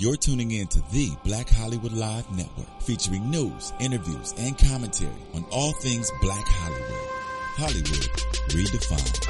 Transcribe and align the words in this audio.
You're 0.00 0.16
tuning 0.16 0.50
in 0.52 0.66
to 0.68 0.80
the 0.92 1.14
Black 1.24 1.46
Hollywood 1.50 1.92
Live 1.92 2.24
Network, 2.34 2.80
featuring 2.80 3.28
news, 3.28 3.74
interviews, 3.80 4.32
and 4.38 4.56
commentary 4.56 5.12
on 5.34 5.44
all 5.50 5.72
things 5.72 6.10
Black 6.22 6.42
Hollywood. 6.42 7.06
Hollywood 7.58 8.08
redefined. 8.48 9.24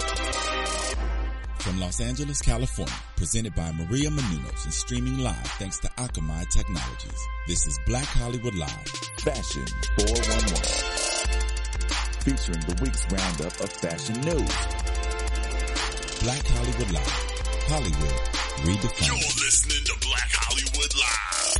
From 1.58 1.80
Los 1.80 2.00
Angeles, 2.00 2.40
California, 2.40 2.94
presented 3.16 3.52
by 3.56 3.72
Maria 3.72 4.10
Menounos 4.10 4.64
and 4.64 4.72
streaming 4.72 5.18
live 5.18 5.44
thanks 5.58 5.80
to 5.80 5.88
Akamai 5.88 6.48
Technologies. 6.50 7.20
This 7.48 7.66
is 7.66 7.76
Black 7.84 8.04
Hollywood 8.04 8.54
Live, 8.54 8.88
Fashion 9.24 9.66
411. 9.98 10.54
Featuring 12.22 12.60
the 12.68 12.78
week's 12.80 13.10
roundup 13.10 13.58
of 13.58 13.72
fashion 13.72 14.20
news. 14.20 14.54
Black 16.22 16.46
Hollywood 16.46 16.92
Live, 16.92 17.26
Hollywood 17.66 18.39
redefined. 18.62 19.06
You're 19.06 19.16
listening 19.16 19.84
to 19.84 19.94
Black 20.06 20.30
Hollywood 20.32 20.94
Live. 20.96 21.56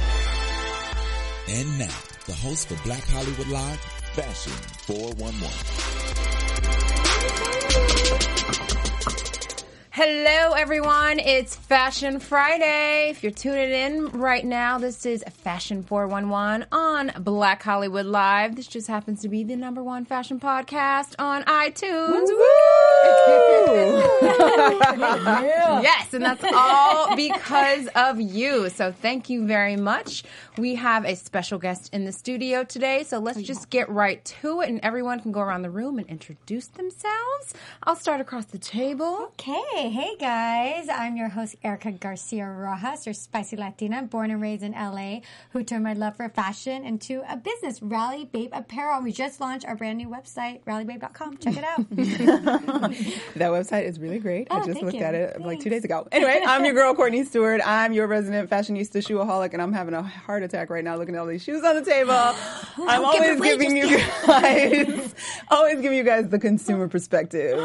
And 1.48 1.78
now, 1.78 1.98
the 2.26 2.34
host 2.34 2.68
for 2.68 2.76
Black 2.84 3.04
Hollywood 3.08 3.48
Live, 3.48 3.80
Fashion 4.14 4.52
411. 4.86 5.50
Hello, 9.92 10.52
everyone. 10.54 11.18
It's 11.18 11.56
Fashion 11.56 12.20
Friday. 12.20 13.10
If 13.10 13.22
you're 13.22 13.32
tuning 13.32 13.70
in 13.70 14.08
right 14.12 14.44
now, 14.44 14.78
this 14.78 15.04
is 15.04 15.22
Fashion 15.42 15.82
411 15.82 16.66
on 16.72 17.12
Black 17.22 17.62
Hollywood 17.62 18.06
Live. 18.06 18.56
This 18.56 18.66
just 18.66 18.88
happens 18.88 19.20
to 19.22 19.28
be 19.28 19.42
the 19.44 19.56
number 19.56 19.82
one 19.82 20.04
fashion 20.04 20.38
podcast 20.40 21.14
on 21.18 21.42
iTunes. 21.44 22.28
Yes, 25.82 26.14
and 26.14 26.24
that's 26.24 26.44
all 26.52 27.16
because 27.16 27.88
of 27.94 28.20
you. 28.20 28.68
So 28.70 28.92
thank 28.92 29.30
you 29.30 29.46
very 29.46 29.76
much. 29.76 30.24
We 30.58 30.74
have 30.76 31.04
a 31.04 31.14
special 31.16 31.58
guest 31.58 31.92
in 31.92 32.04
the 32.04 32.12
studio 32.12 32.64
today. 32.64 33.04
So 33.04 33.18
let's 33.18 33.38
oh, 33.38 33.42
just 33.42 33.70
get 33.70 33.88
right 33.88 34.24
to 34.24 34.60
it, 34.60 34.68
and 34.68 34.80
everyone 34.82 35.20
can 35.20 35.32
go 35.32 35.40
around 35.40 35.62
the 35.62 35.70
room 35.70 35.98
and 35.98 36.08
introduce 36.08 36.66
themselves. 36.66 37.54
I'll 37.82 37.96
start 37.96 38.20
across 38.20 38.46
the 38.46 38.58
table. 38.58 39.32
Okay, 39.32 39.90
hey 39.90 40.16
guys. 40.18 40.88
I'm 40.88 41.16
your 41.16 41.28
host, 41.28 41.56
Erica 41.62 41.92
Garcia 41.92 42.46
Rojas, 42.46 43.06
your 43.06 43.14
spicy 43.14 43.56
Latina, 43.56 44.02
born 44.02 44.30
and 44.30 44.40
raised 44.40 44.62
in 44.62 44.72
LA, 44.72 45.20
who 45.50 45.62
turned 45.62 45.84
my 45.84 45.92
love 45.94 46.16
for 46.16 46.28
fashion 46.28 46.84
into 46.84 47.22
a 47.30 47.36
business, 47.36 47.82
Rally 47.82 48.24
Babe 48.24 48.50
Apparel. 48.52 49.02
We 49.02 49.12
just 49.12 49.40
launched 49.40 49.66
our 49.66 49.76
brand 49.76 49.98
new 49.98 50.08
website, 50.08 50.62
rallybabe.com. 50.64 51.38
Check 51.38 51.56
it 51.56 51.64
out. 51.64 51.86
That 53.36 53.50
website 53.50 53.84
is 53.84 53.98
really 53.98 54.18
great. 54.18 54.48
I 54.50 54.60
Oh, 54.60 54.66
just 54.66 54.82
looked 54.82 54.96
you. 54.96 55.02
at 55.02 55.14
it 55.14 55.40
like 55.40 55.60
two 55.60 55.70
days 55.70 55.84
ago. 55.84 56.06
Anyway, 56.12 56.40
I'm 56.46 56.64
your 56.64 56.74
girl, 56.74 56.94
Courtney 56.94 57.24
Stewart. 57.24 57.60
I'm 57.64 57.92
your 57.92 58.06
resident 58.06 58.50
fashionista 58.50 58.98
shoeaholic, 59.06 59.52
and 59.52 59.62
I'm 59.62 59.72
having 59.72 59.94
a 59.94 60.02
heart 60.02 60.42
attack 60.42 60.68
right 60.70 60.84
now 60.84 60.96
looking 60.96 61.14
at 61.14 61.20
all 61.20 61.26
these 61.26 61.42
shoes 61.42 61.62
on 61.64 61.76
the 61.76 61.84
table. 61.84 62.12
I'm 62.88 63.04
always 63.04 63.40
giving 63.40 63.76
you 63.76 63.98
guys, 64.26 65.14
always 65.50 65.80
giving 65.80 65.96
you 65.98 66.04
guys 66.04 66.28
the 66.28 66.38
consumer 66.38 66.88
perspective. 66.88 67.58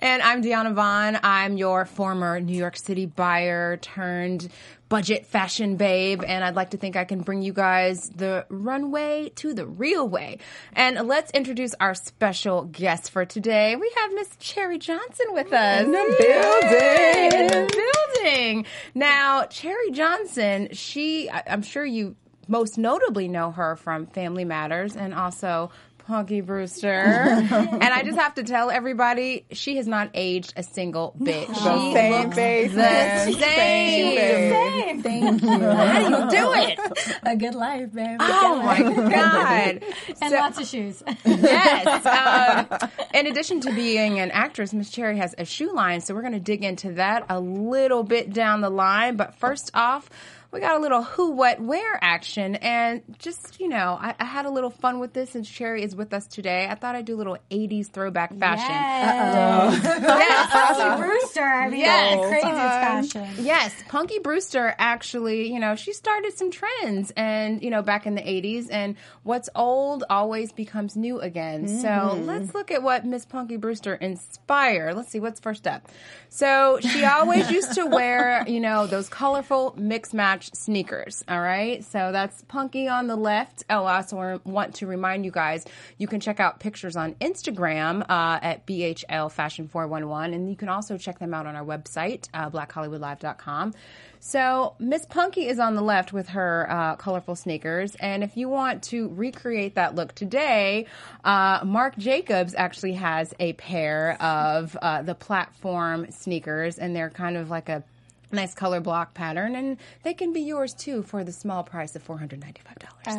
And 0.00 0.22
I'm 0.22 0.42
Deanna 0.42 0.72
Vaughn. 0.74 1.18
I'm 1.22 1.56
your 1.56 1.84
former 1.84 2.40
New 2.40 2.56
York 2.56 2.76
City 2.76 3.06
buyer 3.06 3.76
turned 3.78 4.48
budget 4.88 5.26
fashion 5.26 5.76
babe. 5.76 6.22
And 6.26 6.42
I'd 6.44 6.54
like 6.56 6.70
to 6.70 6.76
think 6.76 6.96
I 6.96 7.04
can 7.04 7.20
bring 7.20 7.42
you 7.42 7.52
guys 7.52 8.08
the 8.10 8.46
runway 8.48 9.30
to 9.36 9.52
the 9.54 9.66
real 9.66 10.08
way. 10.08 10.38
And 10.72 11.06
let's 11.08 11.30
introduce 11.32 11.74
our 11.80 11.94
special 11.94 12.64
guest 12.64 13.10
for 13.10 13.24
today. 13.24 13.76
We 13.76 13.92
have 13.96 14.14
Miss 14.14 14.28
Cherie 14.40 14.78
Johnson 14.78 15.26
with 15.30 15.52
us. 15.52 15.82
In 15.84 15.92
the 15.92 16.16
building. 16.18 17.40
In 17.40 17.46
the 17.48 17.84
building. 18.22 18.66
Now, 18.94 19.46
Cherie 19.48 19.90
Johnson, 19.92 20.68
she, 20.72 21.28
I- 21.30 21.42
I'm 21.48 21.62
sure 21.62 21.84
you 21.84 22.16
most 22.50 22.78
notably 22.78 23.28
know 23.28 23.50
her 23.50 23.76
from 23.76 24.06
Family 24.06 24.44
Matters 24.44 24.96
and 24.96 25.12
also 25.12 25.70
Punky 26.08 26.40
Brewster. 26.40 26.88
and 26.88 27.84
I 27.84 28.02
just 28.02 28.18
have 28.18 28.34
to 28.36 28.42
tell 28.42 28.70
everybody, 28.70 29.44
she 29.52 29.76
has 29.76 29.86
not 29.86 30.08
aged 30.14 30.54
a 30.56 30.62
single 30.62 31.14
bit. 31.22 31.46
She 31.48 31.52
The 31.52 31.92
same 31.92 32.30
face, 32.32 32.72
the 32.72 33.32
same. 33.32 33.38
Same. 33.38 35.02
Thank 35.02 35.42
you. 35.42 35.48
How 35.48 35.98
do 35.98 36.04
you 36.08 36.30
do 36.30 36.52
it? 36.54 37.18
a 37.24 37.36
good 37.36 37.54
life, 37.54 37.92
babe. 37.92 38.16
Oh 38.20 38.62
my 38.64 38.82
God. 39.10 39.84
And 40.20 40.30
So- 40.32 40.36
lots 40.36 40.58
of 40.58 40.66
shoes. 40.66 41.02
yes. 41.26 42.06
Um, 42.06 42.90
in 43.14 43.26
addition 43.26 43.60
to 43.60 43.72
being 43.74 44.18
an 44.18 44.30
actress, 44.30 44.72
Miss 44.72 44.90
Cherie 44.90 45.18
has 45.18 45.34
a 45.36 45.44
shoe 45.44 45.72
line, 45.72 46.00
so 46.00 46.14
we're 46.14 46.22
going 46.22 46.32
to 46.32 46.40
dig 46.40 46.64
into 46.64 46.92
that 46.94 47.26
a 47.28 47.38
little 47.38 48.02
bit 48.02 48.32
down 48.32 48.62
the 48.62 48.70
line. 48.70 49.16
But 49.16 49.34
first 49.34 49.70
off, 49.74 50.08
we 50.50 50.60
got 50.60 50.76
a 50.76 50.80
little 50.80 51.02
who, 51.02 51.32
what, 51.32 51.60
where 51.60 51.98
action, 52.02 52.56
and 52.56 53.02
just 53.18 53.60
you 53.60 53.68
know, 53.68 53.98
I, 54.00 54.14
I 54.18 54.24
had 54.24 54.46
a 54.46 54.50
little 54.50 54.70
fun 54.70 54.98
with 54.98 55.12
this. 55.12 55.30
Since 55.30 55.48
Cherie 55.48 55.82
is 55.82 55.94
with 55.94 56.12
us 56.14 56.26
today, 56.26 56.66
I 56.68 56.74
thought 56.74 56.94
I'd 56.94 57.04
do 57.04 57.14
a 57.14 57.18
little 57.18 57.38
'80s 57.50 57.90
throwback 57.90 58.34
fashion. 58.34 58.68
Yes. 58.68 59.82
Yes. 59.82 60.50
Punky 60.52 61.02
Brewster. 61.02 61.40
I 61.42 61.68
mean, 61.68 61.80
Yes. 61.80 62.16
that's 62.16 62.28
crazy 62.28 62.46
uh-huh. 62.46 62.80
fashion. 62.80 63.44
Yes, 63.44 63.74
Punky 63.88 64.18
Brewster 64.18 64.74
actually, 64.78 65.52
you 65.52 65.58
know, 65.58 65.74
she 65.74 65.92
started 65.92 66.36
some 66.36 66.50
trends 66.50 67.12
and, 67.16 67.62
you 67.62 67.70
know, 67.70 67.82
back 67.82 68.06
in 68.06 68.14
the 68.14 68.22
80s 68.22 68.68
and 68.70 68.96
what's 69.22 69.48
old 69.54 70.04
always 70.08 70.52
becomes 70.52 70.96
new 70.96 71.20
again. 71.20 71.68
So, 71.68 71.88
mm-hmm. 71.88 72.26
let's 72.26 72.54
look 72.54 72.70
at 72.70 72.82
what 72.82 73.04
Miss 73.04 73.24
Punky 73.24 73.56
Brewster 73.56 73.94
inspired. 73.94 74.94
Let's 74.94 75.10
see 75.10 75.20
what's 75.20 75.40
first 75.40 75.66
up. 75.66 75.88
So, 76.28 76.78
she 76.80 77.04
always 77.04 77.50
used 77.50 77.74
to 77.74 77.86
wear, 77.86 78.44
you 78.46 78.60
know, 78.60 78.86
those 78.86 79.08
colorful 79.08 79.74
mix 79.76 80.12
match 80.12 80.37
sneakers, 80.44 81.24
all 81.28 81.40
right? 81.40 81.84
So, 81.84 82.12
that's 82.12 82.42
Punky 82.48 82.88
on 82.88 83.06
the 83.06 83.16
left. 83.16 83.64
Oh, 83.70 83.84
I 83.84 83.96
also 83.96 84.40
want 84.44 84.76
to 84.76 84.86
remind 84.86 85.24
you 85.24 85.30
guys, 85.30 85.64
you 85.98 86.06
can 86.06 86.20
check 86.20 86.40
out 86.40 86.60
pictures 86.60 86.96
on 86.96 87.14
Instagram 87.14 88.02
uh, 88.02 88.38
at 88.42 88.66
BHL 88.66 89.30
Fashion 89.30 89.68
411 89.68 90.34
and 90.34 90.48
you 90.50 90.56
can 90.56 90.68
also 90.68 90.96
check 90.98 91.18
them 91.18 91.34
out 91.34 91.46
on 91.46 91.56
our 91.56 91.64
website, 91.64 92.28
uh, 92.34 92.50
blackhollywoodlive.com. 92.50 93.74
So 94.20 94.74
Miss 94.78 95.06
Punky 95.06 95.46
is 95.46 95.58
on 95.58 95.74
the 95.74 95.80
left 95.80 96.12
with 96.12 96.30
her 96.30 96.66
uh, 96.68 96.96
colorful 96.96 97.36
sneakers, 97.36 97.94
and 97.96 98.24
if 98.24 98.36
you 98.36 98.48
want 98.48 98.82
to 98.84 99.08
recreate 99.10 99.76
that 99.76 99.94
look 99.94 100.12
today, 100.14 100.86
uh, 101.24 101.60
Marc 101.64 101.96
Jacobs 101.96 102.54
actually 102.56 102.94
has 102.94 103.32
a 103.38 103.52
pair 103.52 104.20
of 104.20 104.76
uh, 104.82 105.02
the 105.02 105.14
platform 105.14 106.10
sneakers, 106.10 106.78
and 106.78 106.96
they're 106.96 107.10
kind 107.10 107.36
of 107.36 107.48
like 107.48 107.68
a 107.68 107.84
nice 108.32 108.54
color 108.54 108.80
block 108.80 109.14
pattern, 109.14 109.54
and 109.56 109.76
they 110.02 110.14
can 110.14 110.32
be 110.32 110.40
yours 110.40 110.74
too 110.74 111.02
for 111.02 111.24
the 111.24 111.32
small 111.32 111.62
price 111.64 111.94
of 111.96 112.02
four 112.02 112.18
hundred 112.18 112.40
ninety 112.40 112.60
five 112.64 112.78
dollars. 112.78 112.94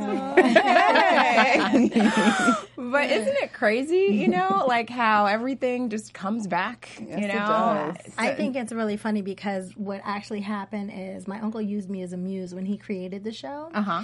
But 2.75 3.11
isn't 3.11 3.35
it 3.43 3.53
crazy, 3.53 4.15
you 4.15 4.27
know, 4.27 4.65
like 4.67 4.89
how 4.89 5.25
everything 5.25 5.89
just 5.89 6.13
comes 6.13 6.47
back, 6.47 6.89
you 6.99 7.07
Yes, 7.09 7.19
it 7.19 7.27
know? 7.27 7.93
does. 7.95 8.13
I 8.17 8.33
think 8.33 8.55
it's 8.55 8.71
really 8.71 8.97
funny 8.97 9.21
because 9.21 9.71
what 9.75 10.01
actually 10.03 10.41
happened 10.41 10.91
is 10.93 11.27
my 11.27 11.39
uncle 11.39 11.61
used 11.61 11.89
me 11.89 12.01
as 12.01 12.13
a 12.13 12.17
muse 12.17 12.53
when 12.55 12.65
he 12.65 12.77
created 12.77 13.23
the 13.23 13.31
show. 13.31 13.69
Uh 13.73 13.81
huh. 13.81 14.03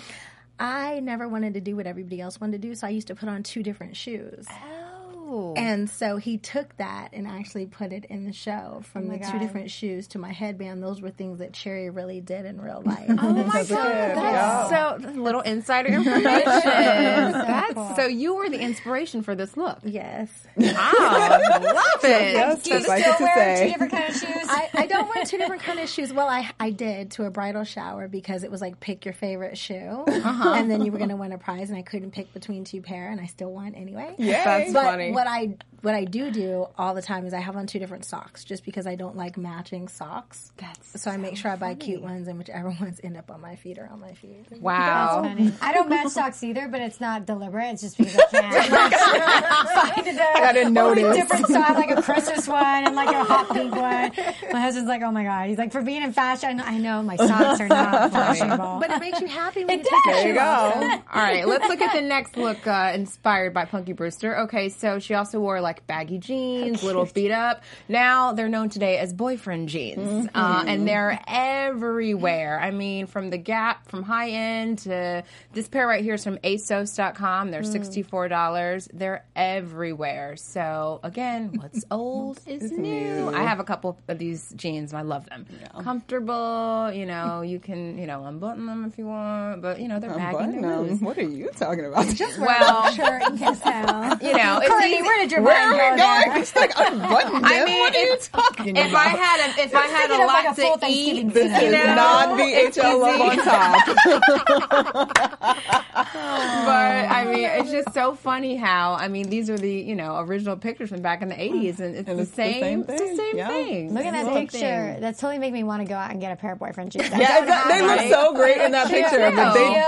I 0.59 0.99
never 1.01 1.27
wanted 1.27 1.55
to 1.55 1.61
do 1.61 1.75
what 1.75 1.85
everybody 1.87 2.21
else 2.21 2.39
wanted 2.39 2.61
to 2.61 2.67
do, 2.67 2.75
so 2.75 2.87
I 2.87 2.91
used 2.91 3.07
to 3.07 3.15
put 3.15 3.27
on 3.27 3.43
two 3.43 3.63
different 3.63 3.97
shoes. 3.97 4.45
Oh. 4.49 4.84
Oh. 5.27 5.53
And 5.55 5.89
so 5.89 6.17
he 6.17 6.37
took 6.37 6.75
that 6.77 7.09
and 7.13 7.27
actually 7.27 7.65
put 7.65 7.91
it 7.91 8.05
in 8.05 8.25
the 8.25 8.33
show 8.33 8.81
from 8.91 9.09
oh 9.09 9.17
the 9.17 9.25
two 9.25 9.39
different 9.39 9.71
shoes 9.71 10.07
to 10.09 10.19
my 10.19 10.31
headband. 10.31 10.83
Those 10.83 11.01
were 11.01 11.09
things 11.09 11.39
that 11.39 11.55
Cherie 11.55 11.89
really 11.89 12.21
did 12.21 12.45
in 12.45 12.61
real 12.61 12.81
life. 12.85 13.05
Oh 13.09 13.33
my 13.43 13.63
god! 13.63 14.15
That's 14.15 14.71
yeah. 14.71 14.97
so 14.99 15.09
little 15.19 15.41
insider 15.41 15.89
information. 15.89 16.23
That's 16.45 17.95
so 17.95 18.05
you 18.05 18.35
were 18.35 18.49
the 18.49 18.59
inspiration 18.59 19.23
for 19.23 19.35
this 19.35 19.57
look. 19.57 19.79
yes. 19.83 20.29
Wow, 20.55 21.39
love 21.39 21.85
it. 22.03 22.33
Yes, 22.33 22.61
Do 22.63 22.75
you 22.75 22.87
like 22.87 23.03
still 23.03 23.27
wear 23.27 23.57
two 23.57 23.71
different 23.71 23.91
kind 23.91 24.09
of 24.09 24.15
shoes? 24.15 24.47
I, 24.47 24.69
I 24.73 24.85
don't 24.87 25.13
wear 25.13 25.25
two 25.25 25.37
different 25.37 25.61
kind 25.63 25.79
of 25.79 25.89
shoes. 25.89 26.13
Well, 26.13 26.27
I 26.27 26.51
I 26.59 26.69
did 26.69 27.11
to 27.11 27.25
a 27.25 27.31
bridal 27.31 27.63
shower 27.63 28.07
because 28.07 28.43
it 28.43 28.51
was 28.51 28.61
like 28.61 28.79
pick 28.79 29.05
your 29.05 29.13
favorite 29.13 29.57
shoe, 29.57 30.03
uh-huh. 30.07 30.53
and 30.55 30.69
then 30.69 30.85
you 30.85 30.91
were 30.91 30.97
going 30.97 31.09
to 31.09 31.15
win 31.15 31.31
a 31.31 31.37
prize, 31.37 31.69
and 31.69 31.77
I 31.77 31.81
couldn't 31.81 32.11
pick 32.11 32.33
between 32.33 32.63
two 32.63 32.81
pair, 32.81 33.09
and 33.09 33.19
I 33.19 33.25
still 33.25 33.51
won 33.51 33.75
anyway. 33.75 34.15
That's 34.17 34.71
But 34.71 34.83
funny. 34.83 35.11
What 35.15 35.27
I 35.27 35.55
what 35.81 35.93
I 35.93 36.03
do 36.03 36.31
do 36.31 36.65
all 36.79 36.95
the 36.95 37.01
time 37.03 37.27
is 37.27 37.33
I 37.33 37.39
have 37.41 37.55
on 37.55 37.67
two 37.67 37.77
different 37.77 38.05
socks, 38.05 38.43
just 38.43 38.65
because 38.65 38.87
I 38.87 38.95
don't 38.95 39.15
like 39.15 39.37
matching 39.37 39.87
socks. 39.87 40.51
That's 40.57 40.99
so 40.99 41.11
I 41.11 41.17
make 41.17 41.37
sure 41.37 41.51
I 41.51 41.57
buy 41.57 41.75
cute 41.75 42.01
ones, 42.01 42.27
and 42.27 42.39
whichever 42.39 42.69
ones 42.81 42.99
end 43.03 43.15
up 43.17 43.29
on 43.29 43.39
my 43.39 43.55
feet 43.55 43.77
are 43.77 43.87
on 43.87 43.99
my 43.99 44.13
feet. 44.13 44.47
wow. 44.59 45.21
I 45.61 45.73
don't 45.73 45.87
match 45.87 46.07
socks 46.07 46.43
either, 46.43 46.67
but 46.67 46.81
it's 46.81 46.99
not 46.99 47.27
deliberate. 47.27 47.73
It's 47.73 47.83
just 47.83 47.99
because 47.99 48.15
I 48.17 48.25
can't. 48.31 49.95
Find 49.95 50.07
a 50.07 50.21
I 50.23 50.39
gotta 50.39 50.69
notice. 50.71 51.15
different 51.15 51.47
style, 51.47 51.75
like 51.75 51.91
a 51.91 52.01
Christmas 52.01 52.47
one 52.47 52.63
and 52.87 52.95
like 52.95 53.13
a 53.15 53.23
hot 53.23 53.49
pink 53.53 53.71
one. 53.75 54.11
My 54.51 54.61
husband's 54.61 54.89
like, 54.89 55.03
"Oh 55.03 55.11
my 55.11 55.23
god!" 55.23 55.49
He's 55.49 55.57
like, 55.59 55.71
"For 55.71 55.83
being 55.83 56.01
in 56.01 56.13
fashion, 56.13 56.59
I 56.61 56.79
know 56.79 57.03
my 57.03 57.15
socks 57.15 57.59
are 57.61 57.67
not 57.67 58.11
fashionable." 58.11 58.79
But 58.79 58.89
it 58.89 58.99
makes 58.99 59.21
you 59.21 59.27
happy 59.27 59.63
when 59.65 59.79
It 59.81 59.85
you 59.85 59.91
take 60.05 60.15
There 60.15 60.27
you 60.29 60.33
go. 60.33 60.41
All 60.41 61.21
right, 61.21 61.47
let's 61.47 61.67
look 61.69 61.81
at 61.81 61.93
the 61.93 62.01
next 62.01 62.37
look 62.37 62.65
uh, 62.65 62.91
inspired 62.95 63.53
by 63.53 63.65
Punky 63.65 63.93
Brewster. 63.93 64.39
Okay, 64.39 64.69
so 64.69 64.97
she 65.05 65.13
also 65.13 65.39
wore 65.39 65.61
like 65.61 65.85
baggy 65.87 66.17
jeans, 66.17 66.83
little 66.83 67.05
beat 67.05 67.31
up. 67.31 67.63
Now 67.87 68.33
they're 68.33 68.49
known 68.49 68.69
today 68.69 68.97
as 68.97 69.13
boyfriend 69.13 69.69
jeans, 69.69 70.27
uh, 70.33 70.59
Mm-hmm. 70.59 70.67
and 70.69 70.87
they're 70.87 71.19
everywhere. 71.27 72.59
I 72.59 72.71
mean, 72.71 73.07
from 73.07 73.29
the 73.29 73.37
Gap, 73.37 73.87
from 73.89 74.03
high 74.03 74.29
end 74.29 74.79
to 74.79 75.23
this 75.53 75.67
pair 75.67 75.87
right 75.87 76.03
here 76.03 76.15
is 76.15 76.23
from 76.23 76.37
ASOS.com. 76.39 77.47
Mm. 77.47 77.51
They're 77.51 77.63
sixty 77.63 78.01
four 78.01 78.27
dollars. 78.27 78.87
They're 78.93 79.23
everywhere. 79.35 80.35
So 80.37 80.99
again, 81.03 81.51
what's 81.59 81.85
old 81.91 82.39
is 82.47 82.71
new. 82.71 83.29
I 83.33 83.43
have 83.43 83.59
a 83.59 83.63
couple 83.63 83.97
of 84.07 84.17
these 84.17 84.51
jeans. 84.55 84.93
I 84.93 85.01
love 85.01 85.27
them. 85.29 85.45
Comfortable. 85.83 86.91
You 86.93 87.05
know, 87.05 87.41
you 87.41 87.59
can 87.59 87.97
you 87.97 88.07
know 88.07 88.23
unbutton 88.25 88.65
them 88.65 88.85
if 88.85 88.97
you 88.97 89.05
want, 89.05 89.61
but 89.61 89.79
you 89.79 89.87
know 89.87 89.99
they're 89.99 90.13
baggy. 90.15 90.59
They're 90.59 90.77
loose. 90.79 91.01
What 91.01 91.17
are 91.17 91.23
you 91.23 91.49
talking 91.55 91.85
about? 91.85 92.07
Just 92.15 92.39
Well, 92.45 92.91
Shirt 92.91 93.23
and 93.23 93.39
kiss 93.39 93.61
out. 93.65 94.21
you 94.21 94.33
know, 94.35 94.59
it's 94.61 94.69
Courtney, 94.95 94.99
easy- 94.99 95.01
where 95.07 95.19
did 95.19 95.31
your 95.31 95.41
Where 95.41 95.69
mind 95.69 95.81
are 95.81 95.89
go 95.89 95.93
we 95.95 95.97
there? 96.01 96.25
going? 96.27 96.41
It's 96.41 96.55
like 96.55 96.71
unbutton 96.77 97.31
them. 97.33 97.45
I 97.45 97.65
mean, 97.65 97.79
what 97.79 97.95
are 97.95 97.99
you 97.99 98.13
if- 98.13 98.31
talking 98.31 98.75
If 98.75 98.89
about? 98.89 99.05
I 99.05 99.09
had 99.09 99.39
a, 99.39 99.61
if 99.63 99.75
I 99.75 99.81
had 99.87 100.05
a 100.05 100.07
thinking 100.07 100.21
of 100.21 100.27
like 100.27 100.45
lot 100.45 100.57
a 100.57 100.61
full 100.61 100.77
to 100.77 100.85
eat, 100.87 101.33
this 101.33 101.59
dinner. 101.59 101.77
you 101.77 101.85
know, 101.87 101.95
not 101.95 102.39
it's 102.41 102.77
VHL 102.77 102.99
love 103.01 103.21
on 103.21 103.37
top. 103.37 105.15
But 105.95 107.09
I 107.11 107.25
mean, 107.25 107.45
it's 107.45 107.71
just 107.71 107.93
so 107.93 108.15
funny 108.15 108.55
how 108.55 108.93
I 108.93 109.07
mean 109.07 109.29
these 109.29 109.49
are 109.49 109.57
the 109.57 109.71
you 109.71 109.95
know 109.95 110.17
original 110.19 110.57
pictures 110.57 110.89
from 110.89 111.01
back 111.01 111.21
in 111.21 111.29
the 111.29 111.35
'80s, 111.35 111.79
and 111.79 111.95
it's, 111.95 112.07
And 112.09 112.19
the, 112.19 112.23
it's 112.23 112.31
the 112.31 112.35
same, 112.35 112.61
same 112.61 112.79
it's 112.81 112.87
the 112.87 112.97
thing. 112.97 113.17
same 113.17 113.37
Yeah. 113.37 113.47
thing. 113.47 113.93
Look 113.93 114.05
at 114.05 114.13
that 114.13 114.25
same 114.25 114.35
picture. 114.35 114.59
thing. 114.59 115.01
That's 115.01 115.19
totally 115.19 115.39
making 115.39 115.53
me 115.53 115.63
want 115.63 115.81
to 115.83 115.87
go 115.87 115.95
out 115.95 116.11
and 116.11 116.19
get 116.19 116.31
a 116.31 116.35
pair 116.35 116.51
of 116.53 116.59
boyfriend 116.59 116.91
jeans. 116.91 117.09
Yeah, 117.09 117.43
it's- 117.43 117.67
they 117.67 117.81
look 117.81 117.99
so 118.11 118.33
great 118.33 118.57
in 118.57 118.71
that 118.71 118.89
picture, 118.89 119.31
but 119.35 119.53
they 119.53 119.81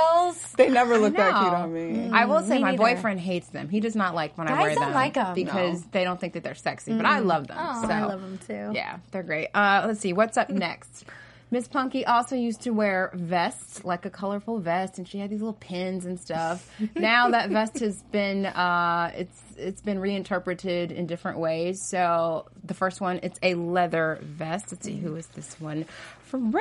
they 0.57 0.69
never 0.69 0.97
look 0.97 1.15
that 1.15 1.33
cute 1.41 1.53
on 1.53 1.73
me. 1.73 2.09
I 2.11 2.25
will 2.25 2.41
say 2.41 2.59
my 2.59 2.75
boyfriend 2.75 3.19
hates 3.19 3.47
them. 3.49 3.69
He 3.69 3.79
does 3.79 3.95
not 3.95 4.15
like 4.15 4.37
when 4.37 4.47
I 4.47 4.61
wear 4.61 4.75
them 4.75 4.93
like 4.97 5.17
'em. 5.17 5.33
because 5.33 5.83
they 5.91 6.03
don't 6.03 6.19
think 6.19 6.33
that 6.33 6.43
they're 6.43 6.55
sexy. 6.55 6.93
But 6.93 7.05
I 7.05 7.19
love 7.19 7.47
them. 7.47 7.57
Oh, 7.59 7.81
so. 7.87 7.93
I 7.93 8.05
love 8.05 8.21
them 8.21 8.39
too. 8.47 8.71
Yeah, 8.73 8.97
they're 9.11 9.23
great. 9.23 9.49
Uh, 9.53 9.85
let's 9.87 9.99
see, 9.99 10.13
what's 10.13 10.37
up 10.37 10.49
next? 10.49 11.05
Miss 11.49 11.67
Punky 11.67 12.05
also 12.05 12.35
used 12.35 12.63
to 12.63 12.71
wear 12.71 13.09
vests, 13.13 13.85
like 13.85 14.05
a 14.05 14.09
colorful 14.09 14.59
vest, 14.59 14.97
and 14.97 15.07
she 15.07 15.17
had 15.17 15.29
these 15.29 15.39
little 15.39 15.53
pins 15.53 16.05
and 16.05 16.19
stuff. 16.19 16.69
now 16.95 17.29
that 17.29 17.49
vest 17.49 17.79
has 17.79 18.01
been, 18.11 18.45
uh, 18.45 19.11
it's 19.15 19.41
it's 19.57 19.81
been 19.81 19.99
reinterpreted 19.99 20.91
in 20.91 21.07
different 21.07 21.39
ways. 21.39 21.81
So 21.89 22.47
the 22.63 22.73
first 22.73 22.99
one, 22.99 23.21
it's 23.23 23.39
a 23.41 23.55
leather 23.55 24.19
vest. 24.21 24.71
Let's 24.71 24.85
see, 24.85 24.97
who 24.97 25.15
is 25.15 25.27
this 25.27 25.59
one 25.59 25.85
from? 26.19 26.53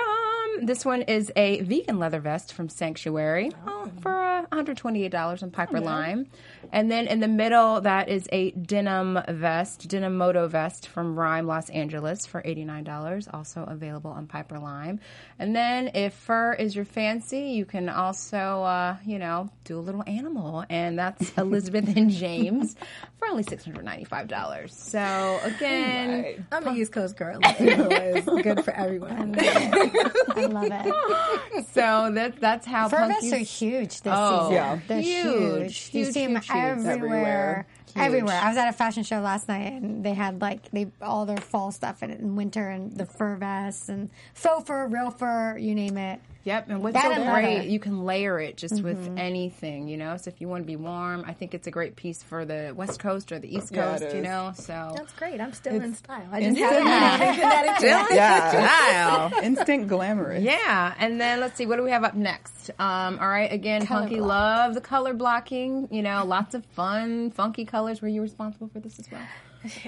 This 0.62 0.84
one 0.84 1.02
is 1.02 1.32
a 1.34 1.60
vegan 1.62 1.98
leather 1.98 2.20
vest 2.20 2.54
from 2.54 2.68
Sanctuary 2.68 3.50
oh, 3.66 3.90
for 4.00 4.14
uh, 4.36 4.46
$128 4.52 5.42
on 5.42 5.50
Piperlime. 5.50 6.26
And 6.72 6.90
then 6.90 7.06
in 7.06 7.20
the 7.20 7.28
middle, 7.28 7.80
that 7.82 8.08
is 8.08 8.28
a 8.32 8.50
denim 8.52 9.18
vest, 9.28 9.88
denim 9.88 10.16
moto 10.16 10.48
vest 10.48 10.88
from 10.88 11.18
Rhyme 11.18 11.46
Los 11.46 11.70
Angeles 11.70 12.26
for 12.26 12.42
$89, 12.42 13.32
also 13.32 13.62
available 13.64 14.10
on 14.10 14.26
Piperlime. 14.26 14.98
And 15.38 15.54
then 15.54 15.90
if 15.94 16.14
fur 16.14 16.54
is 16.54 16.74
your 16.74 16.84
fancy, 16.84 17.40
you 17.50 17.64
can 17.64 17.88
also, 17.88 18.36
uh, 18.36 18.96
you 19.04 19.18
know, 19.18 19.50
do 19.64 19.78
a 19.78 19.80
little 19.80 20.02
animal, 20.06 20.64
and 20.68 20.98
that's 20.98 21.30
Elizabeth 21.38 21.96
and 21.96 22.10
James 22.10 22.74
for 23.18 23.28
only 23.28 23.44
$695. 23.44 24.70
So 24.70 25.40
again, 25.44 26.46
I'm 26.52 26.66
a 26.66 26.74
East 26.74 26.92
Coast 26.92 27.16
girl. 27.16 27.38
It's 27.58 28.26
good 28.42 28.64
for 28.64 28.72
everyone. 28.72 29.36
I 29.38 30.46
love 30.46 30.68
it. 30.70 31.66
so 31.72 32.10
that 32.14 32.40
that's 32.40 32.66
how 32.66 32.88
Fur 32.88 33.06
vests 33.06 33.30
Punky's- 33.30 33.32
are 33.32 33.36
huge 33.38 34.00
this 34.02 34.12
Oh, 34.26 34.50
yeah. 34.52 34.78
They're 34.86 35.00
Huge, 35.00 35.24
huge. 35.24 35.90
You 35.92 36.04
huge, 36.04 36.14
see 36.14 36.26
them 36.26 36.34
huge, 36.36 36.46
huge. 36.46 36.56
everywhere. 36.56 36.92
Everywhere. 36.92 37.66
Everywhere. 37.96 38.40
I 38.42 38.48
was 38.48 38.56
at 38.58 38.68
a 38.68 38.72
fashion 38.72 39.02
show 39.02 39.20
last 39.20 39.48
night 39.48 39.72
and 39.72 40.04
they 40.04 40.12
had 40.14 40.40
like 40.40 40.70
they 40.70 40.88
all 41.00 41.24
their 41.24 41.38
fall 41.38 41.72
stuff 41.72 42.02
in 42.02 42.10
it 42.10 42.20
in 42.20 42.36
winter 42.36 42.68
and 42.68 42.92
the 42.92 43.06
fur 43.06 43.36
vests 43.36 43.88
and 43.88 44.10
faux 44.34 44.66
fur, 44.66 44.86
real 44.86 45.10
fur, 45.10 45.56
you 45.56 45.74
name 45.74 45.96
it. 45.96 46.20
Yep, 46.46 46.70
and 46.70 46.80
what's 46.82 46.94
That 46.94 47.16
so 47.16 47.24
great, 47.32 47.56
leather. 47.56 47.68
you 47.68 47.78
can 47.80 48.04
layer 48.04 48.38
it 48.38 48.56
just 48.56 48.80
with 48.82 49.12
anything, 49.18 49.88
you 49.88 49.96
know. 49.96 50.16
So 50.16 50.28
if 50.30 50.40
you 50.40 50.48
want 50.48 50.62
to 50.62 50.66
be 50.66 50.76
warm, 50.76 51.24
I 51.26 51.32
think 51.32 51.54
it's 51.54 51.66
a 51.66 51.72
great 51.72 51.96
piece 51.96 52.22
for 52.22 52.44
the 52.44 52.72
West 52.74 53.00
Coast 53.00 53.32
or 53.32 53.38
the 53.40 53.54
East 53.54 53.72
Yeah, 53.74 53.90
Coast, 53.90 54.02
it 54.04 54.14
you 54.14 54.22
know. 54.22 54.52
So 54.54 54.92
That's 54.94 55.12
great. 55.14 55.40
I'm 55.40 55.52
still 55.52 55.74
in 55.74 55.92
style. 55.94 56.22
I 56.30 56.40
just 56.40 56.56
Instant, 56.56 56.86
haven't 56.86 57.18
been 57.20 57.28
in 57.28 57.74
Connecticut. 57.74 58.16
yeah, 58.16 59.30
instant 59.42 59.88
glamorous. 59.88 60.42
yeah, 60.42 60.94
and 60.98 61.20
then 61.20 61.40
let's 61.40 61.56
see, 61.56 61.66
what 61.66 61.76
do 61.76 61.82
we 61.82 61.90
have 61.90 62.04
up 62.04 62.14
next? 62.14 62.70
Um, 62.78 63.18
all 63.20 63.28
right, 63.28 63.52
again, 63.52 63.84
Punky 63.84 64.20
love 64.20 64.74
the 64.74 64.80
color 64.80 65.14
blocking. 65.14 65.88
You 65.90 66.02
know, 66.02 66.24
lots 66.24 66.54
of 66.54 66.64
fun, 66.64 67.32
funky 67.32 67.64
colors. 67.64 68.00
Were 68.00 68.08
you 68.08 68.22
responsible 68.22 68.68
for 68.68 68.78
this 68.80 68.98
as 69.00 69.10
well? 69.10 69.20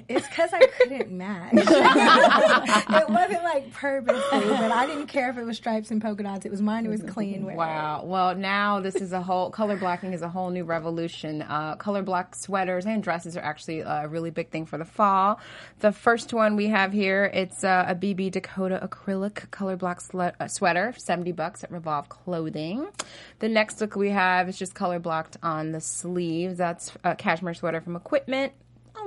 It's 0.09 0.27
because 0.29 0.51
I 0.53 0.67
couldn't 0.67 1.11
match. 1.11 1.53
it 1.55 3.09
wasn't 3.09 3.45
like 3.45 3.73
purposely, 3.73 4.49
but 4.49 4.73
I 4.73 4.87
didn't 4.87 5.07
care 5.07 5.31
if 5.31 5.39
it 5.39 5.45
was 5.45 5.57
stripes 5.57 5.91
and 5.91 6.01
polka 6.01 6.23
dots. 6.23 6.47
It 6.47 6.51
was 6.51 6.63
mine. 6.63 6.87
It 6.87 6.89
was 6.89 7.03
clean. 7.03 7.45
wear. 7.45 7.57
Wow. 7.57 8.03
Well, 8.05 8.35
now 8.35 8.81
this 8.81 8.97
is 8.97 9.13
a 9.13 9.23
whole 9.23 9.51
color 9.51 9.77
blocking 9.77 10.13
is 10.13 10.23
a 10.23 10.29
whole 10.29 10.51
new 10.51 10.65
revolution. 10.65 11.43
Uh, 11.43 11.77
color 11.77 12.03
block 12.03 12.35
sweaters 12.35 12.87
and 12.87 13.03
dresses 13.03 13.37
are 13.37 13.41
actually 13.41 13.81
a 13.81 14.07
really 14.09 14.31
big 14.31 14.51
thing 14.51 14.67
for 14.67 14.79
the 14.79 14.85
fall. 14.85 15.41
The 15.81 15.93
first 15.93 16.33
one 16.33 16.57
we 16.57 16.69
have 16.69 16.93
here, 16.93 17.31
it's 17.33 17.65
uh, 17.65 17.87
a 17.89 17.95
BB 17.95 18.33
Dakota 18.33 18.81
acrylic 18.83 19.51
color 19.51 19.77
block 19.77 20.03
uh, 20.15 20.49
sweater, 20.49 20.95
seventy 20.97 21.33
bucks 21.33 21.65
at 21.65 21.71
Revolve 21.71 22.09
Clothing. 22.09 22.89
The 23.41 23.49
next 23.49 23.81
look 23.81 23.97
we 23.97 24.11
have 24.11 24.49
is 24.49 24.59
just 24.59 24.75
color 24.75 24.99
blocked 24.99 25.37
on 25.43 25.73
the 25.73 25.81
sleeves. 25.81 26.59
That's 26.59 26.93
a 27.05 27.15
cashmere 27.15 27.55
sweater 27.55 27.81
from 27.81 27.97
Equipment 27.97 28.53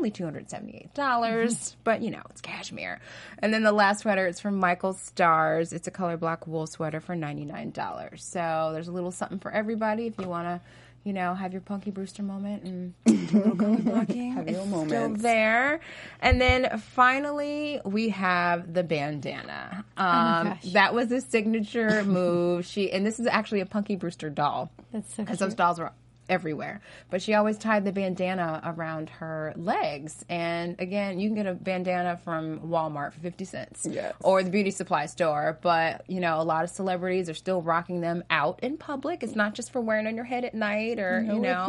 only 0.01 0.09
$278, 0.11 0.93
dollars 0.95 1.75
but 1.83 2.01
you 2.01 2.09
know, 2.09 2.21
it's 2.31 2.41
cashmere. 2.41 2.99
And 3.37 3.53
then 3.53 3.61
the 3.61 3.71
last 3.71 3.99
sweater 4.01 4.25
is 4.25 4.39
from 4.39 4.57
Michael 4.57 4.93
Stars. 4.93 5.73
It's 5.73 5.87
a 5.87 5.91
color 5.91 6.17
block 6.17 6.47
wool 6.47 6.65
sweater 6.65 6.99
for 6.99 7.15
$99. 7.15 8.19
So 8.19 8.71
there's 8.73 8.87
a 8.87 8.91
little 8.91 9.11
something 9.11 9.37
for 9.37 9.51
everybody 9.51 10.07
if 10.07 10.17
you 10.17 10.27
want 10.27 10.47
to, 10.47 10.59
you 11.03 11.13
know, 11.13 11.35
have 11.35 11.51
your 11.51 11.61
Punky 11.61 11.91
Brewster 11.91 12.23
moment 12.23 12.63
and 12.63 12.93
do 13.05 13.13
a 13.13 13.37
little 13.37 13.55
color 13.55 13.77
blocking. 13.77 14.33
Have 14.33 14.49
your 14.49 14.61
It's 14.61 14.87
still 14.87 15.09
there. 15.09 15.81
And 16.19 16.41
then 16.41 16.79
finally, 16.79 17.79
we 17.85 18.09
have 18.09 18.73
the 18.73 18.83
bandana. 18.83 19.85
Um, 19.97 20.57
that 20.73 20.95
was 20.95 21.11
a 21.11 21.21
signature 21.21 22.03
move. 22.03 22.65
She 22.65 22.91
and 22.91 23.05
this 23.05 23.19
is 23.19 23.27
actually 23.27 23.61
a 23.61 23.67
Punky 23.67 23.97
Brewster 23.97 24.31
doll 24.31 24.71
That's 24.91 25.13
so 25.13 25.23
because 25.23 25.37
those 25.37 25.53
dolls 25.53 25.79
were 25.79 25.91
everywhere. 26.31 26.81
But 27.11 27.21
she 27.21 27.33
always 27.35 27.57
tied 27.57 27.85
the 27.85 27.91
bandana 27.91 28.61
around 28.65 29.09
her 29.09 29.53
legs. 29.55 30.25
And 30.29 30.75
again, 30.79 31.19
you 31.19 31.27
can 31.29 31.35
get 31.35 31.45
a 31.45 31.53
bandana 31.53 32.17
from 32.23 32.59
Walmart 32.61 33.13
for 33.13 33.19
50 33.19 33.45
cents 33.45 33.85
Yes. 33.89 34.13
or 34.21 34.41
the 34.41 34.49
beauty 34.49 34.71
supply 34.71 35.05
store. 35.05 35.59
But, 35.61 36.03
you 36.09 36.19
know, 36.21 36.41
a 36.41 36.43
lot 36.43 36.63
of 36.63 36.69
celebrities 36.69 37.29
are 37.29 37.33
still 37.35 37.61
rocking 37.61 38.01
them 38.01 38.23
out 38.29 38.59
in 38.63 38.77
public. 38.77 39.21
It's 39.23 39.35
not 39.35 39.53
just 39.53 39.71
for 39.71 39.81
wearing 39.81 40.07
on 40.07 40.15
your 40.15 40.25
head 40.25 40.45
at 40.45 40.55
night 40.55 40.97
or, 40.99 41.21
you 41.21 41.39
know, 41.39 41.65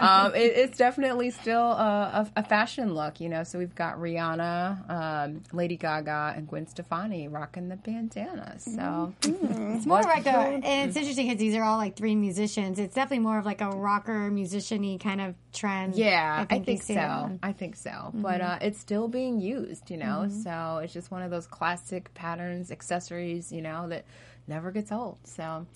um, 0.00 0.34
it, 0.34 0.52
it's 0.56 0.78
definitely 0.78 1.30
still 1.30 1.60
a, 1.72 2.26
a, 2.36 2.40
a 2.40 2.42
fashion 2.42 2.94
look, 2.94 3.20
you 3.20 3.28
know. 3.28 3.44
So 3.44 3.58
we've 3.58 3.74
got 3.74 3.98
Rihanna, 3.98 4.90
um, 4.90 5.42
Lady 5.52 5.76
Gaga, 5.76 6.32
and 6.36 6.48
Gwen 6.48 6.66
Stefani 6.66 7.28
rocking 7.28 7.68
the 7.68 7.76
bandana. 7.76 8.58
So 8.58 9.12
It's 9.22 9.86
more 9.86 10.02
like 10.02 10.26
a, 10.26 10.30
and 10.30 10.88
it's 10.88 10.96
interesting 10.96 11.26
because 11.28 11.38
these 11.38 11.54
are 11.54 11.62
all 11.62 11.76
like 11.76 11.96
three 11.96 12.14
musicians. 12.14 12.78
It's 12.78 12.94
definitely 12.94 13.24
more 13.24 13.38
of 13.38 13.44
like 13.44 13.60
a 13.60 13.68
rocker, 13.98 14.30
musician-y 14.30 14.98
kind 15.00 15.20
of 15.20 15.34
trend. 15.52 15.96
Yeah, 15.96 16.46
I 16.48 16.58
think, 16.60 16.82
see 16.82 16.94
that 16.94 17.28
so. 17.28 17.38
I 17.42 17.52
think 17.52 17.76
so. 17.76 18.10
But 18.14 18.40
uh, 18.40 18.58
it's 18.60 18.78
still 18.78 19.08
being 19.08 19.40
used, 19.40 19.90
you 19.90 19.96
know. 19.96 20.28
So 20.42 20.80
it's 20.82 20.92
just 20.92 21.10
one 21.10 21.22
of 21.22 21.30
those 21.30 21.46
classic 21.46 22.12
patterns, 22.14 22.70
accessories, 22.70 23.52
you 23.52 23.62
know, 23.62 23.88
that 23.88 24.04
never 24.46 24.70
gets 24.70 24.92
old. 24.92 25.18
So 25.24 25.66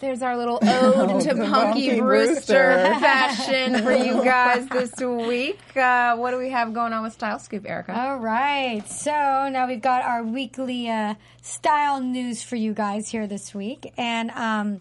there's 0.00 0.22
our 0.22 0.36
little 0.36 0.58
ode 0.62 1.20
to 1.22 1.34
Punky 1.34 2.00
Brewster. 2.00 2.94
fashion 3.00 3.82
for 3.82 3.92
you 3.92 4.24
guys 4.24 4.66
this 4.68 4.94
week. 5.00 5.76
Uh, 5.76 6.16
what 6.16 6.30
do 6.30 6.38
we 6.38 6.50
have 6.50 6.72
going 6.72 6.92
on 6.92 7.02
with 7.02 7.12
Style 7.12 7.38
Scoop, 7.38 7.68
Erica? 7.68 7.98
All 7.98 8.18
right. 8.18 8.88
So 8.88 9.10
now 9.10 9.66
we've 9.66 9.82
got 9.82 10.02
our 10.02 10.22
weekly 10.22 10.88
uh, 10.88 11.14
style 11.42 12.00
news 12.00 12.42
for 12.42 12.56
you 12.56 12.72
guys 12.72 13.08
here 13.08 13.26
this 13.26 13.54
week. 13.54 13.92
And 13.98 14.30
um, 14.30 14.80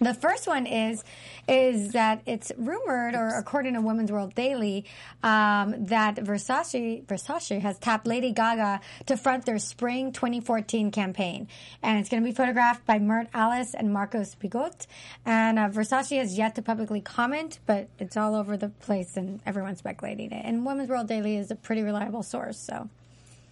the 0.00 0.14
first 0.14 0.46
one 0.46 0.66
is 0.66 1.04
is 1.48 1.92
that 1.92 2.22
it's 2.26 2.50
rumored, 2.56 3.14
or 3.14 3.28
according 3.38 3.74
to 3.74 3.80
Women's 3.80 4.10
World 4.10 4.34
Daily, 4.34 4.84
um, 5.22 5.86
that 5.86 6.16
Versace 6.16 7.04
Versace 7.04 7.60
has 7.60 7.78
tapped 7.78 8.06
Lady 8.06 8.32
Gaga 8.32 8.80
to 9.06 9.16
front 9.16 9.46
their 9.46 9.58
spring 9.58 10.12
2014 10.12 10.90
campaign, 10.90 11.48
and 11.82 11.98
it's 11.98 12.08
going 12.08 12.22
to 12.22 12.28
be 12.28 12.34
photographed 12.34 12.84
by 12.84 12.98
Mert 12.98 13.28
Alas 13.32 13.74
and 13.74 13.92
Marcus 13.92 14.34
Piggott. 14.34 14.86
And 15.24 15.58
uh, 15.58 15.68
Versace 15.68 16.18
has 16.18 16.36
yet 16.36 16.54
to 16.56 16.62
publicly 16.62 17.00
comment, 17.00 17.60
but 17.66 17.88
it's 17.98 18.16
all 18.16 18.34
over 18.34 18.56
the 18.56 18.68
place, 18.68 19.16
and 19.16 19.40
everyone's 19.46 19.78
speculating 19.78 20.32
it. 20.32 20.44
And 20.44 20.66
Women's 20.66 20.88
World 20.88 21.08
Daily 21.08 21.36
is 21.36 21.50
a 21.50 21.56
pretty 21.56 21.82
reliable 21.82 22.22
source, 22.22 22.58
so. 22.58 22.88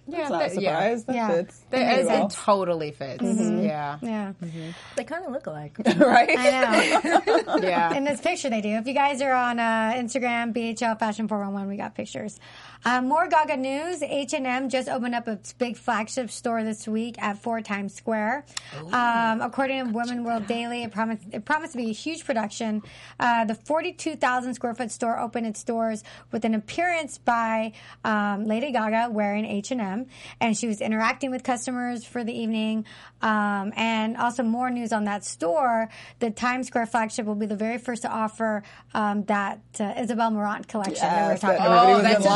Yeah, 0.06 0.18
That's 0.18 0.30
not 0.30 0.42
a 0.42 0.54
that- 0.54 0.60
yeah. 0.62 0.94
That 0.94 1.14
Yeah. 1.14 1.28
fits. 1.30 1.58
That- 1.70 1.78
Very 1.78 2.00
it, 2.02 2.06
well. 2.06 2.26
it 2.26 2.30
totally 2.32 2.90
fits. 2.90 3.22
Mm-hmm. 3.22 3.64
Yeah. 3.64 3.98
Yeah. 4.02 4.32
Mm-hmm. 4.42 4.44
Mm-hmm. 4.46 4.70
They 4.96 5.04
kind 5.04 5.24
of 5.24 5.32
look 5.32 5.46
alike. 5.46 5.76
right? 5.96 6.28
I 6.38 7.20
know. 7.56 7.58
Yeah. 7.62 7.94
In 7.94 8.04
this 8.04 8.20
picture, 8.20 8.50
they 8.50 8.60
do. 8.60 8.68
If 8.70 8.86
you 8.86 8.92
guys 8.94 9.22
are 9.22 9.32
on 9.32 9.58
uh, 9.58 9.92
Instagram, 9.96 10.52
BHL 10.52 10.98
Fashion 10.98 11.28
411, 11.28 11.68
we 11.70 11.76
got 11.76 11.94
pictures. 11.94 12.38
Um, 12.84 13.08
more 13.08 13.26
Gaga 13.28 13.56
news. 13.56 14.02
H&M 14.02 14.68
just 14.68 14.88
opened 14.88 15.14
up 15.14 15.26
its 15.26 15.52
big 15.54 15.76
flagship 15.76 16.30
store 16.30 16.62
this 16.64 16.86
week 16.86 17.16
at 17.22 17.38
4 17.38 17.62
Times 17.62 17.94
Square. 17.94 18.44
Um, 18.92 19.40
according 19.40 19.86
to 19.86 19.90
Women 19.92 20.22
World 20.24 20.46
Daily, 20.46 20.82
it 20.82 20.92
promised, 20.92 21.22
it 21.32 21.44
promised 21.44 21.72
to 21.72 21.78
be 21.78 21.88
a 21.90 21.94
huge 21.94 22.24
production. 22.24 22.82
Uh, 23.18 23.44
the 23.46 23.54
42,000 23.54 24.54
square 24.54 24.74
foot 24.74 24.90
store 24.90 25.18
opened 25.18 25.46
its 25.46 25.64
doors 25.64 26.04
with 26.30 26.44
an 26.44 26.54
appearance 26.54 27.18
by 27.18 27.72
um, 28.04 28.44
Lady 28.44 28.70
Gaga 28.72 29.08
wearing 29.10 29.46
H&M, 29.46 30.06
and 30.40 30.56
she 30.56 30.66
was 30.66 30.80
interacting 30.80 31.30
with 31.30 31.42
customers 31.42 32.04
for 32.04 32.22
the 32.22 32.32
evening. 32.38 32.84
Um, 33.22 33.72
and 33.76 34.18
also 34.18 34.42
more 34.42 34.68
news 34.68 34.92
on 34.92 35.04
that 35.04 35.24
store. 35.24 35.88
The 36.18 36.30
Times 36.30 36.66
Square 36.66 36.86
flagship 36.86 37.24
will 37.24 37.34
be 37.34 37.46
the 37.46 37.56
very 37.56 37.78
first 37.78 38.02
to 38.02 38.08
offer 38.10 38.62
um, 38.92 39.24
that 39.24 39.60
uh, 39.80 39.94
Isabel 39.98 40.30
Marant 40.30 40.68
collection 40.68 40.96
that 41.06 41.22
we 41.22 41.26
were 41.28 41.30
Yes, 41.32 41.40
talking 41.40 41.56
that 41.56 41.66
about. 41.66 41.88
everybody 41.88 42.14
was 42.16 42.22
that's 42.22 42.26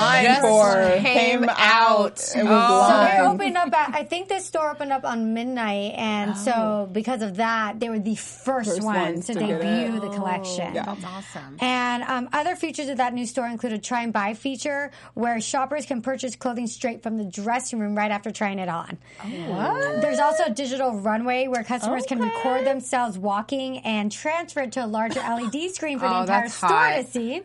in 0.45 0.51
line 0.51 1.03
came 1.03 1.41
came 1.41 1.49
out. 1.49 1.59
out. 1.59 2.33
It 2.37 2.45
was 2.45 2.49
Oh. 2.49 2.89
So 2.89 3.05
they 3.05 3.21
opened 3.27 3.57
up 3.57 3.73
at, 3.73 3.95
I 3.95 4.05
think 4.05 4.29
this 4.29 4.45
store 4.47 4.71
opened 4.71 4.93
up 4.93 5.05
on 5.05 5.35
midnight, 5.35 5.95
and 5.97 6.37
so 6.37 6.89
because 6.93 7.23
of 7.23 7.37
that, 7.37 7.81
they 7.81 7.89
were 7.89 7.99
the 7.99 8.15
first, 8.17 8.71
First 8.71 8.83
ones 8.83 8.99
ones 9.15 9.27
to, 9.27 9.35
to 9.35 9.41
debut 9.41 9.97
it. 9.97 10.01
the 10.01 10.09
collection. 10.11 10.75
Yeah. 10.75 10.85
That's 10.85 11.05
awesome. 11.05 11.57
And 11.61 12.03
um, 12.05 12.29
other 12.33 12.57
features 12.57 12.89
of 12.89 12.97
that 12.99 13.15
new 13.15 13.27
store 13.27 13.47
include 13.47 13.73
a 13.73 13.79
try 13.79 14.03
and 14.03 14.13
buy 14.13 14.35
feature 14.35 14.91
where 15.15 15.41
shoppers 15.41 15.87
can 15.87 16.03
purchase 16.03 16.37
clothing 16.37 16.67
straight 16.67 17.03
from 17.03 17.17
the 17.19 17.25
dressing 17.25 17.79
room 17.79 17.97
right 17.97 18.11
after 18.11 18.31
trying 18.31 18.59
it 18.59 18.69
on. 18.69 18.99
What? 19.23 20.01
There's 20.03 20.19
also 20.19 20.45
a 20.45 20.51
digital 20.51 21.01
runway 21.01 21.47
where 21.49 21.63
customers 21.65 22.05
can 22.07 22.21
record 22.21 22.67
themselves 22.67 23.19
walking 23.19 23.79
and 23.79 24.11
transfer 24.11 24.61
it 24.61 24.73
to 24.73 24.85
a 24.85 24.87
larger 24.87 25.21
LED 25.21 25.71
screen 25.73 25.99
for 25.99 26.09
the 26.09 26.15
Oh, 26.17 26.21
entire 26.23 26.49
store 26.49 26.69
hot. 26.69 26.97
to 26.97 27.05
see. 27.05 27.43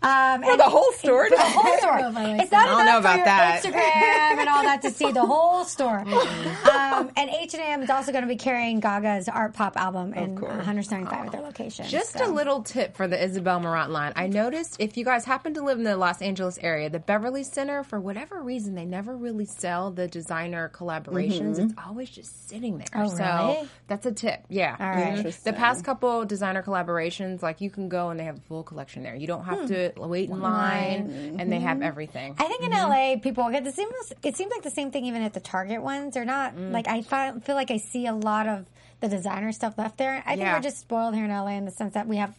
Um, 0.00 0.42
For 0.42 0.56
the 0.56 0.62
whole 0.62 0.92
store? 0.92 1.28
For 1.28 1.36
the 1.36 1.42
whole 1.42 1.78
store. 1.78 1.92
I 1.92 2.08
like 2.08 2.42
it's 2.42 2.52
not 2.52 2.68
I 2.68 2.70
don't 2.70 2.80
enough 2.82 3.02
know 3.02 3.08
for 3.08 3.14
about 3.14 3.16
your 3.16 3.24
that. 3.24 3.62
Instagram 3.64 4.38
and 4.40 4.48
all 4.48 4.62
that 4.62 4.82
to 4.82 4.90
see 4.90 5.10
the 5.10 5.26
whole 5.26 5.64
store. 5.64 5.98
um, 6.72 7.10
and 7.16 7.30
H&M 7.30 7.82
is 7.82 7.90
also 7.90 8.12
going 8.12 8.22
to 8.22 8.28
be 8.28 8.36
carrying 8.36 8.78
Gaga's 8.78 9.28
Art 9.28 9.54
Pop 9.54 9.76
album 9.76 10.14
in 10.14 10.36
course. 10.36 10.52
175 10.52 11.26
of 11.26 11.32
their 11.32 11.40
locations. 11.40 11.90
Just 11.90 12.18
so. 12.18 12.30
a 12.30 12.32
little 12.32 12.62
tip 12.62 12.96
for 12.96 13.08
the 13.08 13.22
Isabel 13.22 13.58
Marant 13.58 13.90
line. 13.90 14.12
I 14.14 14.28
noticed 14.28 14.76
if 14.78 14.96
you 14.96 15.04
guys 15.04 15.24
happen 15.24 15.54
to 15.54 15.62
live 15.62 15.78
in 15.78 15.84
the 15.84 15.96
Los 15.96 16.22
Angeles 16.22 16.58
area, 16.62 16.88
the 16.90 17.00
Beverly 17.00 17.42
Center, 17.42 17.82
for 17.82 17.98
whatever 17.98 18.40
reason, 18.40 18.76
they 18.76 18.84
never 18.84 19.16
really 19.16 19.46
sell 19.46 19.90
the 19.90 20.06
designer 20.06 20.70
collaborations. 20.72 21.58
It's 21.58 21.74
always 21.84 22.08
just 22.08 22.48
sitting 22.48 22.78
there. 22.78 22.86
Oh, 22.94 23.08
so 23.08 23.24
really? 23.24 23.68
that's 23.88 24.06
a 24.06 24.12
tip. 24.12 24.44
Yeah. 24.48 24.76
All 24.78 24.88
right. 24.88 25.36
The 25.44 25.52
past 25.52 25.84
couple 25.84 26.24
designer 26.24 26.62
collaborations, 26.62 27.42
like 27.42 27.60
you 27.60 27.70
can 27.70 27.88
go 27.88 28.10
and 28.10 28.20
they 28.20 28.24
have 28.24 28.38
a 28.38 28.42
full 28.42 28.62
collection 28.62 29.02
there. 29.02 29.16
You 29.16 29.26
don't 29.26 29.44
have 29.44 29.66
to 29.68 29.87
wait 29.96 30.30
in 30.30 30.40
line, 30.40 31.36
and 31.38 31.50
they 31.50 31.60
have 31.60 31.78
mm-hmm. 31.78 31.86
everything. 31.86 32.34
I 32.38 32.44
think 32.44 32.62
in 32.62 32.72
mm-hmm. 32.72 32.90
LA, 33.16 33.20
people 33.20 33.48
get 33.50 33.64
the 33.64 33.72
same. 33.72 33.88
It 34.22 34.36
seems 34.36 34.50
like 34.50 34.62
the 34.62 34.70
same 34.70 34.90
thing 34.90 35.06
even 35.06 35.22
at 35.22 35.34
the 35.34 35.40
Target 35.40 35.82
ones. 35.82 36.14
They're 36.14 36.24
not 36.24 36.54
mm. 36.54 36.72
like 36.72 36.88
I 36.88 37.02
fi- 37.02 37.38
feel 37.40 37.54
like 37.54 37.70
I 37.70 37.78
see 37.78 38.06
a 38.06 38.14
lot 38.14 38.46
of 38.46 38.66
the 39.00 39.08
designer 39.08 39.52
stuff 39.52 39.78
left 39.78 39.98
there. 39.98 40.22
I 40.26 40.30
think 40.30 40.40
Yeah. 40.40 40.56
we're 40.56 40.62
just 40.62 40.78
spoiled 40.78 41.14
here 41.14 41.24
in 41.24 41.30
LA 41.30 41.52
in 41.52 41.64
the 41.64 41.70
sense 41.70 41.94
that 41.94 42.06
we 42.06 42.16
have 42.16 42.34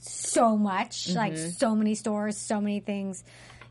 so 0.00 0.56
much, 0.56 1.10
like 1.10 1.34
mm-hmm. 1.34 1.50
so 1.50 1.74
many 1.74 1.94
stores, 1.94 2.36
so 2.36 2.60
many 2.60 2.80
things, 2.80 3.24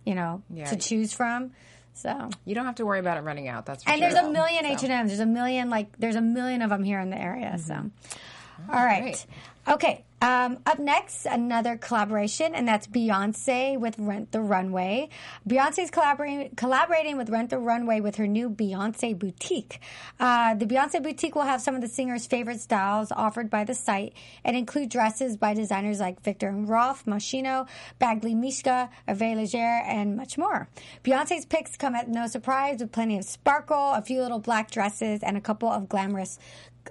you 0.06 0.16
know, 0.16 0.42
Yeah. 0.50 0.66
to 0.66 0.76
choose 0.76 1.14
from. 1.14 1.52
So, 1.94 2.30
you 2.46 2.54
don't 2.54 2.66
have 2.66 2.76
to 2.76 2.86
worry 2.86 3.00
about 3.00 3.18
it 3.18 3.22
running 3.22 3.48
out. 3.48 3.66
That's 3.66 3.84
for 3.84 3.90
and 3.90 4.00
sure. 4.00 4.12
there's 4.12 4.24
a 4.24 4.30
million 4.30 4.66
H 4.66 4.84
and 4.84 4.92
M's. 4.92 5.10
There's 5.10 5.20
a 5.20 5.26
million 5.26 5.72
like 5.72 5.98
there's 5.98 6.16
a 6.16 6.22
million 6.22 6.62
of 6.62 6.70
them 6.70 6.84
here 6.84 7.00
in 7.00 7.10
the 7.10 7.20
area. 7.20 7.58
So, 7.58 7.74
all 7.74 7.82
oh, 8.70 8.74
right, 8.74 9.02
great. 9.02 9.26
Okay. 9.68 10.06
Um, 10.20 10.58
up 10.66 10.80
next, 10.80 11.28
another 11.28 11.78
collaboration, 11.78 12.56
and 12.56 12.68
that's 12.68 12.88
Beyonce 12.88 13.80
with 13.80 14.00
Rent 14.00 14.32
the 14.32 14.42
Runway. 14.42 15.10
Beyonce's 15.48 15.92
collaborating 15.92 16.56
collaborating 16.56 17.18
with 17.18 17.30
Rent 17.30 17.52
the 17.52 17.60
Runway 17.60 18.00
with 18.00 18.16
her 18.16 18.26
new 18.26 18.50
Beyonce 18.50 19.18
boutique. 19.18 19.80
Uh, 20.20 20.56
the 20.56 20.66
Beyonce 20.66 21.04
boutique 21.04 21.36
will 21.36 21.44
have 21.44 21.62
some 21.62 21.76
of 21.76 21.82
the 21.82 21.88
singer's 21.88 22.26
favorite 22.26 22.62
styles 22.62 23.12
offered 23.12 23.52
by 23.52 23.64
the 23.64 23.76
site, 23.76 24.14
and 24.44 24.58
include 24.58 24.90
dresses 24.90 25.38
by 25.38 25.54
designers 25.54 26.00
like 26.00 26.24
Viktor 26.24 26.48
and 26.48 26.68
Rolf, 26.68 27.06
Moschino, 27.06 27.68
Badgley 28.02 28.36
Mischka, 28.36 28.90
Hervé 29.08 29.36
Leger, 29.36 29.84
and 29.86 30.18
much 30.18 30.36
more. 30.36 30.68
Beyonce's 31.04 31.46
picks 31.46 31.78
come 31.78 31.94
at 31.94 32.10
no 32.10 32.26
surprise 32.26 32.80
with 32.80 32.92
plenty 32.92 33.20
of 33.20 33.24
sparkle, 33.26 33.92
a 33.94 34.02
few 34.02 34.24
little 34.24 34.40
black 34.40 34.72
dresses, 34.72 35.22
and 35.22 35.38
a 35.38 35.42
couple 35.42 35.70
of 35.70 35.88
glamorous 35.88 36.40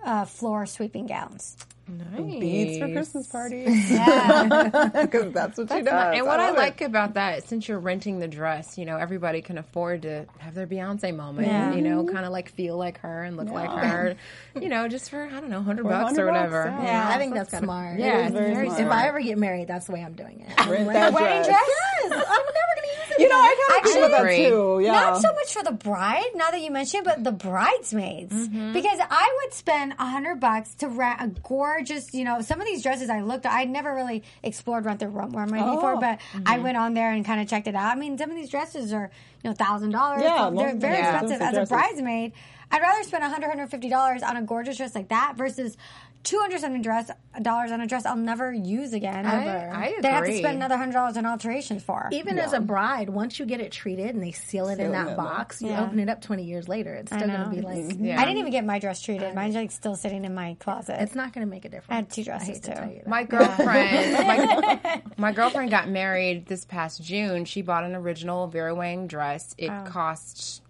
uh, 0.04 0.24
floor 0.24 0.64
sweeping 0.64 1.06
gowns. 1.06 1.56
Beads 1.88 2.78
for 2.78 2.92
Christmas 2.92 3.26
parties. 3.28 3.90
Yeah. 3.96 4.90
Because 5.06 5.32
that's 5.32 5.56
what 5.58 5.70
she 5.70 5.82
does. 5.82 6.16
And 6.16 6.26
what 6.26 6.40
I, 6.40 6.48
love 6.48 6.56
it. 6.56 6.58
like 6.58 6.80
about 6.80 7.14
that, 7.14 7.48
since 7.48 7.68
you're 7.68 7.78
renting 7.78 8.18
the 8.18 8.26
dress, 8.28 8.76
you 8.76 8.84
know, 8.84 8.96
everybody 8.96 9.40
can 9.42 9.56
afford 9.58 10.02
to 10.02 10.26
have 10.38 10.54
their 10.54 10.66
Beyonce 10.66 11.14
moment. 11.14 11.46
Yeah. 11.46 11.74
You 11.74 11.82
know, 11.82 12.04
kind 12.04 12.24
of 12.26 12.32
like 12.32 12.50
feel 12.52 12.76
like 12.76 12.98
her 13.00 13.22
and 13.22 13.36
look 13.36 13.50
like 13.50 13.70
her. 13.70 14.16
You 14.60 14.70
know, 14.70 14.88
just 14.88 15.10
for 15.10 15.22
I 15.22 15.40
don't 15.40 15.50
know, 15.50 15.62
hundred 15.62 15.84
bucks 15.84 16.16
or 16.18 16.24
100 16.26 16.32
bucks, 16.32 16.52
whatever. 16.54 16.82
yeah. 16.82 17.08
I 17.14 17.18
think 17.18 17.34
that's 17.34 17.56
smart. 17.56 17.98
Yeah, 17.98 18.24
it's 18.26 18.32
very 18.32 18.54
very 18.54 18.68
smart. 18.68 18.80
If. 18.80 18.90
I 18.90 19.06
ever 19.08 19.20
get 19.20 19.36
married, 19.38 19.68
that's 19.68 19.84
the 19.86 19.92
way 19.92 20.02
I'm 20.02 20.14
doing 20.14 20.40
it. 20.48 20.66
Rent 20.66 20.86
that 20.92 21.12
Wedding 21.12 21.42
dress. 21.42 21.46
dress? 21.46 21.68
Yes, 21.68 22.12
I'm 22.12 22.18
never 22.18 22.72
gonna 22.74 22.86
use 22.86 23.05
it. 23.05 23.05
You 23.18 23.28
know, 23.28 23.36
I 23.36 23.46
kind 23.48 23.58
of 23.58 23.76
Actually, 23.76 23.92
think 23.92 24.06
about 24.06 24.10
that 24.10 24.20
agree. 24.22 24.48
too. 24.48 24.80
Yeah. 24.82 24.92
Not 24.92 25.20
so 25.22 25.32
much 25.32 25.52
for 25.52 25.62
the 25.62 25.72
bride, 25.72 26.30
now 26.34 26.50
that 26.50 26.60
you 26.60 26.70
mentioned, 26.70 27.02
it, 27.02 27.04
but 27.06 27.24
the 27.24 27.32
bridesmaids. 27.32 28.34
Mm-hmm. 28.34 28.72
Because 28.72 28.98
I 29.10 29.38
would 29.42 29.54
spend 29.54 29.94
a 29.98 30.06
hundred 30.06 30.40
bucks 30.40 30.74
to 30.76 30.88
rent 30.88 31.20
a 31.20 31.28
gorgeous, 31.42 32.12
you 32.14 32.24
know, 32.24 32.40
some 32.40 32.60
of 32.60 32.66
these 32.66 32.82
dresses 32.82 33.10
I 33.10 33.20
looked 33.20 33.46
at, 33.46 33.52
I'd 33.52 33.70
never 33.70 33.94
really 33.94 34.22
explored 34.42 34.84
Rent 34.84 35.00
the 35.00 35.08
Runway 35.08 35.58
before, 35.58 35.94
Oh. 35.94 36.00
but 36.00 36.18
Mm-hmm. 36.32 36.42
I 36.46 36.58
went 36.58 36.76
on 36.76 36.94
there 36.94 37.10
and 37.12 37.24
kind 37.24 37.40
of 37.40 37.48
checked 37.48 37.66
it 37.68 37.74
out. 37.74 37.94
I 37.96 37.98
mean, 37.98 38.16
some 38.18 38.30
of 38.30 38.36
these 38.36 38.50
dresses 38.50 38.92
are, 38.92 39.10
you 39.42 39.50
know, 39.50 39.54
thousand 39.54 39.90
dollars. 39.90 40.22
Yeah, 40.22 40.50
They're 40.54 40.72
most- 40.72 40.80
very 40.80 40.94
yeah. 40.98 41.12
expensive 41.12 41.40
as 41.42 41.48
Expensive 41.56 41.62
a 41.62 41.74
bridesmaid. 41.74 42.32
I'd 42.70 42.82
rather 42.82 43.02
spend 43.04 43.22
a 43.22 43.28
hundred, 43.28 43.48
hundred 43.48 43.70
fifty 43.70 43.88
dollars 43.88 44.22
on 44.22 44.36
a 44.36 44.42
gorgeous 44.42 44.76
dress 44.76 44.94
like 44.94 45.08
that 45.08 45.34
versus 45.36 45.76
two 46.22 46.38
hundred 46.38 46.60
something 46.60 46.82
dress 46.82 47.10
dollars 47.42 47.70
on 47.70 47.80
a 47.80 47.86
dress 47.86 48.06
I'll 48.06 48.16
never 48.16 48.52
use 48.52 48.92
again. 48.92 49.26
I, 49.26 49.66
I 49.66 49.86
agree. 49.86 50.00
Then 50.02 50.12
have 50.12 50.24
to 50.26 50.38
spend 50.38 50.56
another 50.56 50.76
hundred 50.76 50.94
dollars 50.94 51.16
on 51.16 51.26
alterations 51.26 51.82
for. 51.82 52.08
Even 52.12 52.38
as 52.38 52.52
a 52.52 52.60
bride, 52.60 53.10
once 53.10 53.38
you 53.38 53.46
get 53.46 53.60
it 53.60 53.72
treated 53.72 54.14
and 54.14 54.22
they 54.22 54.32
seal 54.32 54.68
it 54.68 54.72
in 54.72 54.78
Seal 54.78 54.88
it 54.88 54.92
that 54.92 55.08
in 55.08 55.16
box, 55.16 55.62
you 55.62 55.68
Yeah. 55.68 55.84
open 55.84 55.98
it 56.00 56.08
up 56.08 56.20
20 56.22 56.44
years 56.44 56.68
later. 56.68 56.94
It's 56.94 57.10
still 57.12 57.26
going 57.26 57.44
to 57.44 57.50
be 57.50 57.60
like, 57.60 57.78
mm-hmm. 57.78 58.04
Yeah. 58.04 58.20
I 58.20 58.24
didn't 58.24 58.38
even 58.38 58.52
get 58.52 58.64
my 58.64 58.78
dress 58.78 59.00
treated. 59.00 59.34
Mine's 59.34 59.54
like 59.54 59.70
still 59.70 59.94
sitting 59.96 60.24
in 60.24 60.34
my 60.34 60.56
closet. 60.60 60.96
it's 61.00 61.14
not 61.14 61.32
going 61.32 61.46
to 61.46 61.50
make 61.50 61.64
a 61.64 61.68
difference. 61.68 61.90
I 61.90 61.94
had 61.96 62.10
two 62.10 62.24
dresses, 62.24 62.48
hate 62.48 62.62
to 62.64 62.70
too. 62.70 62.74
tell 62.74 62.90
you 62.90 62.98
that. 63.04 63.08
My 63.08 63.24
girlfriend, 63.24 64.12
my, 64.26 65.02
my 65.16 65.32
girlfriend 65.32 65.70
got 65.70 65.88
married 65.88 66.46
this 66.46 66.64
past 66.64 67.02
June. 67.02 67.44
She 67.44 67.62
bought 67.62 67.84
an 67.84 67.94
original 67.94 68.46
Vera 68.46 68.74
Wang 68.74 69.06
dress. 69.06 69.54
It 69.58 69.70
oh. 69.70 69.84
cost, 69.86 70.62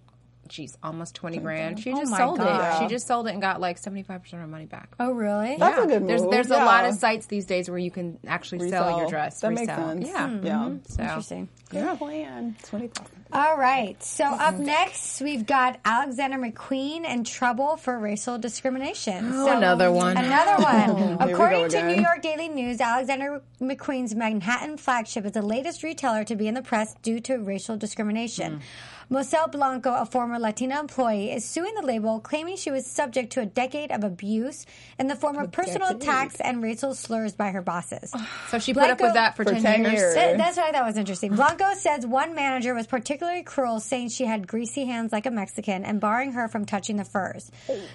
geez, 0.48 0.76
almost 0.82 1.14
twenty 1.14 1.38
grand. 1.38 1.80
She 1.80 1.92
Oh 1.92 1.98
just 1.98 2.10
my 2.10 2.18
sold 2.18 2.38
God. 2.38 2.82
it. 2.82 2.84
She 2.84 2.88
just 2.94 3.06
sold 3.06 3.26
it 3.26 3.32
and 3.32 3.40
got 3.42 3.60
like 3.60 3.78
seventy 3.78 4.02
five 4.02 4.22
percent 4.22 4.42
of 4.42 4.48
her 4.48 4.52
money 4.52 4.66
back. 4.66 4.94
oh, 5.00 5.12
really? 5.12 5.56
That's 5.58 5.84
a 5.84 5.86
good 5.86 6.06
There's 6.08 6.22
move, 6.22 6.30
there's 6.30 6.50
a 6.50 6.56
lot 6.56 6.84
of 6.84 6.94
sites 6.94 7.26
these 7.26 7.46
days 7.46 7.68
where 7.68 7.78
you 7.78 7.90
can 7.90 8.18
actually 8.26 8.68
sell 8.70 8.98
your 8.98 9.08
dress. 9.08 9.40
That 9.40 9.52
makes 9.52 9.72
sense. 9.72 10.06
Yeah. 10.06 10.28
Yeah. 10.42 10.52
Mhm. 10.54 10.90
So 10.90 11.02
Interesting. 11.02 11.48
Good 11.70 11.98
plan. 11.98 12.56
Twenty 12.64 12.88
thousand. 12.88 13.12
All 13.32 13.56
right. 13.58 14.00
So 14.04 14.24
up 14.24 14.54
next, 14.54 15.20
we've 15.20 15.44
got 15.44 15.80
Alexander 15.84 16.38
McQueen 16.38 17.04
in 17.04 17.24
trouble 17.24 17.76
for 17.76 17.98
racial 17.98 18.38
discrimination. 18.38 19.30
Oh, 19.32 19.46
So- 19.46 19.56
another 19.56 19.90
one. 19.90 20.16
Another 20.16 20.62
one. 20.62 21.16
According 21.30 21.68
to. 21.70 21.86
New 21.86 22.00
York 22.02 22.22
Daily 22.22 22.48
News, 22.48 22.80
Alexander 22.80 23.42
McQueen's 23.60 24.14
Manhattan 24.14 24.76
flagship 24.76 25.24
is 25.26 25.32
the 25.32 25.42
latest 25.42 25.82
retailer 25.82 26.22
to 26.24 26.36
be 26.36 26.46
in 26.46 26.54
the 26.54 26.62
press 26.62 26.94
due 27.02 27.18
to 27.20 27.36
racial 27.38 27.76
discrimination. 27.76 28.60
Mosel 29.08 29.46
Blanco, 29.52 29.94
a 29.94 30.04
former 30.04 30.38
Latina 30.38 30.80
employee, 30.80 31.30
is 31.30 31.44
suing 31.44 31.74
the 31.74 31.82
label, 31.82 32.18
claiming 32.18 32.56
she 32.56 32.72
was 32.72 32.84
subject 32.84 33.32
to 33.34 33.40
a 33.40 33.46
decade 33.46 33.92
of 33.92 34.02
abuse 34.02 34.66
in 34.98 35.06
the 35.06 35.14
form 35.14 35.36
of 35.38 35.52
personal 35.52 35.88
decade. 35.88 36.02
attacks 36.02 36.40
and 36.40 36.60
racial 36.60 36.92
slurs 36.92 37.32
by 37.34 37.50
her 37.50 37.62
bosses. 37.62 38.12
So 38.50 38.60
she 38.60 38.74
put 38.74 38.90
up 38.90 39.00
with 39.00 39.14
that 39.14 39.36
for, 39.36 39.44
For 39.44 39.52
10, 39.52 39.62
10 39.62 39.80
years. 39.82 39.92
years. 39.94 40.14
Th- 40.14 40.36
That's 40.36 40.56
what 40.56 40.66
I 40.66 40.72
thought 40.72 40.86
was 40.86 40.96
interesting. 40.96 41.34
Blanco 41.34 41.74
says 41.74 42.06
one 42.06 42.34
manager 42.34 42.74
was 42.74 42.86
particularly 42.86 43.42
cruel, 43.42 43.80
saying 43.80 44.10
she 44.10 44.24
had 44.24 44.46
greasy 44.46 44.84
hands 44.84 45.12
like 45.12 45.26
a 45.26 45.30
Mexican 45.30 45.84
and 45.84 46.00
barring 46.00 46.32
her 46.32 46.46
from 46.48 46.64
touching 46.64 46.96
the 46.96 47.04
furs. 47.04 47.50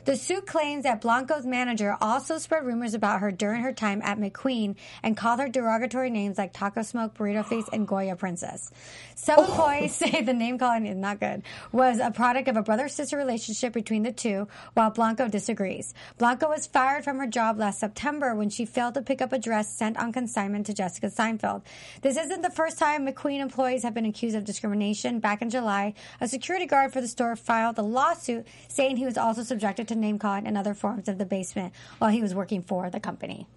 The 0.06 0.18
suit 0.18 0.46
claims 0.46 0.84
that 0.84 1.00
Blanco's 1.02 1.46
manager 1.46 1.96
also 2.02 2.38
spread 2.38 2.66
rumors 2.66 2.94
about 2.94 3.22
her 3.22 3.32
during 3.32 3.62
her 3.64 3.72
time 3.74 4.02
at 4.04 4.18
McQueen 4.20 4.76
and 5.04 5.16
called 5.16 5.40
her 5.40 5.48
derogatory 5.48 6.10
names 6.10 6.38
like 6.38 6.52
Taco 6.54 6.82
Smoke, 6.82 7.14
Burrito 7.16 7.46
Face, 7.46 7.66
and 7.72 7.88
Goya 7.88 8.16
Princess. 8.18 8.70
Some 9.16 9.40
oh. 9.40 9.46
employees 9.46 9.96
say 10.02 10.22
the 10.22 10.34
name 10.34 10.58
calling 10.58 10.86
is 10.86 10.98
not 11.02 11.20
good, 11.20 11.44
was 11.72 12.00
a 12.00 12.12
product 12.12 12.48
of 12.48 12.56
a 12.56 12.62
brother 12.62 12.88
sister 12.88 13.18
relationship 13.18 13.74
between 13.74 14.04
the 14.04 14.12
two, 14.12 14.48
while 14.74 14.92
Blanco 14.92 15.28
disagrees. 15.28 15.94
Blanco 16.18 16.50
was 16.50 16.68
fired 16.68 17.04
from 17.04 17.18
her 17.18 17.28
job 17.28 17.58
last 17.58 17.80
September 17.80 18.36
when 18.36 18.50
she 18.50 18.66
failed 18.66 18.94
to 18.94 19.02
pick 19.02 19.22
up 19.22 19.34
a 19.34 19.40
dress 19.40 19.76
sent 19.76 19.98
on 19.98 20.14
consignment 20.14 20.68
to 20.68 20.74
Jessica 20.74 21.08
Seinfeld. 21.08 21.64
This 22.02 22.18
isn't 22.18 22.42
the 22.42 22.50
first 22.50 22.78
time 22.80 23.06
McQueen 23.06 23.40
employees 23.40 23.84
have 23.84 23.94
been 23.94 24.06
accused 24.06 24.36
of 24.36 24.46
discrimination. 24.46 25.20
Back 25.20 25.42
in 25.42 25.50
July, 25.50 25.94
a 26.20 26.28
security 26.28 26.66
guard 26.66 26.94
for 26.94 27.02
the 27.02 27.08
store 27.08 27.36
filed 27.36 27.78
a 27.78 27.82
lawsuit 27.82 28.46
saying 28.68 28.98
he 28.98 29.06
was 29.06 29.18
also 29.18 29.44
subjected 29.44 29.88
to 29.90 29.96
name 29.96 30.20
calling 30.20 30.48
and 30.48 30.58
other 30.58 30.74
forms 30.74 31.08
of 31.08 31.18
the 31.18 31.26
basement 31.26 31.74
while 31.98 32.10
he 32.10 32.22
was 32.22 32.36
working 32.36 32.62
for 32.62 32.90
the 32.90 33.00
company. 33.00 33.48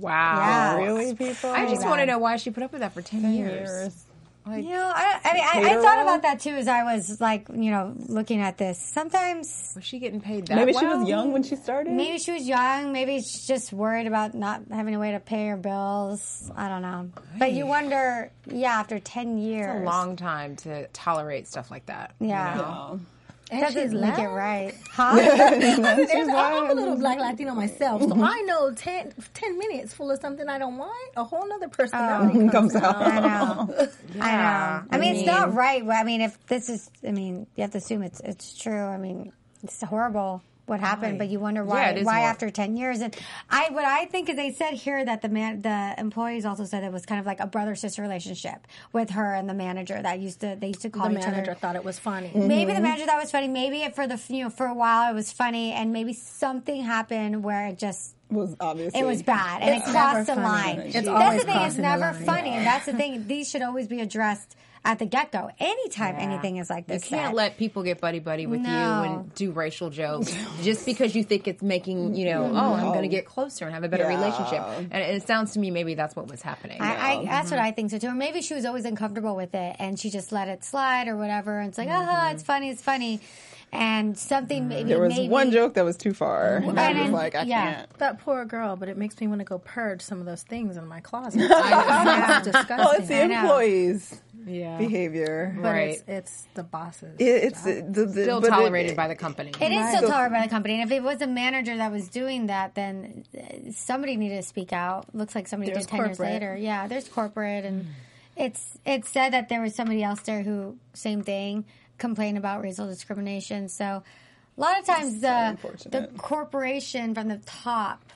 Wow. 0.00 0.38
Yeah. 0.38 0.76
Really, 0.84 1.14
people? 1.14 1.50
I 1.50 1.66
just 1.66 1.84
want 1.84 2.00
to 2.00 2.06
know 2.06 2.18
why 2.18 2.36
she 2.36 2.50
put 2.50 2.62
up 2.62 2.72
with 2.72 2.80
that 2.80 2.94
for 2.94 3.02
10, 3.02 3.34
years. 3.34 4.06
You 4.44 4.62
know, 4.70 4.92
I, 4.94 5.20
I 5.24 5.32
mean, 5.60 5.70
I, 5.70 5.74
I 5.78 5.82
thought 5.82 6.02
about 6.02 6.22
that 6.22 6.40
too 6.40 6.50
as 6.50 6.66
I 6.66 6.82
was 6.82 7.20
like, 7.20 7.48
you 7.48 7.70
know, 7.70 7.94
looking 8.08 8.40
at 8.40 8.58
this. 8.58 8.76
Sometimes 8.78 9.72
Was 9.76 9.84
she 9.84 9.98
getting 10.00 10.20
paid 10.20 10.46
that 10.48 10.56
Maybe 10.56 10.72
she 10.72 10.84
was 10.84 11.08
young 11.08 11.32
when 11.32 11.42
she 11.44 11.54
started. 11.56 11.92
maybe 11.92 12.18
she 12.18 12.32
was 12.32 12.46
young, 12.48 12.92
maybe 12.92 13.18
she's 13.18 13.46
just 13.46 13.72
worried 13.72 14.06
about 14.08 14.34
not 14.34 14.62
having 14.70 14.94
a 14.94 14.98
way 14.98 15.12
to 15.12 15.20
pay 15.20 15.46
her 15.46 15.56
bills. 15.56 16.50
I 16.56 16.68
don't 16.68 16.82
know. 16.82 17.10
But 17.38 17.52
you 17.52 17.66
wonder, 17.66 18.32
yeah, 18.50 18.80
after 18.80 18.98
10 18.98 19.38
years. 19.38 19.76
It's 19.76 19.82
a 19.82 19.84
long 19.84 20.16
time 20.16 20.56
to 20.56 20.88
tolerate 20.88 21.46
stuff 21.46 21.70
like 21.70 21.86
that. 21.86 22.14
you 22.18 22.28
Yeah. 22.28 22.54
know? 22.56 23.00
And 23.52 23.74
Doesn't 23.74 24.00
make 24.00 24.18
it 24.18 24.28
right. 24.28 24.74
Huh? 24.92 25.18
I'm 25.18 26.70
a 26.70 26.74
little 26.74 26.96
black 26.96 27.18
Latino 27.18 27.54
myself, 27.54 28.02
so 28.02 28.08
mm-hmm. 28.08 28.22
I 28.22 28.42
know 28.46 28.72
10, 28.72 29.14
10 29.32 29.58
minutes 29.58 29.94
full 29.94 30.10
of 30.10 30.20
something 30.20 30.46
I 30.50 30.58
don't 30.58 30.76
want, 30.76 31.12
a 31.16 31.24
whole 31.24 31.48
nother 31.48 31.66
oh, 31.66 31.70
personality 31.70 32.38
comes 32.50 32.72
comes, 32.72 32.76
out. 32.76 32.96
out. 32.96 33.02
I 33.02 33.20
know. 33.20 33.88
I 34.20 34.32
know. 34.36 34.86
I 34.90 34.98
mean, 34.98 35.16
it's 35.16 35.26
not 35.26 35.54
right. 35.54 35.84
but 35.86 35.96
I 35.96 36.04
mean, 36.04 36.20
if 36.20 36.46
this 36.46 36.68
is, 36.68 36.90
I 37.06 37.12
mean, 37.12 37.46
you 37.56 37.62
have 37.62 37.70
to 37.70 37.78
assume 37.78 38.02
it's 38.02 38.20
it's 38.20 38.54
true. 38.54 38.84
I 38.84 38.98
mean, 38.98 39.32
it's 39.62 39.80
horrible 39.82 40.42
what 40.66 40.80
happened, 40.80 41.18
but 41.18 41.28
you 41.28 41.40
wonder 41.40 41.64
why 41.64 41.90
Yeah, 41.90 42.04
why 42.04 42.12
horrible. 42.14 42.28
after 42.30 42.50
ten 42.50 42.76
years. 42.76 43.00
And 43.00 43.14
I 43.50 43.68
what 43.70 43.84
I 43.84 44.04
think 44.06 44.28
is 44.28 44.36
they 44.36 44.52
said 44.52 44.74
here 44.74 45.04
that 45.04 45.20
the 45.22 45.28
man 45.28 45.60
the 45.62 45.94
employees 45.98 46.44
also 46.44 46.64
said 46.64 46.84
it 46.84 46.92
was 46.92 47.04
kind 47.04 47.18
of 47.20 47.26
like 47.26 47.40
a 47.40 47.46
brother 47.46 47.74
sister 47.74 48.00
relationship 48.02 48.66
with 48.92 49.10
her 49.10 49.34
and 49.34 49.48
the 49.48 49.54
manager 49.54 50.00
that 50.00 50.20
used 50.20 50.40
to 50.40 50.56
they 50.58 50.68
used 50.68 50.82
to 50.82 50.90
call 50.90 51.08
The 51.08 51.18
each 51.18 51.24
manager 51.26 51.50
other. 51.50 51.54
thought 51.60 51.76
it 51.76 51.84
was 51.84 51.98
funny. 51.98 52.30
Maybe 52.34 52.66
the 52.66 52.74
mm-hmm. 52.74 52.82
manager 52.84 53.06
thought 53.06 53.18
it 53.18 53.22
was 53.22 53.30
funny. 53.32 53.48
Maybe 53.48 53.82
it 53.82 53.94
for 53.94 54.06
the 54.06 54.20
you 54.28 54.44
know 54.44 54.50
for 54.50 54.66
a 54.66 54.74
while 54.74 55.10
it 55.10 55.14
was 55.14 55.32
funny, 55.32 55.72
and 55.72 55.92
maybe 55.92 56.12
something 56.12 56.82
happened 56.82 57.42
where 57.42 57.66
it 57.66 57.78
just 57.78 58.14
was 58.30 58.56
obviously 58.60 59.00
it 59.00 59.04
was 59.04 59.22
bad 59.22 59.60
and 59.62 59.74
It's 59.80 59.88
it 59.88 59.92
crossed 59.92 60.26
the 60.26 60.34
funny. 60.36 60.46
line. 60.46 60.78
It's 60.86 61.06
that's 61.06 61.44
the 61.44 61.50
thing; 61.52 61.62
it's 61.62 61.76
never 61.76 62.12
line. 62.12 62.24
funny, 62.24 62.50
and 62.50 62.64
that's 62.66 62.86
the 62.86 62.92
thing. 62.94 63.26
These 63.26 63.50
should 63.50 63.62
always 63.62 63.88
be 63.88 64.00
addressed 64.00 64.56
at 64.84 64.98
the 64.98 65.06
get 65.06 65.30
go. 65.30 65.48
Anytime 65.60 66.16
anything 66.18 66.56
is 66.56 66.68
like 66.68 66.86
this, 66.86 67.04
You 67.10 67.16
can't 67.16 67.30
said. 67.30 67.36
let 67.36 67.56
people 67.56 67.82
get 67.82 68.00
buddy 68.00 68.18
buddy 68.18 68.46
with 68.46 68.60
you 68.60 68.66
and 68.66 69.32
do 69.34 69.52
racial 69.52 69.90
jokes 69.90 70.34
just 70.62 70.84
because 70.84 71.14
you 71.14 71.22
think 71.22 71.46
it's 71.46 71.62
making 71.62 72.14
you 72.16 72.24
know 72.26 72.44
oh 72.52 72.74
I'm 72.74 72.88
going 72.88 73.02
to 73.02 73.08
get 73.08 73.24
closer 73.26 73.64
and 73.64 73.74
have 73.74 73.84
a 73.84 73.88
better 73.88 74.02
Yeah. 74.04 74.16
relationship 74.16 74.62
and 74.90 75.02
it 75.02 75.26
sounds 75.26 75.52
to 75.52 75.58
me 75.60 75.70
maybe 75.70 75.94
that's 75.94 76.16
what 76.16 76.26
was 76.28 76.42
happening. 76.42 76.80
I, 76.80 77.12
I, 77.20 77.24
that's 77.24 77.50
what 77.50 77.60
I 77.60 77.70
think 77.70 77.90
so 77.92 77.98
too. 77.98 78.08
Or 78.08 78.14
maybe 78.14 78.42
she 78.42 78.54
was 78.54 78.64
always 78.64 78.84
uncomfortable 78.84 79.36
with 79.36 79.54
it, 79.54 79.76
and 79.78 79.98
she 79.98 80.10
just 80.10 80.32
let 80.32 80.48
it 80.48 80.64
slide 80.64 81.06
or 81.08 81.16
whatever. 81.16 81.58
And 81.60 81.68
it's 81.68 81.78
like, 81.78 81.88
ah, 81.90 82.30
it's 82.32 82.42
funny, 82.42 82.70
it's 82.70 82.82
funny, 82.82 83.20
and 83.72 84.18
something 84.18 84.68
maybe 84.68 84.90
There 84.90 85.00
was 85.00 85.14
maybe, 85.16 85.28
one 85.30 85.50
joke 85.50 85.74
that 85.74 85.84
was 85.84 85.96
too 85.96 86.12
far. 86.12 86.56
And 86.56 86.78
I 86.78 86.88
was 86.92 86.96
then- 86.96 87.12
like, 87.12 87.34
I 87.34 87.42
yeah. 87.44 87.74
can't. 87.74 87.98
That 87.98 88.18
poor 88.20 88.44
girl, 88.44 88.76
but 88.76 88.88
it 88.90 88.98
makes 88.98 89.18
me 89.20 89.26
want 89.28 89.38
to 89.40 89.44
go 89.46 89.58
purge 89.58 90.02
some 90.02 90.20
of 90.20 90.26
those 90.26 90.42
things 90.42 90.76
in 90.76 90.86
my 90.86 91.00
closet. 91.00 91.40
It's 91.50 92.44
disgusting. 92.44 92.76
Oh, 92.80 92.92
it's 92.92 93.08
the 93.08 93.22
employees' 93.22 94.20
yeah. 94.46 94.76
behavior. 94.78 95.56
but 95.56 95.68
Right. 95.70 95.88
it's, 95.90 96.04
it's 96.06 96.46
the 96.54 96.62
bosses. 96.62 97.16
It, 97.18 97.24
it's 97.24 97.62
the, 97.62 97.80
the, 97.88 98.04
the- 98.06 98.22
Still 98.24 98.40
but 98.40 98.48
it- 98.48 98.50
tolerated 98.50 98.96
by 98.96 99.08
the 99.08 99.14
company. 99.16 99.52
It 99.60 99.72
is 99.72 99.88
still 99.96 100.08
tolerated 100.10 100.32
by 100.38 100.42
the 100.42 100.50
company, 100.50 100.74
and 100.80 100.90
if 100.90 100.94
it 100.94 101.02
was 101.02 101.22
a 101.22 101.26
manager 101.26 101.76
that 101.76 101.90
was 101.90 102.08
doing 102.08 102.48
that, 102.48 102.74
then 102.74 103.24
uh, 103.38 103.72
somebody 103.72 104.16
needed 104.16 104.36
to 104.36 104.42
speak 104.42 104.72
out. 104.72 105.14
Looks 105.14 105.34
like 105.34 105.48
somebody 105.48 105.72
There's 105.72 105.86
did 105.86 105.90
ten 105.96 106.04
years 106.06 106.18
later. 106.20 106.56
Yeah, 106.56 106.86
there's 106.88 107.08
corporate, 107.08 107.64
and 107.64 107.86
it's 108.42 108.78
it 108.84 109.06
said 109.06 109.32
that 109.32 109.48
there 109.48 109.62
was 109.62 109.74
somebody 109.74 110.02
else 110.02 110.20
there 110.20 110.42
who 110.42 110.76
same 110.94 111.22
thing 111.22 111.64
complained 111.98 112.36
about 112.36 112.62
racial 112.62 112.88
discrimination. 112.88 113.68
So 113.68 114.02
a 114.58 114.60
lot 114.60 114.80
of 114.80 114.84
times 114.86 115.20
the 115.20 115.56
the 115.88 116.10
corporation 116.18 117.14
from 117.14 117.28
the 117.28 117.40
top 117.46 118.12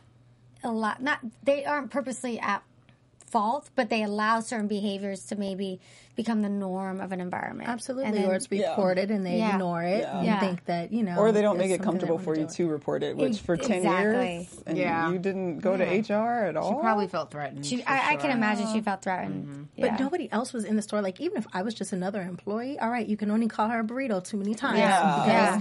a 0.64 0.71
lot 0.71 1.00
not 1.00 1.21
they 1.45 1.64
aren't 1.64 1.90
purposely 1.90 2.40
at 2.40 2.62
fault, 3.26 3.71
but 3.75 3.88
they 3.88 4.02
allow 4.02 4.40
certain 4.40 4.68
behaviors 4.68 5.26
to 5.26 5.37
maybe 5.37 5.80
become 6.16 6.42
the 6.42 6.49
norm 6.49 7.00
of 7.00 7.12
an 7.12 7.20
environment. 7.20 7.68
Absolutely, 7.68 8.06
And 8.06 8.16
then- 8.16 8.25
or 8.30 8.35
it's 8.35 8.50
reported 8.50 9.11
and 9.11 9.25
they 9.25 9.37
Yeah. 9.38 9.52
ignore 9.54 9.82
it 9.82 10.00
Yeah. 10.00 10.16
and 10.18 10.26
Yeah. 10.26 10.40
think 10.40 10.64
that 10.64 10.92
you 10.92 11.02
know, 11.02 11.16
Or 11.18 11.30
they 11.30 11.42
don't 11.42 11.58
make 11.58 11.70
it 11.70 11.82
comfortable 11.82 12.18
for 12.18 12.37
you 12.37 12.46
to 12.46 12.68
report 12.68 13.02
it, 13.02 13.16
which 13.16 13.38
for 13.40 13.56
10 13.56 13.85
years, 13.85 14.46
and 14.66 14.76
Yeah. 14.78 15.11
you 15.11 15.18
didn't 15.18 15.58
go 15.58 15.76
to 15.76 15.85
HR 15.85 16.46
at 16.46 16.56
all? 16.56 16.73
She 16.75 16.80
probably 16.80 17.06
felt 17.08 17.30
threatened. 17.30 17.64
She, 17.66 17.82
for 17.82 17.88
I, 17.90 18.12
I 18.12 18.16
can 18.16 18.23
sure. 18.23 18.30
imagine 18.30 18.66
she 18.73 18.80
felt 18.80 19.02
threatened. 19.02 19.44
Mm-hmm. 19.46 19.62
But 19.79 19.87
Yeah. 19.92 19.96
nobody 20.00 20.29
else 20.33 20.52
was 20.52 20.64
in 20.64 20.76
the 20.76 20.83
store. 20.83 21.02
Like 21.02 21.20
even 21.20 21.37
if 21.38 21.46
I 21.52 21.62
was 21.62 21.74
just 21.74 21.92
another 21.92 22.22
employee, 22.22 22.79
all 22.79 22.90
right, 22.90 23.07
you 23.07 23.16
can 23.16 23.31
only 23.31 23.46
call 23.48 23.68
her 23.68 23.81
a 23.81 23.85
burrito 23.85 24.24
too 24.24 24.38
many 24.38 24.55
times. 24.55 24.79
Yeah. 24.79 25.61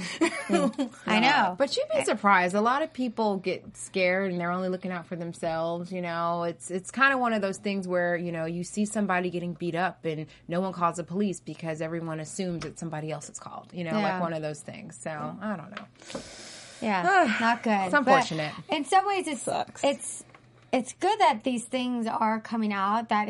Yeah. 0.50 0.70
I 1.08 1.20
know. 1.20 1.56
But 1.58 1.76
you'd 1.76 1.86
be 1.94 2.04
surprised. 2.06 2.56
A 2.56 2.62
lot 2.62 2.82
of 2.82 2.94
people 2.94 3.38
get 3.38 3.76
scared 3.76 4.32
and 4.32 4.40
they're 4.40 4.52
only 4.52 4.70
looking 4.70 4.92
out 4.92 5.06
for 5.06 5.16
themselves. 5.16 5.92
You 5.92 6.02
know, 6.02 6.44
it's 6.44 6.72
it's 6.72 6.92
kind 6.92 7.14
of 7.14 7.20
one 7.20 7.34
of 7.34 7.42
those 7.42 7.58
things 7.58 7.88
where 7.88 8.16
you 8.16 8.32
know 8.32 8.46
you 8.46 8.64
see 8.64 8.86
somebody 8.86 9.30
getting 9.30 9.54
beat 9.54 9.76
up 9.76 10.06
and 10.06 10.26
no 10.48 10.62
one 10.62 10.74
calls 10.74 10.98
the 10.98 11.04
police 11.04 11.40
because 11.40 11.82
everyone 11.82 12.20
assumes 12.20 12.64
that 12.64 12.78
somebody 12.80 13.12
else 13.12 13.30
is 13.30 13.40
called. 13.40 13.70
You 13.74 13.84
know, 13.84 13.92
Yeah. 14.00 14.14
like 14.14 14.22
one 14.22 14.34
of 14.34 14.42
those 14.42 14.60
things. 14.62 14.98
So 15.02 15.10
I 15.10 15.56
don't 15.56 15.72
know. 15.72 16.22
yeah, 16.82 17.36
not 17.40 17.64
good. 17.64 17.72
It's 17.86 17.94
unfortunate. 17.94 18.54
But 18.70 18.76
in 18.78 18.86
some 18.86 19.06
ways, 19.08 19.28
it 19.28 19.38
Sucks. 19.40 19.84
it's 19.84 20.24
it's 20.72 20.92
good 21.00 21.18
that 21.20 21.44
these 21.46 21.64
things 21.64 22.06
are 22.06 22.40
coming 22.42 22.74
out. 22.74 23.08
That 23.10 23.30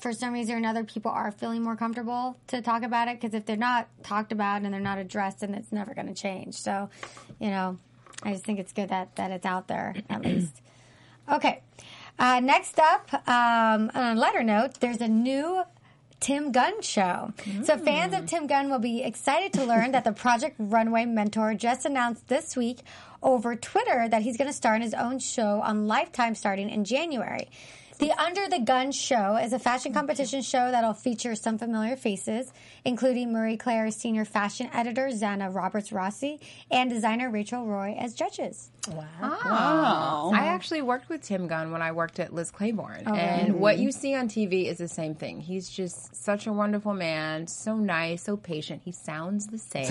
for 0.00 0.12
some 0.12 0.32
reason 0.32 0.54
or 0.54 0.58
another, 0.58 0.82
people 0.82 1.10
are 1.10 1.30
feeling 1.30 1.62
more 1.62 1.76
comfortable 1.76 2.38
to 2.48 2.62
talk 2.62 2.82
about 2.82 3.08
it. 3.08 3.20
Because 3.20 3.34
if 3.34 3.44
they're 3.44 3.56
not 3.56 3.88
talked 4.02 4.32
about 4.32 4.62
and 4.62 4.72
they're 4.72 4.80
not 4.80 4.98
addressed, 4.98 5.40
then 5.40 5.52
it's 5.54 5.72
never 5.72 5.92
going 5.94 6.06
to 6.06 6.14
change. 6.14 6.54
So, 6.54 6.88
you 7.38 7.50
know, 7.50 7.76
I 8.22 8.32
just 8.32 8.44
think 8.44 8.58
it's 8.60 8.72
good 8.72 8.88
that 8.88 9.14
that 9.16 9.30
it's 9.30 9.44
out 9.44 9.68
there 9.68 9.94
at 10.08 10.22
least. 10.24 10.62
Okay. 11.30 11.60
Uh, 12.18 12.40
next 12.40 12.78
up, 12.78 13.12
um, 13.28 13.90
on 13.94 14.16
a 14.16 14.18
lighter 14.18 14.42
note, 14.42 14.80
there's 14.80 15.02
a 15.02 15.08
new 15.08 15.62
Tim 16.20 16.52
Gunn 16.52 16.82
show. 16.82 17.32
So 17.64 17.76
hmm. 17.76 17.84
fans 17.84 18.14
of 18.14 18.26
Tim 18.26 18.46
Gunn 18.46 18.70
will 18.70 18.78
be 18.78 19.02
excited 19.02 19.52
to 19.54 19.64
learn 19.64 19.92
that 19.92 20.04
the 20.04 20.12
Project 20.12 20.56
Runway 20.58 21.04
mentor 21.04 21.54
just 21.54 21.84
announced 21.84 22.28
this 22.28 22.56
week 22.56 22.80
over 23.22 23.56
Twitter 23.56 24.08
that 24.08 24.22
he's 24.22 24.36
going 24.36 24.48
to 24.48 24.56
start 24.56 24.82
his 24.82 24.94
own 24.94 25.18
show 25.18 25.60
on 25.60 25.86
Lifetime 25.86 26.34
starting 26.34 26.70
in 26.70 26.84
January. 26.84 27.48
The 27.98 28.12
Under 28.20 28.46
the 28.48 28.58
Gun 28.58 28.92
show 28.92 29.36
is 29.36 29.54
a 29.54 29.58
fashion 29.58 29.94
competition 29.94 30.42
show 30.42 30.70
that'll 30.70 30.92
feature 30.92 31.34
some 31.34 31.56
familiar 31.56 31.96
faces, 31.96 32.52
including 32.84 33.32
Marie 33.32 33.56
Claire's 33.56 33.96
senior 33.96 34.26
fashion 34.26 34.68
editor, 34.74 35.08
Zanna 35.08 35.52
Roberts 35.54 35.90
Rassi, 35.90 36.38
and 36.70 36.90
designer 36.90 37.30
Rachel 37.30 37.64
Roy 37.64 37.96
as 37.98 38.12
judges. 38.12 38.70
Ah. 38.92 39.40
Wow. 40.30 40.30
I 40.34 40.46
actually 40.48 40.82
worked 40.82 41.08
with 41.08 41.22
Tim 41.22 41.48
Gunn 41.48 41.72
when 41.72 41.80
I 41.82 41.90
worked 41.92 42.20
at 42.20 42.32
Liz 42.34 42.50
Claiborne. 42.50 43.02
Oh, 43.06 43.14
and 43.14 43.58
what 43.58 43.78
you 43.78 43.90
see 43.90 44.14
on 44.14 44.28
TV 44.28 44.66
is 44.66 44.76
the 44.78 44.86
same 44.88 45.14
thing. 45.14 45.40
He's 45.40 45.68
just 45.68 46.14
such 46.14 46.46
a 46.46 46.52
wonderful 46.52 46.92
man, 46.94 47.46
so 47.48 47.76
nice, 47.76 48.22
so 48.22 48.36
patient. 48.36 48.82
He 48.84 48.92
sounds 48.92 49.46
the 49.46 49.58
same. 49.72 49.86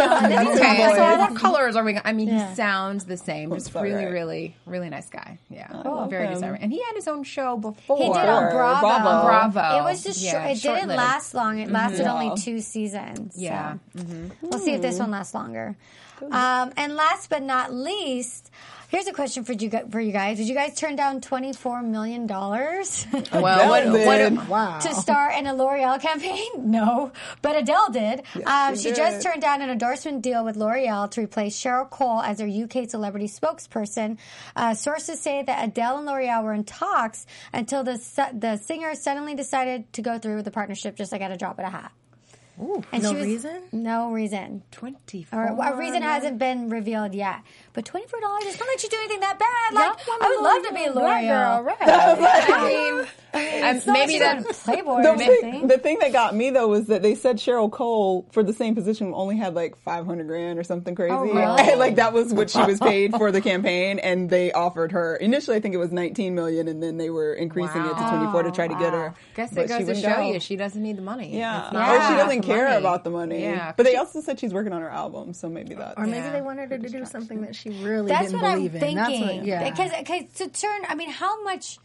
okay, 0.00 0.92
so 0.94 1.18
what 1.18 1.36
colors 1.36 1.76
are 1.76 1.84
we 1.84 1.92
going 1.92 2.02
I 2.06 2.12
mean, 2.14 2.28
Yeah. 2.28 2.48
he 2.48 2.54
sounds 2.56 3.04
the 3.04 3.18
same. 3.18 3.50
Just 3.52 3.74
really, 3.74 3.92
right. 4.06 4.10
really, 4.10 4.56
really 4.66 4.88
nice 4.88 5.10
guy. 5.10 5.38
Yeah. 5.50 5.68
love 5.84 6.08
Very 6.10 6.26
him. 6.26 6.32
deserving. 6.34 6.62
And 6.62 6.72
he 6.72 6.78
had 6.82 6.94
his 6.94 7.06
own 7.06 7.22
show 7.22 7.49
before. 7.56 7.96
He 7.98 8.04
did 8.04 8.16
on 8.16 8.44
Or 8.44 8.50
Bravo. 8.50 8.80
Bravo. 8.86 9.50
Bravo. 9.52 9.78
It 9.78 9.84
was 9.84 10.02
just 10.02 10.20
Yeah, 10.20 10.52
short. 10.54 10.56
It 10.56 10.62
didn't 10.80 10.96
last 10.96 11.34
long. 11.34 11.58
It 11.58 11.70
lasted 11.70 12.02
Yeah. 12.04 12.12
only 12.12 12.36
two 12.40 12.60
seasons. 12.60 13.34
so 13.34 13.40
Yeah. 13.40 13.74
We'll 14.42 14.58
see 14.60 14.74
if 14.74 14.82
this 14.82 14.98
one 14.98 15.10
lasts 15.10 15.34
longer. 15.34 15.76
Um, 16.22 16.72
and 16.76 16.94
last 16.96 17.30
but 17.30 17.42
not 17.42 17.72
least, 17.72 18.50
here's 18.90 19.06
a 19.06 19.12
question 19.12 19.44
for 19.44 19.52
you 19.54 19.70
for 19.90 20.00
you 20.00 20.12
guys. 20.12 20.36
Did 20.36 20.48
you 20.48 20.54
guys 20.54 20.74
turn 20.74 20.96
down 20.96 21.20
twenty 21.20 21.52
four 21.52 21.82
million 21.82 22.26
dollars 22.26 23.06
Well, 23.32 23.68
what, 23.70 23.86
Adele 23.86 24.34
what. 24.36 24.48
Wow. 24.48 24.78
to 24.80 24.94
star 24.94 25.30
in 25.32 25.46
a 25.46 25.54
L'Oreal 25.54 26.00
campaign? 26.00 26.48
No, 26.70 27.10
but 27.42 27.56
Adele 27.56 27.90
did. 27.90 28.22
um, 28.46 28.74
she 28.76 28.82
she 28.82 28.88
did. 28.90 28.96
just 28.96 29.22
turned 29.22 29.40
down 29.42 29.62
an 29.62 29.70
endorsement 29.70 30.22
deal 30.22 30.44
with 30.44 30.56
L'Oreal 30.56 31.10
to 31.12 31.20
replace 31.22 31.58
Cheryl 31.58 31.88
Cole 31.88 32.20
as 32.20 32.38
their 32.38 32.48
UK 32.48 32.88
celebrity 32.88 33.26
spokesperson. 33.26 34.18
Uh, 34.54 34.74
sources 34.74 35.20
say 35.20 35.42
that 35.42 35.68
Adele 35.68 35.98
and 35.98 36.06
L'Oreal 36.06 36.42
were 36.44 36.52
in 36.52 36.64
talks 36.64 37.26
until 37.52 37.82
the 37.84 37.96
the 38.34 38.56
singer 38.56 38.94
suddenly 38.94 39.34
decided 39.34 39.92
to 39.94 40.02
go 40.02 40.18
through 40.18 40.36
with 40.36 40.44
the 40.44 40.50
partnership 40.50 40.96
just 40.96 41.12
like 41.12 41.20
at 41.22 41.30
a 41.32 41.36
drop 41.36 41.58
of 41.58 41.64
a 41.64 41.70
hat. 41.70 41.92
And 42.92 43.02
no 43.02 43.10
she 43.10 43.14
was- 43.16 43.26
reason? 43.26 43.62
No 43.72 44.10
reason. 44.12 44.62
24. 44.72 45.38
Or 45.38 45.46
a 45.66 45.76
reason 45.76 46.02
hasn't 46.02 46.38
been 46.38 46.68
revealed 46.70 47.14
yet. 47.14 47.40
But 47.72 47.84
twenty 47.84 48.06
four 48.08 48.20
dollars, 48.20 48.42
it's 48.46 48.58
not 48.58 48.68
like 48.68 48.82
you 48.82 48.88
do 48.88 48.96
anything 48.98 49.20
that 49.20 49.38
bad. 49.38 49.74
Like 49.74 50.06
Y'all 50.06 50.16
I 50.20 50.28
would 50.28 50.42
love 50.44 50.66
to 50.68 50.74
be 50.74 50.84
a 50.86 50.92
Black 50.92 51.22
L'Oreal. 51.22 51.28
girl, 51.28 51.62
right? 51.62 51.76
I 51.80 52.68
mean, 52.68 53.06
And 53.32 53.80
maybe 53.86 54.18
that 54.18 54.44
Playboy 54.44 55.02
The 55.02 55.10
or 55.10 55.16
thing, 55.18 55.66
the 55.68 55.78
thing 55.78 55.98
that 56.00 56.12
got 56.12 56.34
me 56.34 56.50
though 56.50 56.66
was 56.66 56.88
that 56.88 57.02
they 57.02 57.14
said 57.14 57.36
Cheryl 57.36 57.70
Cole 57.70 58.26
for 58.32 58.42
the 58.42 58.52
same 58.52 58.74
position 58.74 59.12
only 59.14 59.36
had 59.36 59.54
like 59.54 59.80
500 59.82 60.26
grand 60.26 60.58
or 60.58 60.64
something 60.64 60.94
oh, 60.94 60.96
crazy. 60.96 61.14
Oh, 61.14 61.22
really? 61.22 61.70
And, 61.70 61.78
like 61.78 61.94
that 61.96 62.12
was 62.12 62.34
what 62.34 62.50
she 62.50 62.60
was 62.60 62.80
paid 62.80 63.12
for 63.12 63.30
the 63.30 63.40
campaign 63.40 64.00
and 64.00 64.28
they 64.28 64.50
offered 64.50 64.90
her 64.92 65.14
initially 65.14 65.56
I 65.56 65.60
think 65.60 65.74
it 65.74 65.78
was 65.78 65.92
19 65.92 66.34
million 66.34 66.66
and 66.66 66.82
then 66.82 66.96
they 66.96 67.08
were 67.08 67.32
increasing 67.32 67.82
it 67.82 67.88
to 67.96 68.08
24 68.10 68.42
to 68.42 68.50
try 68.50 68.66
to 68.66 68.74
get 68.74 68.92
her. 68.92 69.14
guess 69.36 69.54
But 69.54 69.66
it 69.66 69.68
goes 69.68 69.78
she 69.78 69.84
to 69.84 69.94
show 69.94 70.16
go. 70.16 70.32
you 70.32 70.40
she 70.40 70.56
doesn't 70.56 70.82
need 70.82 70.96
the 70.98 71.02
money. 71.02 71.36
Yeah. 71.36 71.64
It's 71.66 71.72
not 71.72 71.88
Or 71.88 72.00
she 72.08 72.14
doesn't 72.16 72.40
the 72.40 72.49
care 72.54 72.64
money. 72.68 72.76
about 72.78 73.04
the 73.04 73.10
money. 73.10 73.42
Yeah. 73.42 73.72
But 73.76 73.84
they 73.86 73.96
also 73.96 74.20
said 74.20 74.38
she's 74.40 74.52
working 74.54 74.72
on 74.72 74.80
her 74.82 74.90
album, 74.90 75.32
so 75.34 75.48
maybe 75.48 75.74
that. 75.74 75.94
Or 75.96 76.04
maybe 76.06 76.18
Yeah. 76.26 76.32
they 76.32 76.42
wanted 76.42 76.70
her 76.70 76.78
to 76.78 76.88
do 76.88 77.04
something 77.04 77.42
that 77.42 77.54
she 77.56 77.70
really 77.70 78.08
That's 78.08 78.26
didn't 78.30 78.42
what 78.42 78.50
I'm 78.50 78.60
in. 78.66 78.70
thinking. 78.70 78.96
That's 78.96 79.20
what, 79.20 79.44
yeah. 79.46 79.68
Because 79.70 79.90
because 79.98 80.24
to 80.34 80.48
turn, 80.48 80.82
I 80.88 80.94
mean, 80.94 81.10
how 81.10 81.42
much? 81.42 81.78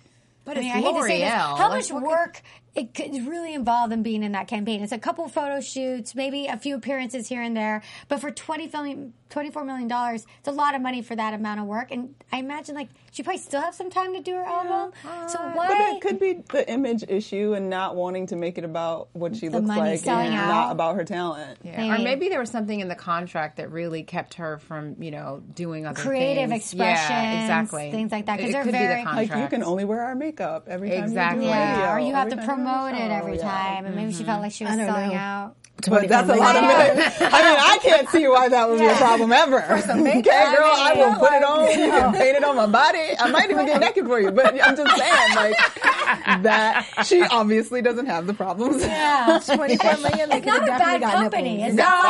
But 0.45 0.57
I 0.57 0.59
mean, 0.61 0.69
it's 0.69 0.75
I 0.77 0.81
hate 0.81 0.95
to 0.97 1.03
say 1.03 1.19
this. 1.21 1.29
L'Oreal. 1.31 1.57
How 1.57 1.69
Like, 1.69 1.71
much 1.71 1.91
what 1.91 1.99
could- 2.03 2.09
work 2.09 2.41
it 2.75 2.93
could 2.93 3.13
really 3.27 3.53
involve 3.53 3.89
them 3.89 4.03
being 4.03 4.21
in 4.23 4.33
that 4.33 4.47
campaign? 4.47 4.81
It's 4.83 4.91
a 4.91 4.97
couple 4.97 5.27
photo 5.29 5.61
shoots, 5.61 6.13
maybe 6.15 6.47
a 6.47 6.57
few 6.57 6.75
appearances 6.75 7.27
here 7.29 7.41
and 7.41 7.55
there, 7.55 7.81
but 8.07 8.19
for 8.19 8.31
twenty 8.31 8.67
million, 8.71 9.13
twenty-four 9.29 9.63
million 9.63 9.87
dollars, 9.87 10.25
it's 10.39 10.47
a 10.47 10.51
lot 10.51 10.75
of 10.75 10.81
money 10.81 11.01
for 11.01 11.15
that 11.15 11.33
amount 11.33 11.59
of 11.61 11.65
work. 11.67 11.91
And 11.91 12.13
I 12.31 12.37
imagine 12.39 12.75
like 12.75 12.89
she 13.11 13.23
probably 13.23 13.39
still 13.41 13.61
have 13.61 13.73
some 13.73 13.89
time 13.89 14.13
to 14.13 14.19
do 14.21 14.33
her 14.33 14.43
album. 14.43 14.91
So 15.29 15.39
why? 15.39 15.67
But 15.69 15.77
it 15.95 16.01
could 16.01 16.19
be 16.19 16.43
the 16.51 16.69
image 16.69 17.03
issue 17.07 17.53
and 17.53 17.69
not 17.69 17.95
wanting 17.95 18.27
to 18.27 18.35
make 18.35 18.57
it 18.57 18.65
about 18.65 19.07
what 19.13 19.35
she 19.37 19.47
looks 19.47 19.65
money 19.65 19.91
like 19.91 20.05
and 20.07 20.33
out. 20.35 20.47
not 20.49 20.71
about 20.73 20.95
her 20.95 21.05
talent. 21.05 21.59
Yeah. 21.63 21.77
Maybe. 21.77 21.89
Or 22.01 22.03
maybe 22.03 22.29
there 22.29 22.39
was 22.39 22.49
something 22.51 22.79
in 22.81 22.89
the 22.89 22.95
contract 22.95 23.55
that 23.57 23.71
really 23.71 24.03
kept 24.03 24.33
her 24.35 24.57
from, 24.59 25.01
you 25.01 25.11
know, 25.11 25.41
doing 25.53 25.85
other 25.85 26.01
Creative 26.01 26.49
things. 26.49 26.63
expressions, 26.63 27.09
yeah, 27.09 27.41
exactly, 27.41 27.91
things 27.91 28.11
like 28.11 28.25
that. 28.25 28.37
Because 28.37 28.51
they're 28.51 28.63
could 28.63 28.71
very- 28.73 29.03
be 29.05 29.09
the 29.09 29.15
Like 29.15 29.35
you 29.35 29.47
can 29.47 29.63
only 29.63 29.85
wear 29.85 30.01
our 30.01 30.15
makeup 30.15 30.67
every 30.67 30.89
time 30.89 31.03
Exactly. 31.05 31.45
you 31.45 31.51
do 31.51 31.55
yeah, 31.57 31.71
radio, 31.79 31.91
or 31.93 31.99
you 32.07 32.13
have 32.13 32.27
to 32.29 32.33
every 32.35 32.45
time 32.45 32.45
you're 32.45 32.51
on 32.51 32.55
promote 32.57 32.64
it 32.67 33.11
every 33.11 33.37
yeah. 33.37 33.43
time, 33.43 33.85
and 33.85 33.95
maybe 33.95 34.13
she 34.13 34.23
felt 34.23 34.41
like 34.41 34.51
she 34.51 34.63
was 34.63 34.75
selling 34.75 35.15
out. 35.15 35.55
But 35.87 36.07
that's 36.07 36.29
a 36.29 36.35
lot 36.35 36.55
of 36.55 36.63
money. 36.63 36.73
I 36.73 36.93
mean, 36.93 37.59
I 37.59 37.77
can't 37.81 38.09
see 38.09 38.27
why 38.27 38.49
that 38.49 38.69
would 38.69 38.79
be 38.79 38.85
a 38.85 38.95
problem 38.95 39.31
ever. 39.31 39.61
okay, 39.61 40.21
girl, 40.21 40.33
I, 40.33 40.93
will 40.95 41.19
put 41.19 41.33
it 41.33 41.43
on 41.43 41.67
You 41.67 41.91
can 41.91 42.13
paint 42.13 42.37
it 42.37 42.43
on 42.43 42.55
my 42.55 42.65
body. 42.65 43.11
I 43.19 43.29
might 43.29 43.51
even 43.51 43.65
get 43.65 43.81
naked 43.81 44.05
for 44.05 44.19
you. 44.19 44.31
But 44.31 44.59
I'm 44.61 44.75
just 44.75 44.97
saying, 44.97 45.35
like 45.35 45.55
that. 46.43 46.85
She 47.05 47.21
obviously 47.21 47.81
doesn't 47.81 48.05
have 48.07 48.25
the 48.25 48.33
problems. 48.33 48.81
Yeah. 48.81 49.39
24 49.45 49.97
million, 49.97 50.29
they 50.29 50.37
It's 50.37 50.45
not 50.45 50.63
a 50.63 50.65
bad 50.65 51.01
company. 51.01 51.57
nipples. 51.57 51.67
It's 51.69 51.77
not 51.77 52.03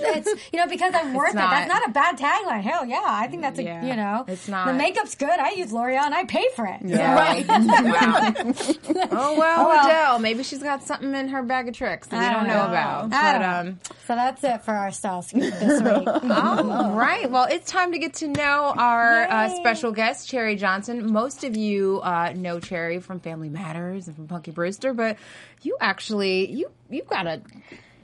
like 0.00 0.16
it's, 0.16 0.28
it's 0.28 0.52
you 0.52 0.58
know 0.60 0.66
because 0.66 0.94
I'm 0.94 1.12
worth 1.14 1.30
it. 1.30 1.36
That's 1.36 1.68
not 1.68 1.86
a 1.88 1.90
bad 1.92 2.18
tagline. 2.18 2.62
Hell 2.62 2.86
yeah, 2.86 3.02
I 3.04 3.26
think 3.28 3.42
that's 3.42 3.58
a 3.58 3.62
Yeah, 3.62 3.84
you 3.84 3.96
know 3.96 4.24
it's 4.28 4.48
not. 4.48 4.66
the 4.68 4.74
makeup's 4.74 5.14
good. 5.16 5.28
I 5.38 5.50
use 5.50 5.72
L'Oreal 5.72 6.02
and 6.04 6.14
I 6.14 6.24
pay 6.24 6.46
for 6.54 6.66
it. 6.66 6.80
Yeah. 6.84 7.14
Right. 7.14 7.46
wow. 7.48 8.54
Oh 9.10 9.36
well, 9.38 9.64
oh, 9.66 9.68
well. 9.68 9.86
Adele. 9.86 10.18
Maybe 10.18 10.42
she's 10.42 10.62
got 10.62 10.82
something 10.82 11.14
in 11.14 11.28
her 11.28 11.42
bag 11.42 11.68
of 11.68 11.74
tricks 11.74 12.08
that 12.08 12.18
we 12.20 12.24
I 12.26 12.32
don't 12.32 12.44
don't 12.44 12.48
know 12.48 12.64
know. 12.64 12.68
about. 12.70 13.10
I 13.18 13.32
But 13.38 13.42
um, 13.68 13.80
So 14.06 14.14
that's 14.14 14.44
it 14.44 14.62
for 14.62 14.72
our 14.72 14.90
style 14.90 15.22
scoop 15.22 15.42
this 15.42 15.82
week. 15.82 16.08
All 16.30 16.92
right. 16.92 17.30
Well, 17.30 17.44
it's 17.50 17.70
time 17.70 17.92
to 17.92 17.98
get 17.98 18.14
to 18.14 18.28
know 18.28 18.74
our 18.76 19.22
uh, 19.30 19.48
special 19.56 19.92
guest, 19.92 20.28
Cherie 20.28 20.56
Johnson. 20.56 21.12
Most 21.12 21.44
of 21.44 21.56
you 21.56 22.00
uh, 22.02 22.32
know 22.34 22.60
Cherie 22.60 23.00
from 23.00 23.20
Family 23.20 23.48
Matters 23.48 24.06
and 24.06 24.16
from 24.16 24.28
Punky 24.28 24.50
Brewster, 24.50 24.92
but 24.94 25.16
you 25.62 25.76
actually 25.80 26.50
you 26.50 26.70
you've 26.90 27.08
got 27.08 27.26
a 27.26 27.42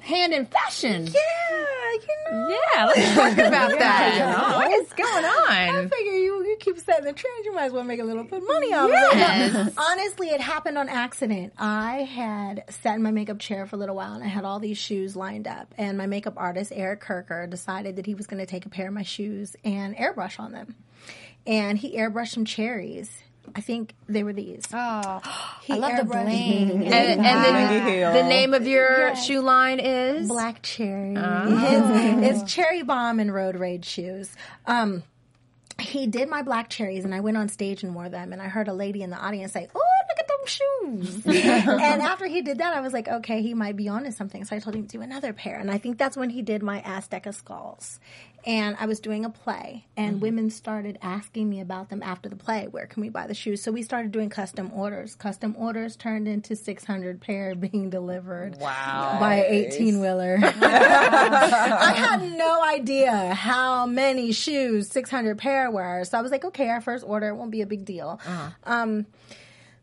hand 0.00 0.32
in 0.34 0.44
fashion. 0.46 1.06
Yeah, 1.06 1.12
you 1.92 2.32
know. 2.32 2.48
Yeah, 2.74 2.84
let's 2.86 3.14
talk 3.14 3.32
about 3.46 3.78
that. 3.78 4.14
Yeah. 4.16 4.56
What 4.56 4.70
is 4.72 4.92
going 4.92 5.24
I 5.24 5.68
on? 5.70 5.88
figure 5.88 6.12
you, 6.12 6.18
you 6.23 6.23
keep 6.64 6.78
setting 6.78 7.04
the 7.04 7.12
trend, 7.12 7.44
you 7.44 7.54
might 7.54 7.64
as 7.66 7.72
well 7.72 7.84
make 7.84 8.00
a 8.00 8.04
little 8.04 8.24
bit 8.24 8.42
of 8.42 8.48
money 8.48 8.72
off 8.72 8.88
Yes. 8.90 9.54
of 9.54 9.66
it. 9.68 9.74
Honestly, 9.76 10.28
it 10.28 10.40
happened 10.40 10.78
on 10.78 10.88
accident. 10.88 11.52
I 11.58 11.98
had 12.02 12.64
sat 12.82 12.96
in 12.96 13.02
my 13.02 13.10
makeup 13.10 13.38
chair 13.38 13.66
for 13.66 13.76
a 13.76 13.78
little 13.78 13.96
while 13.96 14.14
and 14.14 14.24
I 14.24 14.28
had 14.28 14.44
all 14.44 14.58
these 14.58 14.78
shoes 14.78 15.14
lined 15.16 15.46
up. 15.46 15.74
And 15.78 15.98
my 15.98 16.06
makeup 16.06 16.34
artist, 16.36 16.72
Eric 16.74 17.02
Kirker, 17.04 17.48
decided 17.48 17.96
that 17.96 18.06
he 18.06 18.14
was 18.14 18.26
going 18.26 18.40
to 18.40 18.46
take 18.46 18.66
a 18.66 18.68
pair 18.70 18.88
of 18.88 18.94
my 18.94 19.02
shoes 19.02 19.56
and 19.64 19.96
airbrush 19.96 20.40
on 20.40 20.52
them. 20.52 20.74
And 21.46 21.76
he 21.78 21.96
airbrushed 21.96 22.28
some 22.34 22.44
cherries. 22.46 23.10
I 23.54 23.60
think 23.60 23.94
they 24.08 24.22
were 24.22 24.32
these. 24.32 24.62
Oh, 24.72 25.20
He 25.64 25.74
I 25.74 25.76
love 25.76 25.96
the 25.96 26.02
airbrushed- 26.04 26.24
bling. 26.24 26.84
And, 26.86 26.94
and 26.94 27.20
Maggie 27.20 28.00
then 28.00 28.14
the 28.14 28.22
name 28.28 28.54
of 28.54 28.66
your 28.66 29.14
shoe 29.16 29.42
line 29.42 29.80
is 29.80 30.28
Black 30.28 30.62
cherry. 30.62 31.14
Oh. 31.14 32.22
It's, 32.24 32.40
it's 32.42 32.52
cherry 32.54 32.82
bomb 32.82 33.20
and 33.20 33.32
road 33.34 33.56
rage 33.56 33.84
shoes. 33.84 34.30
Um, 34.66 35.02
he 35.80 36.06
did 36.06 36.28
my 36.28 36.42
black 36.42 36.68
cherries, 36.68 37.04
and 37.04 37.14
I 37.14 37.20
went 37.20 37.36
on 37.36 37.48
stage 37.48 37.82
and 37.82 37.94
wore 37.94 38.08
them. 38.08 38.32
And 38.32 38.40
I 38.40 38.46
heard 38.46 38.68
a 38.68 38.72
lady 38.72 39.02
in 39.02 39.10
the 39.10 39.16
audience 39.16 39.52
say, 39.52 39.68
"Oh, 39.74 39.82
look 40.08 40.18
at 40.18 40.28
them 40.28 40.46
shoes!" 40.46 41.26
and 41.26 42.02
after 42.02 42.26
he 42.26 42.42
did 42.42 42.58
that, 42.58 42.74
I 42.74 42.80
was 42.80 42.92
like, 42.92 43.08
"Okay, 43.08 43.42
he 43.42 43.54
might 43.54 43.76
be 43.76 43.88
onto 43.88 44.10
something." 44.10 44.44
So 44.44 44.56
I 44.56 44.58
told 44.58 44.76
him 44.76 44.86
to 44.86 44.98
do 44.98 45.02
another 45.02 45.32
pair, 45.32 45.58
and 45.58 45.70
I 45.70 45.78
think 45.78 45.98
that's 45.98 46.16
when 46.16 46.30
he 46.30 46.42
did 46.42 46.62
my 46.62 46.80
Azteca 46.82 47.34
skulls. 47.34 47.98
And 48.46 48.76
I 48.78 48.84
was 48.84 49.00
doing 49.00 49.24
a 49.24 49.30
play, 49.30 49.86
and 49.96 50.20
women 50.20 50.50
started 50.50 50.98
asking 51.00 51.48
me 51.48 51.60
about 51.60 51.88
them 51.88 52.02
after 52.02 52.28
the 52.28 52.36
play. 52.36 52.66
Where 52.70 52.84
can 52.86 53.00
we 53.00 53.08
buy 53.08 53.26
the 53.26 53.32
shoes? 53.34 53.62
So 53.62 53.72
we 53.72 53.82
started 53.82 54.12
doing 54.12 54.28
custom 54.28 54.70
orders. 54.74 55.14
Custom 55.14 55.54
orders 55.58 55.96
turned 55.96 56.28
into 56.28 56.54
600 56.54 57.22
pair 57.22 57.54
being 57.54 57.88
delivered 57.88 58.56
Wow. 58.60 59.16
by 59.18 59.36
an 59.36 59.46
18 59.54 59.98
wheeler. 59.98 60.38
I 60.42 61.94
had 61.96 62.32
no 62.36 62.62
idea 62.62 63.32
how 63.34 63.86
many 63.86 64.32
shoes 64.32 64.88
600 64.88 65.38
pair 65.38 65.70
were. 65.70 66.04
So 66.04 66.18
I 66.18 66.20
was 66.20 66.30
like, 66.30 66.44
okay, 66.44 66.68
our 66.68 66.82
first 66.82 67.04
order 67.06 67.34
won't 67.34 67.50
be 67.50 67.62
a 67.62 67.66
big 67.66 67.86
deal. 67.86 68.20
Um, 68.64 69.06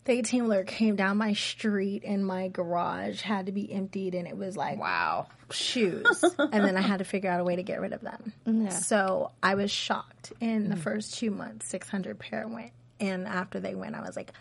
the 0.06 0.14
18 0.14 0.44
wheeler 0.44 0.64
came 0.64 0.96
down 0.96 1.18
my 1.18 1.34
street 1.34 2.04
and 2.06 2.26
my 2.26 2.48
garage 2.48 3.22
had 3.22 3.46
to 3.46 3.52
be 3.52 3.72
emptied 3.72 4.16
and 4.16 4.28
it 4.28 4.36
was 4.38 4.58
like 4.58 4.80
Wow. 4.80 5.28
shoes 5.52 6.24
and 6.40 6.66
then 6.66 6.76
i 6.78 6.82
had 6.82 7.00
to 7.00 7.06
figure 7.06 7.30
out 7.30 7.40
a 7.40 7.44
way 7.44 7.56
to 7.56 7.64
get 7.64 7.80
rid 7.82 7.94
of 7.94 8.02
them 8.02 8.70
so 8.72 9.32
i 9.44 9.56
was 9.56 9.70
shocked 9.72 10.34
in 10.42 10.70
the 10.70 10.76
first 10.76 11.18
two 11.18 11.30
months 11.32 11.68
600 11.68 12.18
pair 12.20 12.48
went 12.48 12.72
and 13.00 13.28
after 13.28 13.60
they 13.60 13.76
went 13.76 13.96
i 13.96 14.02
was 14.02 14.16
like 14.16 14.32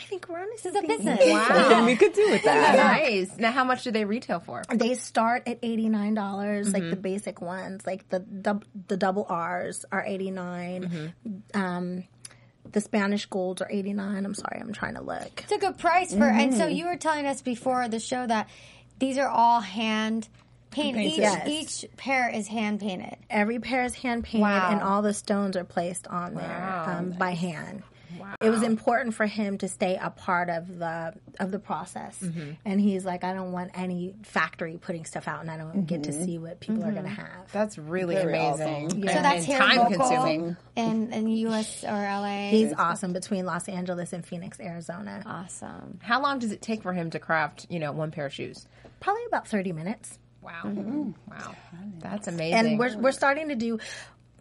i 0.00 0.04
think 0.04 0.28
we're 0.28 0.40
on 0.40 0.46
This 0.52 0.66
is 0.66 0.74
a 0.74 0.82
business. 0.82 1.20
Something 1.48 1.84
we 1.84 1.96
could 1.96 2.12
do 2.14 2.28
with 2.30 2.42
that. 2.44 2.76
Nice. 3.02 3.36
Now, 3.38 3.52
how 3.52 3.62
much 3.64 3.84
do 3.84 3.90
they 3.90 4.04
retail 4.04 4.40
for? 4.40 4.62
They 4.74 4.94
start 4.94 5.46
at 5.46 5.58
eighty 5.62 5.88
nine 5.90 6.14
dollars, 6.14 6.72
like 6.72 6.82
Mm-hmm. 6.82 6.90
the 6.90 6.96
basic 6.96 7.40
ones, 7.42 7.86
like 7.86 8.08
the 8.08 8.18
dub, 8.20 8.64
the 8.88 8.96
double 8.96 9.26
R's 9.28 9.84
are 9.92 10.02
eighty 10.04 10.30
nine. 10.30 11.12
Mm-hmm. 11.26 11.60
Um, 11.60 12.04
the 12.70 12.80
Spanish 12.80 13.26
golds 13.26 13.60
are 13.62 13.68
eighty 13.70 13.92
nine. 13.92 14.24
I'm 14.24 14.34
sorry, 14.34 14.58
I'm 14.60 14.72
trying 14.72 14.94
to 14.94 15.02
look. 15.02 15.42
It's 15.42 15.52
a 15.52 15.58
good 15.58 15.78
price 15.78 16.14
for. 16.14 16.24
And 16.24 16.50
Mm-hmm. 16.52 16.58
so 16.60 16.66
you 16.66 16.86
were 16.86 16.96
telling 16.96 17.26
us 17.26 17.42
before 17.42 17.88
the 17.88 17.98
show 18.00 18.26
that 18.26 18.48
these 18.98 19.18
are 19.18 19.28
all 19.28 19.60
hand 19.60 20.28
painted. 20.70 21.02
Each, 21.02 21.18
Yes. 21.18 21.48
each 21.84 21.90
pair 21.96 22.30
is 22.30 22.48
hand 22.48 22.80
painted. 22.80 23.16
Every 23.28 23.58
pair 23.58 23.84
is 23.84 23.94
hand 23.94 24.24
painted, 24.24 24.42
Wow. 24.42 24.70
and 24.70 24.80
all 24.80 25.02
the 25.02 25.12
stones 25.12 25.56
are 25.56 25.64
placed 25.64 26.06
on 26.06 26.34
there 26.34 26.84
um, 26.86 27.10
by 27.10 27.32
hand. 27.32 27.82
It 28.40 28.50
was 28.50 28.62
important 28.62 29.14
for 29.14 29.26
him 29.26 29.58
to 29.58 29.68
stay 29.68 29.98
a 30.00 30.10
part 30.10 30.48
of 30.50 30.78
the 30.78 31.14
of 31.40 31.50
the 31.50 31.58
process, 31.58 32.18
Mm-hmm. 32.20 32.50
and 32.64 32.80
he's 32.80 33.04
like, 33.04 33.24
I 33.24 33.32
don't 33.34 33.52
want 33.52 33.70
any 33.74 34.14
factory 34.22 34.78
putting 34.80 35.04
stuff 35.04 35.28
out, 35.28 35.40
and 35.40 35.50
I 35.50 35.56
don't 35.56 35.86
get 35.86 36.02
Mm-hmm. 36.02 36.12
to 36.12 36.24
see 36.24 36.38
what 36.38 36.60
people 36.60 36.84
are 36.84 36.92
going 36.92 37.04
to 37.04 37.08
have. 37.10 37.50
That's 37.52 37.78
really 37.78 38.14
Very 38.14 38.36
amazing. 38.36 38.86
awesome. 38.86 39.00
And, 39.00 39.10
So 39.10 39.14
that's 39.22 39.36
and 39.36 39.44
here 39.44 39.58
time 39.58 39.76
local 39.78 39.96
consuming. 39.98 40.56
in 40.76 41.12
in 41.12 41.28
U.S. 41.28 41.84
or 41.84 41.88
L.A. 41.88 42.50
He's 42.50 42.72
awesome 42.72 43.12
between 43.12 43.46
Los 43.46 43.68
Angeles 43.68 44.12
and 44.12 44.24
Phoenix, 44.24 44.60
Arizona. 44.60 45.22
awesome. 45.26 45.98
How 46.02 46.20
long 46.22 46.38
does 46.38 46.52
it 46.52 46.62
take 46.62 46.82
for 46.82 46.92
him 46.92 47.10
to 47.10 47.18
craft, 47.18 47.66
you 47.70 47.78
know, 47.78 47.92
one 47.92 48.10
pair 48.10 48.26
of 48.26 48.32
shoes? 48.32 48.66
Probably 49.00 49.22
about 49.26 49.48
thirty 49.48 49.72
minutes. 49.72 50.18
Wow. 50.42 50.62
Wow. 51.30 51.54
That's 52.00 52.26
amazing. 52.26 52.54
and 52.54 52.78
we're 52.78 52.96
we're 52.98 53.12
starting 53.12 53.48
to 53.50 53.54
do. 53.54 53.78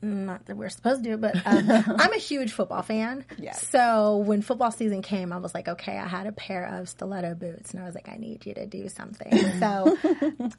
Not 0.01 0.45
that 0.47 0.57
we're 0.57 0.69
supposed 0.69 1.03
to 1.03 1.09
do 1.11 1.17
but 1.17 1.35
um, 1.45 1.69
I'm 1.99 2.13
a 2.13 2.17
huge 2.17 2.51
football 2.51 2.81
fan. 2.81 3.25
Yes. 3.37 3.67
So 3.67 4.17
when 4.17 4.41
football 4.41 4.71
season 4.71 5.01
came, 5.01 5.31
I 5.31 5.37
was 5.37 5.53
like, 5.53 5.67
okay, 5.67 5.97
I 5.97 6.07
had 6.07 6.27
a 6.27 6.31
pair 6.31 6.65
of 6.65 6.89
stiletto 6.89 7.35
boots, 7.35 7.71
and 7.71 7.81
I 7.81 7.85
was 7.85 7.95
like, 7.95 8.09
I 8.09 8.17
need 8.17 8.45
you 8.45 8.53
to 8.55 8.65
do 8.65 8.89
something. 8.89 9.31
So, 9.59 9.97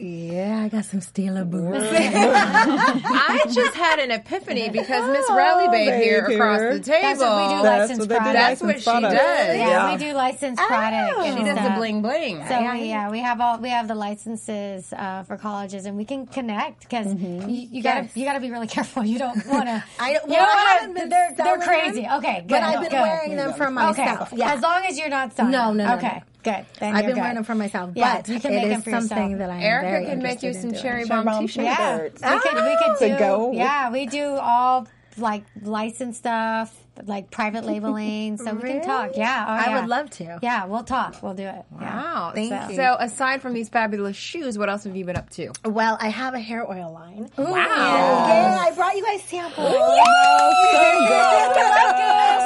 yeah, 0.00 0.62
I 0.64 0.68
got 0.68 0.84
some 0.86 1.00
Steeler 1.00 1.48
boots. 1.48 1.84
I 1.92 3.42
just 3.52 3.74
had 3.76 3.98
an 3.98 4.10
epiphany 4.10 4.68
because 4.70 5.08
Miss 5.10 5.26
Rally 5.30 5.68
Babe 5.68 6.02
here 6.02 6.24
across 6.26 6.58
the 6.60 6.80
table. 6.80 7.00
That's 7.02 7.20
what 7.20 7.48
we 7.48 7.56
do. 7.56 7.62
That's 7.62 7.90
licensed 7.90 8.00
what 8.00 8.08
do. 8.08 8.14
products. 8.16 8.34
That's 8.34 8.60
what 8.62 8.66
licensed 8.68 8.84
she 8.84 8.90
products. 8.90 9.14
does. 9.14 9.56
Yeah, 9.56 9.68
Yeah. 9.68 9.92
we 9.92 9.98
do 9.98 10.12
licensed 10.14 10.62
products. 10.62 11.22
She 11.22 11.28
and 11.28 11.44
does 11.44 11.68
the 11.68 11.74
bling 11.76 12.02
bling. 12.02 12.44
So 12.48 12.72
we, 12.72 12.88
yeah, 12.88 13.10
we 13.10 13.18
have 13.20 13.40
all 13.40 13.58
we 13.58 13.68
have 13.68 13.88
the 13.88 13.94
licenses 13.94 14.92
uh, 14.92 15.22
for 15.24 15.36
colleges, 15.36 15.84
and 15.86 15.96
we 15.96 16.04
can 16.04 16.26
connect 16.26 16.80
because 16.80 17.06
Mm-hmm. 17.10 17.48
you, 17.48 17.68
you 17.72 17.82
gotta 17.82 18.08
you 18.14 18.24
gotta 18.24 18.40
be 18.40 18.50
really 18.50 18.66
careful. 18.68 19.04
You 19.04 19.18
don't 19.18 19.44
want 19.48 19.66
to. 19.66 19.82
I 19.98 20.12
don't- 20.14 20.28
well, 20.28 20.38
don't 20.38 20.48
I 20.48 20.54
wanna- 20.54 20.70
haven't 20.80 20.94
been 20.94 21.08
they're 21.08 21.34
they're 21.36 21.58
crazy. 21.58 22.02
them, 22.02 22.18
Okay, 22.18 22.40
good. 22.40 22.48
but 22.48 22.62
I've 22.62 22.80
been 22.80 22.90
good. 22.90 23.00
wearing 23.00 23.36
them 23.36 23.52
for 23.54 23.64
Okay, 23.64 23.72
myself. 23.72 24.32
Yeah. 24.34 24.54
as 24.54 24.62
long 24.62 24.84
as 24.86 24.98
you're 24.98 25.08
not 25.08 25.34
selling. 25.34 25.52
No, 25.52 25.68
them. 25.68 25.76
no, 25.78 25.86
no, 25.86 25.94
Okay, 25.96 26.22
good. 26.42 26.66
Then 26.78 26.94
I've 26.96 27.04
been 27.06 27.14
good. 27.14 27.20
wearing 27.20 27.34
them 27.36 27.44
for 27.44 27.54
myself, 27.54 27.90
Yeah, 27.94 28.16
but 28.16 28.28
you 28.28 28.40
can 28.40 28.52
it 28.52 28.56
make 28.56 28.64
is 28.66 28.70
them 28.72 28.82
for 28.82 28.90
something 29.08 29.30
yourself. 29.32 29.38
that 29.48 29.50
I'm 29.56 29.62
Erica 29.62 29.90
very 29.90 30.04
can 30.06 30.22
make 30.22 30.42
you 30.42 30.52
some 30.54 30.70
doing. 30.70 30.74
cherry 30.82 31.04
Cherry 31.04 31.08
bomb 31.08 31.24
bomb 31.24 31.46
t-shirts. 31.46 31.64
Yeah, 31.64 31.98
T-shirts. 31.98 32.22
we 32.22 32.28
could 32.38 32.54
we 32.64 32.76
could 32.76 33.12
ah, 33.12 33.18
do. 33.18 33.18
go 33.18 33.52
Yeah, 33.52 33.90
we 33.90 34.06
do 34.06 34.24
all 34.40 34.86
like 35.16 35.44
licensed 35.62 36.20
stuff. 36.20 36.74
like 37.04 37.30
private 37.30 37.64
labeling, 37.64 38.36
so 38.38 38.52
we 38.54 38.62
can 38.62 38.82
talk. 38.82 39.12
Yeah, 39.16 39.44
oh, 39.48 39.52
I 39.52 39.66
yeah. 39.66 39.80
would 39.80 39.88
love 39.88 40.08
to. 40.10 40.38
Yeah, 40.42 40.66
we'll 40.66 40.84
talk. 40.84 41.22
We'll 41.22 41.34
do 41.34 41.44
it. 41.46 41.64
Yeah. 41.80 42.02
Wow. 42.02 42.32
Thank 42.34 42.50
so, 42.52 42.68
you. 42.70 42.76
So 42.76 42.96
aside 42.98 43.40
from 43.42 43.52
these 43.54 43.68
fabulous 43.68 44.16
shoes, 44.16 44.56
what 44.58 44.68
else 44.68 44.84
have 44.84 44.94
you 44.96 45.04
been 45.04 45.16
up 45.16 45.28
to? 45.30 45.50
Well, 45.64 45.96
I 46.00 46.08
have 46.08 46.34
a 46.34 46.38
hair 46.40 46.70
oil 46.70 46.92
line. 46.92 47.30
Wow. 47.36 47.54
Yeah, 47.56 48.64
I 48.66 48.72
brought 48.74 48.94
you 48.96 49.02
guys 49.04 49.22
samples. 49.24 49.74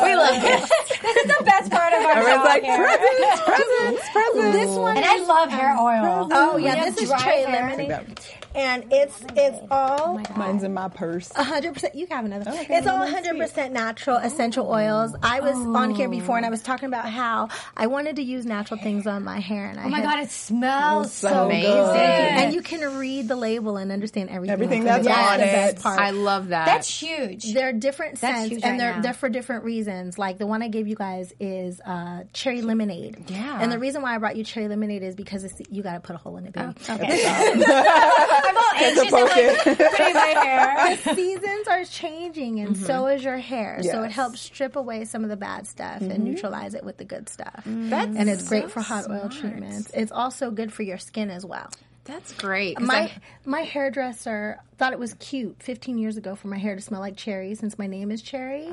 We 0.04 0.14
love 0.24 0.40
this. 0.40 0.70
This 1.02 1.16
is 1.16 1.36
the 1.36 1.44
best 1.44 1.70
part 1.70 1.92
of 1.92 2.04
our 2.04 2.14
show. 2.22 2.42
Like, 2.44 2.62
here. 2.62 2.84
presents, 2.84 3.40
presents, 3.44 4.02
presents. 4.12 4.56
This 4.56 4.70
one 4.76 4.96
And 4.96 5.04
I 5.06 5.18
love 5.24 5.50
hair 5.50 5.76
oil. 5.76 6.28
Oh 6.32 6.56
yeah, 6.56 6.84
this 6.84 6.98
is 6.98 7.08
dry 7.08 7.18
Cherry 7.22 7.42
hair. 7.44 7.76
Lemonade, 7.76 8.20
and 8.54 8.84
it's 8.92 9.24
it's 9.36 9.58
all 9.70 10.20
Mine's 10.36 10.62
in 10.62 10.72
my 10.74 10.88
purse. 10.88 11.30
hundred 11.34 11.74
percent. 11.74 11.94
You 11.94 12.06
have 12.10 12.24
another. 12.24 12.50
Okay, 12.50 12.76
it's 12.76 12.86
all 12.86 13.06
hundred 13.06 13.36
percent 13.38 13.72
natural 13.72 14.16
essential 14.18 14.68
oils. 14.70 15.14
I 15.22 15.40
was 15.40 15.56
on 15.56 15.94
here 15.94 16.08
before, 16.08 16.36
and 16.36 16.46
I 16.46 16.50
was 16.50 16.62
talking 16.62 16.86
about 16.86 17.08
how 17.08 17.48
I 17.76 17.86
wanted 17.88 18.16
to 18.16 18.22
use 18.22 18.44
natural 18.46 18.80
things 18.80 19.06
on 19.06 19.24
my 19.24 19.40
hair, 19.40 19.66
and 19.66 19.78
I 19.80 19.84
Oh 19.84 19.88
my 19.88 19.98
had- 20.00 20.04
god, 20.04 20.18
it 20.20 20.30
smells 20.30 21.12
so 21.12 21.28
so 21.28 21.34
good. 21.48 21.54
amazing. 21.56 21.74
And 22.44 22.54
you 22.54 22.62
can 22.62 22.96
read 22.98 23.28
the 23.28 23.36
label 23.36 23.76
and 23.76 23.90
understand 23.92 24.30
everything. 24.30 24.52
Everything 24.52 24.86
else. 24.88 25.04
that's 25.04 25.18
And 25.18 25.42
on 25.42 25.48
the 25.48 25.68
it. 25.70 25.80
part. 25.82 25.98
I 26.00 26.10
love 26.10 26.48
that. 26.48 26.66
That's 26.66 26.88
huge. 27.02 27.52
They're 27.52 27.72
different 27.72 28.20
That's 28.20 28.38
scents, 28.38 28.50
huge 28.50 28.62
and 28.62 28.72
right 28.72 28.78
they're 28.78 28.94
now. 28.96 29.00
they're 29.02 29.12
for 29.14 29.28
different 29.28 29.64
reasons. 29.64 30.18
Like 30.18 30.38
the 30.38 30.46
one 30.46 30.62
I 30.62 30.68
gave 30.68 30.86
you 30.88 30.94
guys 30.96 31.32
is 31.40 31.80
uh, 31.80 32.24
cherry 32.32 32.62
lemonade. 32.62 33.30
Yeah. 33.30 33.58
And 33.60 33.70
the 33.72 33.78
reason 33.78 34.02
why 34.02 34.14
I 34.14 34.18
brought 34.18 34.36
you 34.36 34.44
cherry 34.44 34.68
lemonade 34.68 35.02
is 35.02 35.14
because 35.14 35.44
it's, 35.44 35.60
you 35.70 35.82
got 35.82 35.94
to 35.94 36.00
put 36.00 36.14
a 36.14 36.18
hole 36.18 36.36
in 36.36 36.46
it, 36.46 36.52
baby. 36.52 36.72
Okay. 36.88 37.62
I'm 38.44 38.56
all 38.56 38.62
anxious. 38.76 39.12
I'm 39.12 39.24
like 39.24 39.64
putting 39.64 40.14
my 40.14 40.34
hair. 40.42 40.98
The 41.04 41.14
seasons 41.14 41.68
are 41.68 41.84
changing, 41.84 42.60
and 42.60 42.76
so 42.76 43.02
mm-hmm. 43.02 43.16
is 43.16 43.24
your 43.24 43.38
hair. 43.38 43.82
So 43.82 44.02
it 44.02 44.10
helps 44.10 44.40
strip 44.40 44.76
away 44.76 45.04
some 45.04 45.24
of 45.24 45.30
the 45.30 45.36
bad 45.36 45.66
stuff 45.66 46.00
and 46.00 46.10
mm-hmm. 46.10 46.24
neutralize 46.24 46.74
it 46.74 46.84
with 46.84 46.98
the 46.98 47.04
good 47.04 47.28
stuff. 47.28 47.62
That's 47.64 48.16
and 48.16 48.28
it's 48.28 48.48
great 48.48 48.64
so 48.64 48.68
for 48.68 48.80
hot 48.80 49.10
oil 49.10 49.28
treatments. 49.28 49.90
It's 49.94 50.12
also 50.12 50.50
good 50.50 50.72
for 50.72 50.82
your 50.82 50.98
skin 50.98 51.30
as 51.30 51.44
well. 51.44 51.70
That's 52.04 52.32
great. 52.34 52.78
My 52.80 52.94
I- 52.96 53.12
my 53.46 53.60
hairdresser 53.62 54.60
thought 54.76 54.92
it 54.92 54.98
was 54.98 55.14
cute 55.14 55.62
15 55.62 55.98
years 55.98 56.16
ago 56.16 56.34
for 56.34 56.48
my 56.48 56.58
hair 56.58 56.74
to 56.74 56.80
smell 56.80 57.00
like 57.00 57.16
cherry 57.16 57.54
since 57.54 57.78
my 57.78 57.86
name 57.86 58.10
is 58.10 58.20
Cherie. 58.20 58.68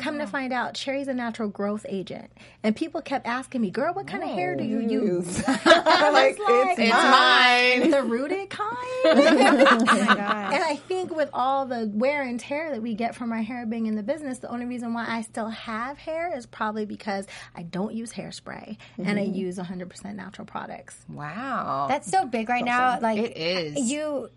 Come 0.00 0.18
to 0.18 0.24
ah. 0.24 0.26
find 0.26 0.52
out, 0.52 0.74
cherry's 0.74 1.08
a 1.08 1.14
natural 1.14 1.48
growth 1.48 1.86
agent. 1.88 2.30
And 2.62 2.76
people 2.76 3.00
kept 3.00 3.26
asking 3.26 3.62
me, 3.62 3.70
"Girl, 3.70 3.94
what 3.94 4.06
kind 4.06 4.22
of 4.22 4.28
hair 4.30 4.54
do 4.54 4.64
you 4.64 4.80
use?" 4.80 5.46
like, 5.48 6.36
it's, 6.38 6.78
it's 6.78 6.92
mine. 6.92 7.80
mine. 7.80 7.90
the 7.90 8.02
rooted 8.02 8.50
kind. 8.50 8.76
Oh 9.68 9.80
and 9.88 10.62
I 10.64 10.76
think 10.88 11.14
with 11.14 11.30
all 11.32 11.66
the 11.66 11.90
wear 11.92 12.22
and 12.22 12.38
tear 12.38 12.70
that 12.70 12.82
we 12.82 12.94
get 12.94 13.14
from 13.14 13.32
our 13.32 13.42
hair 13.42 13.66
being 13.66 13.86
in 13.86 13.94
the 13.94 14.02
business, 14.02 14.38
the 14.38 14.50
only 14.50 14.66
reason 14.66 14.92
why 14.94 15.06
I 15.08 15.22
still 15.22 15.48
have 15.48 15.98
hair 15.98 16.36
is 16.36 16.46
probably 16.46 16.86
because 16.86 17.26
I 17.54 17.62
don't 17.62 17.94
use 17.94 18.12
hairspray 18.12 18.76
and 18.98 19.18
I 19.18 19.24
mm-hmm. 19.24 19.34
use 19.34 19.58
100% 19.58 20.14
natural 20.14 20.46
products. 20.46 20.96
Wow. 21.08 21.86
That's 21.88 22.10
so 22.10 22.26
big 22.26 22.48
right 22.48 22.64
now. 22.64 22.75
Like 23.00 23.18
It 23.18 23.36
is. 23.36 23.90
You, 23.90 24.30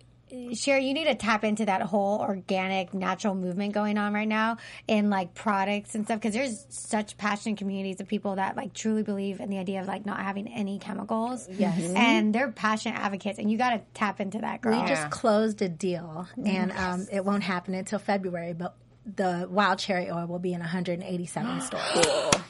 Cherie, 0.53 0.85
you 0.85 0.93
need 0.93 1.05
to 1.05 1.15
tap 1.15 1.43
into 1.43 1.65
that 1.65 1.81
whole 1.81 2.19
organic, 2.19 2.93
natural 2.93 3.33
movement 3.33 3.73
going 3.73 3.97
on 3.97 4.13
right 4.13 4.27
now 4.27 4.57
in 4.87 5.09
like 5.09 5.33
products 5.33 5.95
and 5.95 6.05
stuff. 6.05 6.19
Because 6.19 6.35
there's 6.35 6.65
such 6.69 7.17
passionate 7.17 7.57
communities 7.57 7.99
of 7.99 8.07
people 8.07 8.35
that 8.35 8.55
like 8.55 8.73
truly 8.73 9.01
believe 9.01 9.39
in 9.39 9.49
the 9.49 9.57
idea 9.57 9.81
of 9.81 9.87
like 9.87 10.05
not 10.05 10.19
having 10.19 10.47
any 10.47 10.77
chemicals. 10.77 11.47
Yes, 11.49 11.81
and 11.95 12.33
they're 12.33 12.51
passionate 12.51 12.99
advocates, 12.99 13.39
and 13.39 13.49
you 13.51 13.57
got 13.57 13.71
to 13.71 13.81
tap 13.95 14.19
into 14.19 14.39
that, 14.39 14.61
girl. 14.61 14.79
We 14.79 14.87
just 14.87 15.09
closed 15.09 15.61
a 15.63 15.69
deal 15.69 16.27
and 16.45 16.71
um, 16.73 17.07
it 17.11 17.25
won't 17.25 17.43
happen 17.43 17.73
until 17.73 17.97
February, 17.99 18.53
but 18.53 18.75
the 19.15 19.47
wild 19.49 19.79
cherry 19.79 20.11
oil 20.11 20.27
will 20.27 20.37
be 20.39 20.53
in 20.53 20.59
187 20.59 21.61
stores. 21.61 21.83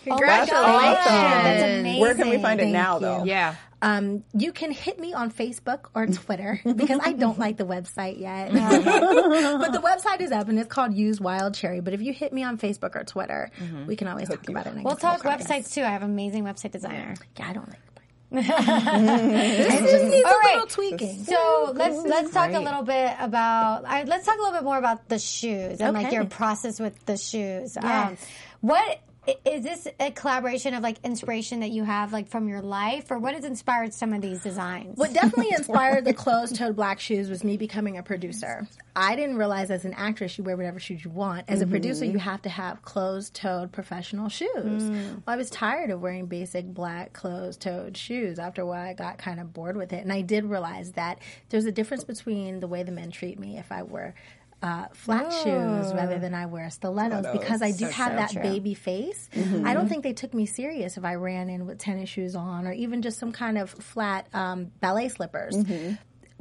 Congratulations. 0.03 1.05
That's 1.05 1.63
amazing. 1.63 2.01
Where 2.01 2.15
can 2.15 2.29
we 2.29 2.41
find 2.41 2.59
it 2.59 2.63
Thank 2.63 2.73
now, 2.73 2.95
you. 2.95 2.99
though? 3.01 3.23
yeah. 3.23 3.55
Um, 3.81 4.23
you 4.33 4.51
can 4.51 4.71
hit 4.71 4.99
me 4.99 5.13
on 5.13 5.31
Facebook 5.31 5.85
or 5.95 6.05
Twitter 6.21 6.59
because 6.63 6.99
I 7.01 7.13
don't 7.13 7.39
like 7.39 7.55
the 7.57 7.65
website 7.65 8.19
yet. 8.19 8.51
but 8.53 9.71
the 9.71 9.79
website 9.79 10.19
is 10.21 10.31
up 10.31 10.49
and 10.49 10.59
it's 10.59 10.67
called 10.67 10.93
Use 10.93 11.21
Wild 11.21 11.53
Cherry. 11.55 11.79
But 11.79 11.93
if 11.93 12.01
you 12.01 12.11
hit 12.13 12.33
me 12.33 12.43
on 12.43 12.57
Facebook 12.57 12.95
or 12.95 13.03
Twitter, 13.05 13.51
we 13.87 13.95
can 13.95 14.07
always 14.07 14.27
talk 14.29 14.47
about 14.49 14.67
it. 14.67 14.75
We'll 14.83 14.95
talk 14.97 15.21
sell 15.23 15.31
websites 15.37 15.73
too. 15.73 15.81
I 15.81 15.89
have 15.89 16.03
an 16.03 16.11
amazing 16.11 16.43
website 16.43 16.71
designer. 16.71 17.15
Yeah, 17.37 17.47
I 17.49 17.53
don't 17.53 17.67
like 17.69 17.77
it. 17.77 17.85
this 18.31 19.91
just 19.91 20.03
needs 20.05 20.25
All 20.25 20.31
a 20.33 20.37
right. 20.37 20.53
little 20.55 20.67
tweaking. 20.67 21.23
So 21.23 21.71
let's 21.75 21.97
let's 21.97 22.31
talk 22.31 22.51
a 22.53 22.59
little 22.59 22.83
bit 22.83 23.13
about 23.19 23.85
I, 23.85 24.03
let's 24.03 24.25
talk 24.25 24.35
a 24.37 24.41
little 24.41 24.53
bit 24.53 24.63
more 24.63 24.77
about 24.77 25.07
the 25.09 25.17
shoes 25.19 25.79
and 25.81 25.93
like 25.93 26.11
your 26.11 26.25
process 26.25 26.79
with 26.79 27.05
the 27.05 27.17
shoes. 27.17 27.77
Um, 27.77 27.83
Yes. 27.85 28.27
what 28.61 28.81
i- 28.81 28.99
is 29.45 29.63
this 29.63 29.87
a 29.99 30.11
collaboration 30.11 30.73
of 30.73 30.83
like 30.83 30.97
inspiration 31.03 31.61
that 31.61 31.71
you 31.71 31.83
have 31.83 32.13
like 32.13 32.27
from 32.27 32.47
your 32.47 32.61
life, 32.61 33.11
or 33.11 33.19
what 33.19 33.33
has 33.33 33.43
inspired 33.43 33.93
some 33.93 34.13
of 34.13 34.21
these 34.21 34.41
designs? 34.41 34.97
What 34.97 35.13
definitely 35.13 35.51
inspired 35.57 36.05
the 36.05 36.13
closed-toed 36.13 36.75
black 36.75 36.99
shoes 36.99 37.29
was 37.29 37.43
me 37.43 37.57
becoming 37.57 37.97
a 37.97 38.03
producer. 38.03 38.67
I 38.95 39.15
didn't 39.15 39.37
realize 39.37 39.71
as 39.71 39.85
an 39.85 39.93
actress 39.93 40.37
you 40.37 40.43
wear 40.43 40.57
whatever 40.57 40.79
shoes 40.79 41.03
you 41.03 41.11
want. 41.11 41.45
As 41.47 41.61
a 41.61 41.63
mm-hmm. 41.63 41.71
producer, 41.71 42.05
you 42.05 42.17
have 42.19 42.41
to 42.41 42.49
have 42.49 42.81
closed-toed 42.81 43.71
professional 43.71 44.29
shoes. 44.29 44.49
Mm. 44.55 45.13
Well, 45.13 45.21
I 45.27 45.37
was 45.37 45.49
tired 45.49 45.89
of 45.89 46.01
wearing 46.01 46.25
basic 46.25 46.65
black 46.65 47.13
closed-toed 47.13 47.95
shoes. 47.95 48.39
After 48.39 48.61
a 48.61 48.65
while, 48.65 48.89
I 48.89 48.93
got 48.93 49.17
kind 49.17 49.39
of 49.39 49.53
bored 49.53 49.77
with 49.77 49.93
it, 49.93 50.03
and 50.03 50.11
I 50.11 50.21
did 50.21 50.45
realize 50.45 50.93
that 50.93 51.19
there's 51.49 51.65
a 51.65 51.71
difference 51.71 52.03
between 52.03 52.59
the 52.59 52.67
way 52.67 52.83
the 52.83 52.91
men 52.91 53.11
treat 53.11 53.39
me 53.39 53.57
if 53.57 53.71
I 53.71 53.83
wear. 53.83 54.15
Uh, 54.61 54.87
flat 54.93 55.31
shoes 55.31 55.93
rather 55.93 56.19
than 56.19 56.33
I 56.33 56.45
wear 56.47 56.69
stilettos 56.69 57.25
because 57.31 57.61
I 57.61 57.71
do 57.71 57.85
have 57.85 58.13
that 58.17 58.33
baby 58.43 58.73
face. 58.73 59.29
I 59.63 59.73
don't 59.73 59.87
think 59.87 60.03
they 60.03 60.11
took 60.13 60.33
me 60.33 60.45
serious 60.45 60.97
if 60.97 61.05
I 61.05 61.15
ran 61.15 61.49
in 61.49 61.65
with 61.65 61.77
tennis 61.77 62.09
shoes 62.09 62.35
on 62.35 62.67
or 62.67 62.73
even 62.73 63.01
just 63.01 63.19
some 63.19 63.31
kind 63.31 63.57
of 63.57 63.69
flat 63.69 64.27
um, 64.33 64.71
ballet 64.81 65.07
slippers. 65.09 65.55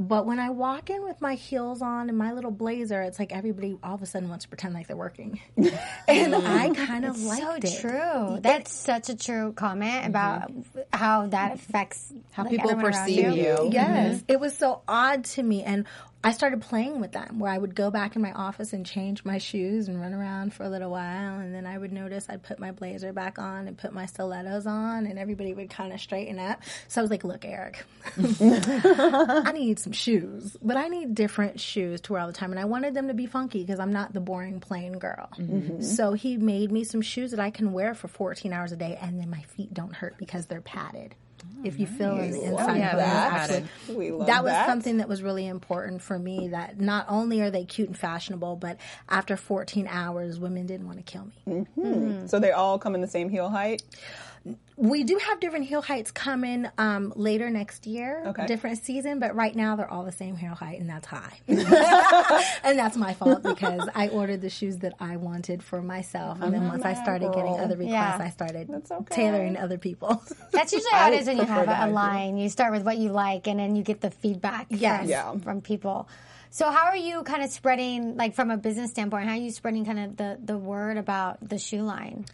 But 0.01 0.27
when 0.27 0.39
I 0.39 0.51
walk 0.51 0.91
in 0.91 1.03
with 1.03 1.21
my 1.21 1.35
heels 1.35 1.83
on 1.83 2.09
and 2.09 2.17
my 2.17 2.33
little 2.33 2.53
blazer, 2.53 3.03
it's 3.03 3.19
like 3.19 3.33
everybody 3.33 3.77
all 3.83 3.97
of 3.97 4.03
a 4.03 4.07
sudden 4.07 4.29
wants 4.29 4.45
to 4.45 4.49
pretend 4.49 4.73
like 4.73 4.87
they're 4.87 4.97
working. 4.97 5.41
and 6.07 6.35
I 6.37 6.71
kind 6.73 7.05
of 7.05 7.17
so 7.17 7.27
liked 7.27 7.65
it. 7.65 7.81
true. 7.81 8.39
That's 8.41 8.73
such 8.73 9.09
a 9.09 9.17
true 9.17 9.53
comment 9.55 10.07
about 10.07 10.53
how 10.93 11.27
that 11.27 11.55
affects 11.55 12.13
how 12.31 12.45
people 12.45 12.77
perceive 12.77 13.37
you. 13.37 13.71
Yes. 13.73 14.23
It 14.29 14.39
was 14.39 14.57
so 14.57 14.83
odd 14.87 15.25
to 15.25 15.43
me. 15.43 15.65
And 15.65 15.85
I 16.25 16.33
started 16.33 16.61
playing 16.61 17.01
with 17.01 17.13
them 17.13 17.39
where 17.39 17.53
I 17.53 17.59
would 17.59 17.77
go 17.77 17.93
back 17.93 18.17
in 18.17 18.23
my 18.23 18.33
office 18.33 18.73
and 18.73 18.85
change 18.85 19.25
my 19.25 19.39
shoes 19.39 19.87
and 19.87 20.01
run 20.01 20.13
around 20.13 20.53
for 20.53 20.65
a 20.65 20.69
little 20.69 20.91
while. 20.91 21.39
And 21.39 21.55
then 21.55 21.65
I 21.65 21.79
would 21.79 21.93
notice 21.93 22.27
I'd 22.29 22.43
put 22.43 22.59
my 22.59 22.73
blazer 22.73 23.13
back 23.13 23.39
on 23.39 23.69
and 23.69 23.79
put 23.79 23.93
my 23.93 24.07
stilettos 24.07 24.67
on, 24.67 25.07
and 25.07 25.17
everybody 25.17 25.55
would 25.55 25.71
kind 25.71 25.93
of 25.93 26.01
straighten 26.01 26.41
up. 26.41 26.61
So 26.89 27.01
I 27.01 27.03
was 27.03 27.11
like, 27.11 27.23
look, 27.23 27.45
Eric, 27.45 27.85
I 28.17 29.53
need 29.55 29.79
some 29.79 29.93
shoes, 29.93 30.57
but 30.61 30.77
I 30.77 30.89
need 30.89 31.15
different 31.15 31.61
shoes 31.61 32.01
to 32.03 32.13
wear 32.13 32.23
all 32.23 32.27
the 32.27 32.33
time. 32.33 32.51
And 32.51 32.59
I 32.59 32.65
wanted 32.65 32.95
them 32.95 33.07
to 33.09 33.15
be 33.15 33.27
funky 33.27 33.61
because 33.61 33.79
I'm 33.79 33.93
not 33.93 34.13
the 34.13 34.21
boring 34.21 34.59
plain 34.59 34.99
girl. 34.99 35.29
Mm-hmm. 35.39 35.83
So 35.83 36.15
he 36.15 36.37
made 36.37 36.73
me 36.73 36.83
some 36.83 37.01
shoes 37.01 37.31
that 37.31 37.41
I 37.41 37.51
can 37.51 37.73
wear 37.73 37.95
for 37.95 38.09
14 38.09 38.53
hours 38.53 38.73
a 38.73 38.77
day, 38.77 38.99
and 39.01 39.21
then 39.21 39.31
my 39.31 39.43
feet 39.43 39.73
don't 39.73 39.95
hurt 39.95 40.19
because 40.19 40.47
they're 40.47 40.61
padded. 40.61 41.15
If 41.65 41.79
you 41.79 41.87
feel 41.87 42.13
on 42.13 42.31
the 42.31 42.39
oh, 42.39 42.59
inside, 42.59 42.79
yeah, 42.79 42.91
of 42.93 42.99
them, 42.99 43.09
that's 43.09 43.53
actually- 43.53 43.97
We 43.97 44.11
love 44.13 44.27
that 44.27 44.45
was 44.45 44.53
that. 44.53 44.67
something 44.67 44.99
that 44.99 45.09
was 45.09 45.23
really 45.23 45.47
important 45.47 46.03
for 46.03 46.19
me 46.19 46.49
that 46.49 46.81
not 46.81 47.07
only 47.09 47.41
are 47.41 47.51
they 47.51 47.65
cute 47.65 47.89
and 47.89 47.99
fashionable 47.99 48.57
but 48.57 48.77
after 49.09 49.37
14 49.37 49.87
hours 49.89 50.39
women 50.39 50.67
didn't 50.67 50.87
want 50.87 50.99
to 50.99 51.05
kill 51.05 51.25
me. 51.25 51.67
Mm-hmm. 51.77 51.93
Hmm. 52.21 52.27
So 52.27 52.39
they 52.39 52.53
all 52.53 52.79
come 52.79 52.95
in 52.95 53.01
the 53.01 53.09
same 53.09 53.29
heel 53.29 53.49
height. 53.49 53.83
We 54.81 55.03
do 55.03 55.19
have 55.19 55.41
different 55.41 55.65
heel 55.67 55.83
heights 55.83 56.13
coming 56.13 56.69
um, 56.79 57.13
later 57.17 57.51
next 57.51 57.85
year 57.87 58.23
Okay. 58.27 58.47
different 58.47 58.79
season 58.79 59.19
but 59.19 59.35
right 59.35 59.57
now 59.57 59.75
they're 59.75 59.91
all 59.91 60.05
the 60.05 60.13
same 60.13 60.37
heel 60.37 60.55
height 60.55 60.79
and 60.81 60.89
that's 60.89 61.07
high 61.07 61.41
and 62.63 62.79
that's 62.79 62.97
my 62.97 63.13
fault 63.15 63.43
because 63.43 63.89
i 63.95 64.09
ordered 64.09 64.41
the 64.41 64.51
shoes 64.51 64.79
that 64.79 64.95
i 65.01 65.17
wanted 65.17 65.63
for 65.63 65.83
myself 65.83 66.41
and 66.41 66.55
then 66.55 66.67
once 66.69 66.85
i 66.85 66.95
started 66.95 67.33
getting 67.33 67.59
other 67.59 67.77
requests 67.77 67.93
Yeah. 67.93 68.19
i 68.21 68.31
started 68.31 68.71
okay. 68.71 69.15
tailoring 69.15 69.55
to 69.55 69.61
other 69.63 69.79
people 69.79 70.23
That's 70.53 70.73
usually 70.73 70.91
how 70.93 71.11
it 71.13 71.21
is 71.21 71.27
when 71.27 71.39
you 71.39 71.45
have 71.45 71.69
a, 71.69 71.87
a 71.87 71.89
line. 71.91 72.37
You 72.39 72.49
start 72.49 72.73
with 72.73 72.83
what 72.83 72.99
you 72.99 73.11
like, 73.11 73.47
and 73.47 73.59
then 73.61 73.77
you 73.77 73.83
get 73.83 74.01
the 74.01 74.11
feedback 74.11 74.67
Yes. 74.71 75.01
from, 75.01 75.09
Yeah. 75.09 75.37
from 75.39 75.61
people. 75.61 76.09
So, 76.51 76.71
how 76.71 76.87
are 76.87 76.97
you 76.97 77.23
kind 77.25 77.43
of 77.43 77.51
spreading, 77.51 78.17
like 78.17 78.35
from 78.35 78.51
a 78.51 78.57
business 78.57 78.91
standpoint, 78.91 79.27
how 79.27 79.35
are 79.35 79.37
you 79.37 79.51
spreading 79.51 79.85
kind 79.85 79.99
of 79.99 80.17
the, 80.17 80.39
the 80.43 80.57
word 80.57 80.97
about 80.97 81.47
the 81.47 81.59
shoe 81.59 81.83
line? 81.83 82.25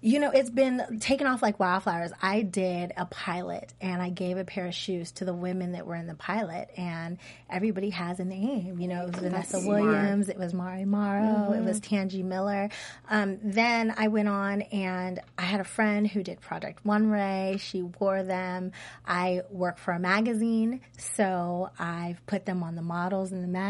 You 0.00 0.20
know, 0.20 0.30
it's 0.30 0.50
been 0.50 0.98
taken 1.00 1.26
off 1.26 1.42
like 1.42 1.58
wildflowers. 1.58 2.12
I 2.20 2.42
did 2.42 2.92
a 2.96 3.06
pilot 3.06 3.72
and 3.80 4.02
I 4.02 4.10
gave 4.10 4.36
a 4.36 4.44
pair 4.44 4.66
of 4.66 4.74
shoes 4.74 5.12
to 5.12 5.24
the 5.24 5.32
women 5.32 5.72
that 5.72 5.86
were 5.86 5.94
in 5.96 6.06
the 6.06 6.14
pilot, 6.14 6.70
and 6.76 7.18
everybody 7.50 7.90
has 7.90 8.20
a 8.20 8.24
name. 8.24 8.78
You 8.78 8.88
know, 8.88 9.02
it 9.02 9.12
was 9.12 9.16
Vanessa 9.16 9.60
Williams, 9.66 10.28
it 10.28 10.38
was 10.38 10.52
Mari 10.54 10.84
Morrow, 10.84 11.52
it 11.52 11.64
was 11.64 11.80
Tangi 11.80 12.22
Miller. 12.22 12.68
Um, 13.08 13.38
then 13.42 13.94
I 13.96 14.08
went 14.08 14.28
on 14.28 14.62
and 14.62 15.20
I 15.38 15.42
had 15.42 15.60
a 15.60 15.64
friend 15.64 16.06
who 16.06 16.22
did 16.22 16.40
Project 16.40 16.80
Runway. 16.84 17.56
She 17.58 17.82
wore 17.82 18.22
them. 18.22 18.72
I 19.06 19.42
work 19.50 19.78
for 19.78 19.92
a 19.92 19.98
magazine, 19.98 20.80
so 20.98 21.70
I've 21.78 22.24
put 22.26 22.46
them 22.46 22.62
on 22.62 22.76
the 22.76 22.82
models 22.82 23.32
in 23.32 23.40
the 23.42 23.48
magazine. 23.48 23.63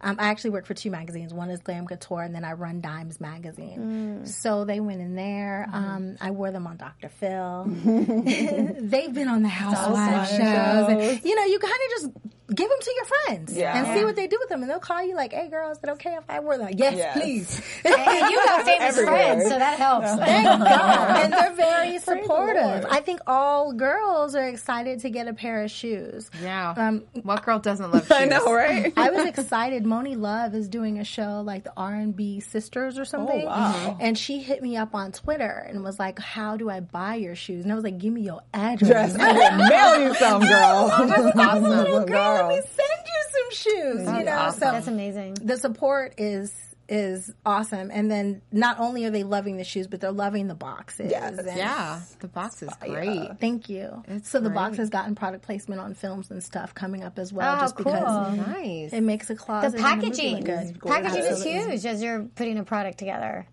Um, 0.00 0.16
I 0.18 0.28
actually 0.28 0.50
work 0.50 0.66
for 0.66 0.74
two 0.74 0.90
magazines. 0.90 1.32
One 1.32 1.50
is 1.50 1.60
Glam 1.60 1.86
Couture, 1.86 2.22
and 2.22 2.34
then 2.34 2.44
I 2.44 2.52
run 2.52 2.80
Dimes 2.80 3.20
magazine. 3.20 4.20
So 4.26 4.64
they 4.64 4.80
went 4.80 5.00
in 5.00 5.14
there. 5.14 5.68
Um, 5.72 6.16
I 6.20 6.30
wore 6.32 6.50
them 6.50 6.66
on 6.66 6.76
Dr. 6.76 7.08
Phil. 7.08 7.64
They've 8.80 9.12
been 9.14 9.28
on 9.28 9.42
the 9.42 9.48
Housewives 9.48 10.30
shows. 10.30 10.88
And, 10.88 11.24
you 11.24 11.34
know, 11.34 11.44
you 11.44 11.58
kind 11.58 11.72
of 11.72 11.90
just 11.90 12.08
give 12.54 12.68
them 12.68 12.78
to 12.80 12.92
your 12.96 13.04
friends 13.04 13.52
Yeah. 13.56 13.76
and 13.76 13.98
see 13.98 14.04
what 14.04 14.16
they 14.16 14.26
do 14.26 14.36
with 14.40 14.48
them, 14.48 14.62
and 14.62 14.70
they'll 14.70 14.78
call 14.78 15.02
you 15.02 15.14
like, 15.14 15.32
"Hey, 15.32 15.48
girl, 15.48 15.70
is 15.70 15.78
it 15.82 15.88
okay 15.90 16.14
if 16.16 16.24
I 16.28 16.40
wear 16.40 16.58
that?" 16.58 16.78
Yes, 16.78 16.94
Yes. 16.96 17.18
please. 17.18 17.62
And 17.84 18.30
you 18.30 18.36
got 18.44 18.64
famous 18.64 19.00
friends, 19.00 19.44
so 19.44 19.58
that 19.58 19.78
helps. 19.78 20.08
Thank 20.16 20.44
God. 20.46 21.10
And 21.20 21.32
they're 21.32 21.52
very 21.54 21.98
supportive. 21.98 22.86
I 22.90 23.00
think 23.00 23.20
all 23.26 23.72
girls 23.72 24.34
are 24.34 24.46
excited 24.48 25.00
to 25.00 25.10
get 25.10 25.28
a 25.28 25.32
pair 25.34 25.62
of 25.62 25.70
shoes. 25.70 26.30
Yeah. 26.42 26.74
Um, 26.76 27.04
what 27.22 27.44
girl 27.44 27.58
doesn't 27.58 27.90
love 27.90 28.02
shoes? 28.02 28.12
I 28.12 28.24
know, 28.26 28.52
right? 28.52 28.92
I 28.96 29.10
was 29.10 29.26
excited. 29.26 29.84
Moni 29.86 30.16
Love 30.16 30.54
is 30.54 30.68
doing 30.68 30.98
a 30.98 31.04
show 31.04 31.42
like 31.44 31.64
the 31.64 31.72
R 31.76 31.94
and 31.94 32.14
B 32.16 32.40
Sisters 32.40 32.98
or 32.98 33.04
something, 33.04 33.42
Oh, 33.42 33.46
wow. 33.46 33.96
and 34.00 34.16
she 34.16 34.38
hit 34.40 34.62
me 34.62 34.76
up 34.76 34.94
on 34.94 35.12
Twitter 35.12 35.66
and 35.68 35.82
was 35.84 35.98
like, 35.98 36.18
"How 36.18 36.56
do 36.56 36.68
I 36.70 36.80
buy 36.80 37.16
your 37.16 37.34
shoes?" 37.34 37.64
And 37.64 37.72
I 37.72 37.74
was 37.74 37.84
like, 37.84 37.98
"Give 37.98 38.12
me 38.12 38.22
your 38.22 38.40
address." 38.54 39.14
Yes, 39.16 39.16
I 39.16 39.32
will 39.32 39.68
mail 39.68 40.08
you 40.08 40.14
some, 40.14 40.40
girl. 40.42 40.88
That's 41.06 41.36
awesome. 41.38 42.06
Girl, 42.06 42.39
let 42.42 42.48
me 42.48 42.62
send 42.62 43.06
you 43.06 43.22
some 43.32 43.50
shoes. 44.06 44.18
you 44.18 44.24
know, 44.24 44.32
awesome. 44.36 44.60
so 44.60 44.72
That's 44.72 44.86
amazing. 44.88 45.34
the 45.34 45.56
support 45.56 46.14
is 46.18 46.52
is 46.92 47.32
awesome. 47.46 47.88
And 47.92 48.10
then 48.10 48.42
not 48.50 48.80
only 48.80 49.04
are 49.04 49.10
they 49.10 49.22
loving 49.22 49.56
the 49.56 49.62
shoes, 49.62 49.86
but 49.86 50.00
they're 50.00 50.10
loving 50.10 50.48
the 50.48 50.56
boxes. 50.56 51.12
Yes. 51.12 51.38
Yeah, 51.46 52.00
the 52.18 52.26
box 52.26 52.62
is 52.64 52.70
great. 52.80 53.38
Thank 53.38 53.68
you. 53.68 54.02
It's 54.08 54.28
so 54.28 54.40
the 54.40 54.50
box 54.50 54.76
has 54.78 54.90
gotten 54.90 55.14
product 55.14 55.44
placement 55.44 55.80
on 55.80 55.94
films 55.94 56.32
and 56.32 56.42
stuff 56.42 56.74
coming 56.74 57.04
up 57.04 57.16
as 57.20 57.32
well, 57.32 57.56
Oh, 57.56 57.60
just 57.60 57.76
because 57.76 58.02
cool. 58.36 58.44
Nice. 58.44 58.92
it 58.92 59.02
makes 59.02 59.30
a 59.30 59.36
closet. 59.36 59.70
The 59.70 59.76
and 59.78 59.86
a 59.86 59.96
movie 59.96 60.06
packaging, 60.10 60.36
look 60.38 60.44
good. 60.80 60.80
packaging 60.84 61.24
is 61.26 61.44
huge 61.44 61.86
as 61.86 62.02
you're 62.02 62.22
putting 62.34 62.58
a 62.58 62.64
product 62.64 62.98
together. 62.98 63.46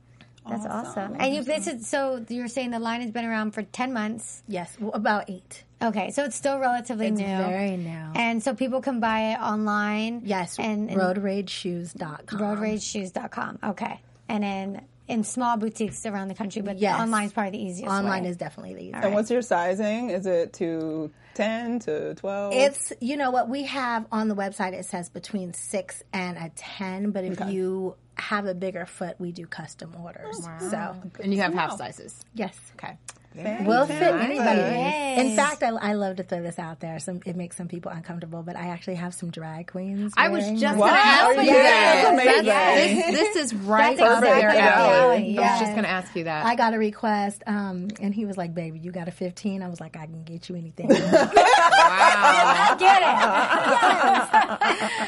That's 0.49 0.65
awesome. 0.65 1.15
And 1.19 1.33
you 1.35 1.43
this 1.43 1.67
is 1.67 1.87
so 1.87 2.23
you're 2.29 2.47
saying 2.47 2.71
the 2.71 2.79
line 2.79 3.01
has 3.01 3.11
been 3.11 3.25
around 3.25 3.51
for 3.51 3.63
ten 3.63 3.93
months. 3.93 4.43
Yes, 4.47 4.75
well, 4.79 4.91
about 4.93 5.29
eight. 5.29 5.63
Okay, 5.81 6.09
so 6.11 6.23
it's 6.25 6.35
still 6.35 6.57
relatively 6.59 7.07
It's 7.07 7.19
new. 7.19 7.25
very 7.25 7.77
new. 7.77 8.11
And 8.15 8.41
so 8.41 8.55
people 8.55 8.81
can 8.81 8.99
buy 8.99 9.33
it 9.33 9.39
online. 9.39 10.21
Yes, 10.25 10.57
and, 10.57 10.89
and 10.89 10.99
roadrageshoes.com. 10.99 12.39
roadrageshoes.com. 12.39 13.59
Okay. 13.63 13.99
And 14.29 14.43
then 14.43 14.81
in 15.07 15.23
small 15.23 15.55
boutiques 15.57 16.05
around 16.05 16.27
the 16.27 16.33
country, 16.35 16.61
but 16.61 16.79
Yes. 16.79 16.99
online 16.99 17.25
is 17.27 17.33
probably 17.33 17.51
the 17.51 17.63
easiest. 17.63 17.91
Online 17.93 18.23
way. 18.23 18.29
is 18.29 18.37
definitely 18.37 18.73
the 18.73 18.81
easiest. 18.85 19.05
And 19.05 19.13
what's 19.13 19.31
your 19.31 19.41
sizing? 19.41 20.09
Is 20.09 20.25
it 20.25 20.53
to 20.53 21.11
10 21.35 21.79
to 21.81 22.15
12? 22.15 22.53
It's 22.53 22.93
you 22.99 23.15
know 23.15 23.31
what 23.31 23.47
we 23.47 23.63
have 23.63 24.05
on 24.11 24.27
the 24.27 24.35
website. 24.35 24.73
It 24.73 24.85
says 24.85 25.09
between 25.09 25.53
six 25.53 26.03
and 26.11 26.37
a 26.37 26.51
ten, 26.55 27.11
but 27.11 27.23
if 27.23 27.39
you 27.49 27.95
have 28.17 28.45
a 28.45 28.53
bigger 28.53 28.85
foot, 28.85 29.15
we 29.19 29.31
do 29.31 29.45
custom 29.45 29.95
orders. 30.03 30.37
So 30.59 30.95
and 31.21 31.33
you 31.33 31.41
have 31.41 31.53
half 31.53 31.77
sizes. 31.77 32.19
yes, 32.33 32.57
Okay. 32.75 32.97
we'll 33.65 33.85
fit 33.85 34.01
anybody. 34.01 34.61
Nice. 34.61 35.19
In 35.19 35.35
fact, 35.35 35.61
I, 35.61 35.67
I 35.69 35.93
love 35.93 36.15
to 36.15 36.23
throw 36.23 36.41
this 36.41 36.57
out 36.57 36.79
there. 36.79 36.97
Some 36.97 37.21
it 37.25 37.35
makes 37.35 37.55
some 37.55 37.67
people 37.67 37.91
uncomfortable, 37.91 38.41
but 38.41 38.55
I 38.55 38.69
actually 38.69 38.95
have 38.95 39.13
some 39.13 39.29
drag 39.29 39.67
queens. 39.67 40.13
I 40.17 40.29
was 40.29 40.43
just 40.59 40.77
going 40.77 40.91
to 40.91 40.97
ask 40.99 41.37
you 41.37 41.43
yes, 41.43 42.05
that. 42.05 42.13
amazing. 42.13 43.11
This, 43.13 43.35
this 43.35 43.35
is 43.45 43.53
right 43.55 43.95
That's 43.95 44.11
up 44.17 44.23
their 44.23 44.49
exactly 44.49 44.61
up 44.61 44.73
alley. 44.77 45.33
the 45.35 45.37
alley, 45.37 45.37
I 45.37 45.51
was 45.51 45.59
just 45.59 45.71
going 45.73 45.83
to 45.83 45.89
ask 45.89 46.15
you 46.15 46.23
that. 46.23 46.45
I 46.47 46.55
got 46.55 46.73
a 46.73 46.79
request, 46.79 47.43
um, 47.45 47.89
and 48.01 48.11
he 48.13 48.25
was 48.25 48.37
like, 48.37 48.55
"Baby, 48.55 48.79
you 48.79 48.91
got 48.91 49.07
a 49.07 49.11
15? 49.11 49.61
I 49.61 49.67
was 49.67 49.79
like, 49.79 49.95
"I 49.97 50.05
can 50.07 50.23
get 50.23 50.49
you 50.49 50.55
anything." 50.55 50.87
wow. 50.89 50.95
I 51.79 52.75
Get 52.79 53.01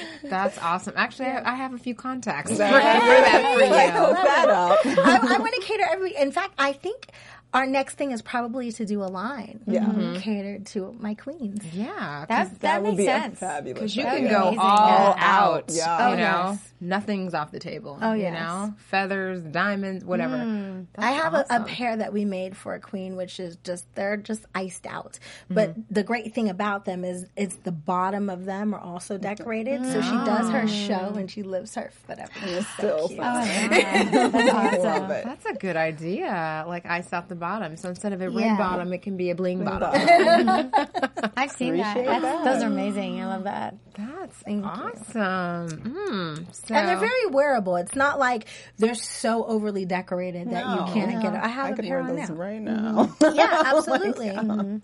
it. 0.04 0.10
That's 0.30 0.58
awesome. 0.60 0.94
Actually, 0.96 1.30
I 1.30 1.52
I 1.54 1.56
have 1.56 1.74
a 1.74 1.78
few 1.78 1.96
contacts 1.96 2.52
for, 2.52 2.58
for 2.58 2.62
that 2.64 3.56
for 3.58 3.64
you. 3.64 3.92
Hook. 3.92 4.98
I, 5.06 5.36
I 5.36 5.40
want 5.40 5.54
to 5.56 5.62
cater 5.62 5.84
every. 5.90 6.16
In 6.16 6.32
fact, 6.32 6.54
I 6.58 6.74
think 6.74 7.08
our 7.54 7.66
next 7.66 7.96
thing 7.96 8.12
is 8.12 8.22
probably 8.22 8.72
to 8.74 8.86
do 8.86 9.02
a 9.02 9.10
line 9.10 9.60
Yeah. 9.66 9.82
Mm-hmm. 9.82 10.00
Mm-hmm. 10.02 10.20
catered 10.20 10.66
to 10.68 10.96
my 11.00 11.16
queens. 11.16 11.64
Yeah, 11.74 12.26
That, 12.28 12.28
that, 12.30 12.60
That 12.62 12.82
would 12.84 12.90
makes 12.90 12.98
be 12.98 13.06
sense. 13.06 13.40
fabulous. 13.40 13.74
Because 13.80 13.96
you 13.96 14.04
can 14.04 14.24
be 14.24 14.30
go 14.30 14.42
amazing. 14.44 14.60
all 14.60 14.88
Yeah. 14.88 15.16
out. 15.18 15.64
Yeah. 15.70 15.98
You 16.10 16.14
Oh, 16.14 16.16
know, 16.18 16.50
yes. 16.52 16.74
nothing's 16.80 17.34
off 17.34 17.52
the 17.52 17.60
table. 17.60 17.98
Oh, 18.02 18.14
You 18.14 18.30
know, 18.32 18.74
feathers, 18.78 19.42
diamonds, 19.42 20.06
whatever. 20.06 20.38
Mm. 20.38 20.86
That's 20.94 21.08
I 21.08 21.12
have 21.12 21.34
a, 21.34 21.46
a 21.50 21.64
pair 21.64 21.98
that 21.98 22.14
we 22.14 22.24
made 22.24 22.56
for 22.56 22.76
a 22.76 22.80
queen, 22.80 23.16
which 23.16 23.40
is 23.40 23.56
just 23.64 23.86
they're 23.96 24.18
just 24.18 24.46
iced 24.54 24.86
out. 24.86 25.14
Mm-hmm. 25.46 25.54
But 25.56 25.76
the 25.90 26.04
great 26.04 26.36
thing 26.36 26.50
about 26.50 26.86
them 26.86 27.04
is 27.04 27.26
it's 27.36 27.56
the 27.64 27.72
bottom 27.72 28.30
of 28.30 28.46
them 28.46 28.76
are 28.76 28.80
also 28.80 29.18
decorated. 29.18 29.84
So 29.86 30.02
she 30.02 30.12
does 30.12 30.50
her 30.52 30.68
show 30.68 31.12
mm. 31.14 31.18
and 31.18 31.32
she 31.32 31.42
lives 31.42 31.74
her 31.76 31.90
whatever. 32.06 32.32
It's 32.44 32.68
Still 32.76 33.08
cute. 33.08 33.20
fun. 33.20 33.48
Oh, 33.48 34.30
That's 34.30 34.84
awesome. 34.86 35.08
That's 35.10 35.46
a 35.46 35.54
good 35.54 35.76
idea. 35.78 36.64
Like 36.68 36.86
ice 36.86 37.12
out 37.12 37.28
the 37.28 37.39
bottom. 37.40 37.78
So 37.78 37.90
instead 37.90 38.14
of 38.14 38.22
a 38.22 38.30
ring 38.30 38.46
Yeah. 38.46 38.58
bottom, 38.58 38.92
it 38.94 39.02
can 39.02 39.18
be 39.18 39.30
a 39.32 39.36
bling 39.36 39.64
bottom. 39.64 39.92
I've 41.38 41.52
seen 41.52 41.78
that. 41.78 41.98
Appreciate 41.98 42.22
That's, 42.22 42.44
Those 42.46 42.64
are 42.64 42.68
amazing. 42.68 43.22
I 43.22 43.26
love 43.28 43.44
that. 43.46 43.76
That's 43.98 44.44
you. 44.48 44.64
awesome. 44.64 45.70
Mm, 45.70 46.56
so, 46.56 46.76
And 46.76 46.88
they're 46.88 46.98
very 46.98 47.26
wearable. 47.32 47.76
It's 47.78 47.96
not 47.96 48.20
like 48.20 48.46
they're 48.78 48.96
so 48.96 49.44
overly 49.46 49.86
decorated 49.86 50.52
that 50.52 50.66
No. 50.66 50.86
you 50.88 50.94
can't 50.94 51.22
get. 51.22 51.34
it. 51.34 51.40
I 51.42 51.48
have 51.48 51.66
I 51.66 51.70
a 51.72 51.76
could 51.76 51.86
pair 51.86 52.00
wear 52.02 52.10
on 52.10 52.16
those 52.16 52.30
now. 52.30 52.36
right 52.36 52.62
now. 52.62 53.16
Yeah, 53.34 53.64
absolutely. 53.66 54.30
Mhm. 54.30 54.84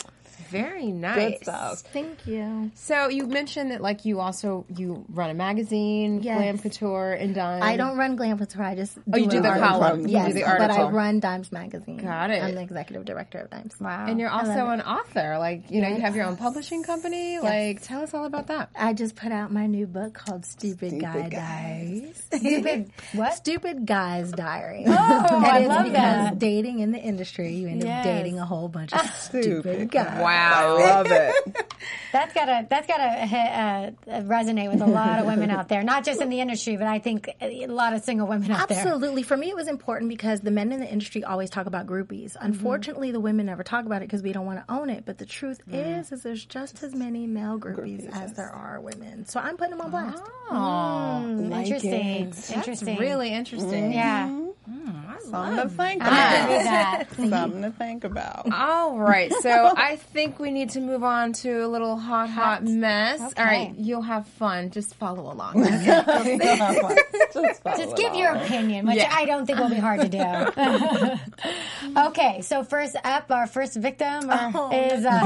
Very 0.61 0.91
nice. 0.91 1.15
Good 1.39 1.43
stuff. 1.43 1.79
Thank 1.93 2.25
you. 2.27 2.71
So 2.75 3.07
you 3.09 3.25
mentioned 3.27 3.71
that 3.71 3.81
like 3.81 4.05
you 4.05 4.19
also 4.19 4.65
you 4.75 5.05
run 5.09 5.29
a 5.29 5.33
magazine, 5.33 6.21
Yes. 6.21 6.37
Glam 6.37 6.57
Couture 6.59 7.13
and 7.13 7.33
Dime. 7.35 7.61
I 7.63 7.77
don't 7.77 7.97
run 7.97 8.15
Glam 8.15 8.37
Couture. 8.37 8.63
I 8.63 8.75
just 8.75 8.97
Oh, 9.11 9.17
you 9.17 9.27
do 9.27 9.41
the 9.41 9.51
an 9.51 9.59
column. 9.59 9.83
article. 9.83 10.07
You 10.09 10.13
Yes, 10.17 10.27
do 10.27 10.33
the 10.33 10.55
but 10.57 10.71
I 10.71 10.89
run 10.89 11.19
Dimes 11.19 11.51
magazine. 11.51 11.97
Got 11.97 12.31
it. 12.31 12.41
I'm 12.43 12.55
the 12.55 12.61
executive 12.61 13.05
director 13.05 13.39
of 13.39 13.49
Dimes. 13.49 13.75
Wow. 13.79 14.05
And 14.07 14.19
you're 14.19 14.29
love 14.29 14.47
also 14.47 14.69
it. 14.69 14.73
an 14.75 14.81
author. 14.81 15.37
Like, 15.39 15.69
you 15.71 15.81
know, 15.81 15.89
you 15.89 16.01
have 16.01 16.15
your 16.15 16.25
own 16.25 16.37
publishing 16.37 16.83
company. 16.83 17.39
Like, 17.39 17.81
tell 17.81 18.01
us 18.01 18.13
all 18.13 18.25
about 18.25 18.47
that. 18.47 18.69
I 18.77 18.93
just 18.93 19.15
put 19.15 19.31
out 19.31 19.51
my 19.51 19.67
new 19.67 19.87
book 19.87 20.13
called 20.13 20.45
Stupid, 20.45 20.89
Stupid 20.89 21.01
Guy 21.01 21.29
Guys. 21.29 21.31
Diaries. 21.31 22.23
Stupid. 22.33 22.91
What? 23.13 23.33
Stupid 23.33 23.85
Guy's 23.85 24.31
Diary. 24.31 24.83
Oh, 24.87 24.91
I 24.93 25.65
love 25.65 25.85
because 25.85 25.93
that. 25.93 26.39
dating 26.39 26.79
in 26.79 26.91
the 26.91 26.99
industry, 26.99 27.53
you 27.55 27.67
end 27.67 27.83
Yes. 27.83 28.05
up 28.05 28.13
dating 28.13 28.39
a 28.39 28.45
whole 28.45 28.67
bunch 28.67 28.93
of 28.93 29.01
stupid 29.19 29.43
Stupid. 29.43 29.91
guys. 29.91 30.07
I 30.07 30.21
Wow. 30.51 30.77
love 30.79 31.07
it. 31.09 31.73
That's 32.11 32.33
gotta 32.33 32.65
that's 32.69 32.87
gotta 32.87 33.03
uh, 33.03 34.21
resonate 34.21 34.71
with 34.71 34.81
a 34.81 34.85
lot 34.87 35.19
of 35.19 35.25
women 35.25 35.51
out 35.51 35.67
there, 35.67 35.83
not 35.83 36.05
just 36.05 36.21
in 36.21 36.29
the 36.29 36.39
industry, 36.39 36.77
but 36.77 36.87
I 36.87 36.97
think 36.99 37.29
a 37.41 37.67
lot 37.67 37.91
of 37.93 38.03
single 38.05 38.25
women 38.25 38.49
out 38.51 38.69
there. 38.69 38.77
Absolutely. 38.79 39.21
For 39.21 39.35
me, 39.35 39.49
it 39.49 39.55
was 39.55 39.67
important 39.67 40.07
because 40.09 40.39
the 40.39 40.49
men 40.49 40.71
in 40.71 40.79
the 40.79 40.89
industry 40.89 41.25
always 41.25 41.49
talk 41.49 41.65
about 41.65 41.87
groupies. 41.87 42.31
Mm-hmm. 42.37 42.45
Unfortunately, 42.45 43.11
the 43.11 43.19
women 43.19 43.47
never 43.47 43.63
talk 43.63 43.85
about 43.85 43.97
it 44.01 44.07
because 44.07 44.23
we 44.23 44.31
don't 44.31 44.45
want 44.45 44.65
to 44.65 44.73
own 44.73 44.89
it. 44.89 45.03
But 45.05 45.17
the 45.17 45.25
truth 45.25 45.59
Mm. 45.69 45.99
is, 45.99 46.11
is 46.13 46.23
there's 46.23 46.45
just 46.45 46.81
as 46.83 46.95
many 46.95 47.27
male 47.27 47.59
groupies, 47.59 48.09
as 48.13 48.31
there 48.33 48.49
are 48.49 48.79
women. 48.79 49.25
So 49.25 49.41
I'm 49.41 49.57
putting 49.57 49.71
them 49.71 49.81
on 49.81 49.91
blast. 49.91 50.23
Oh, 50.49 51.21
Like 51.49 51.65
Interesting. 51.65 52.29
it. 52.29 52.51
Interesting. 52.51 52.97
really 52.97 53.29
interesting. 53.33 53.91
Yeah. 53.91 54.41
Something 55.29 55.57
to 55.57 55.69
think 55.69 56.01
about. 56.01 56.11
that. 56.11 57.03
Something 57.15 57.61
to 57.61 57.71
think 57.71 58.03
about. 58.03 58.51
All 58.51 58.97
right. 58.97 59.31
So 59.41 59.73
I 59.75 59.95
think 59.97 60.24
we 60.39 60.49
need 60.51 60.71
to 60.71 60.79
move 60.81 61.03
on 61.03 61.33
to 61.33 61.65
a 61.65 61.67
little 61.67 61.97
hot, 61.97 62.29
hot 62.29 62.63
mess. 62.63 63.21
Okay. 63.21 63.33
All 63.41 63.45
right. 63.45 63.73
You'll 63.77 64.01
have 64.01 64.27
fun. 64.27 64.71
Just 64.71 64.95
follow 64.95 65.31
along. 65.31 65.63
Just, 65.63 67.61
follow 67.63 67.77
Just 67.77 67.95
give 67.97 68.11
along. 68.13 68.17
your 68.19 68.31
opinion, 68.35 68.85
which 68.87 68.97
Yeah. 68.97 69.09
I 69.13 69.25
don't 69.25 69.45
think 69.45 69.59
will 69.59 69.69
be 69.69 69.75
hard 69.75 70.01
to 70.01 70.09
do. 70.09 71.99
okay, 72.07 72.41
so 72.41 72.63
first 72.63 72.95
up, 73.03 73.29
our 73.29 73.47
first 73.47 73.75
victim 73.75 74.29
are- 74.29 74.73
is 74.73 75.05
uh, 75.05 75.23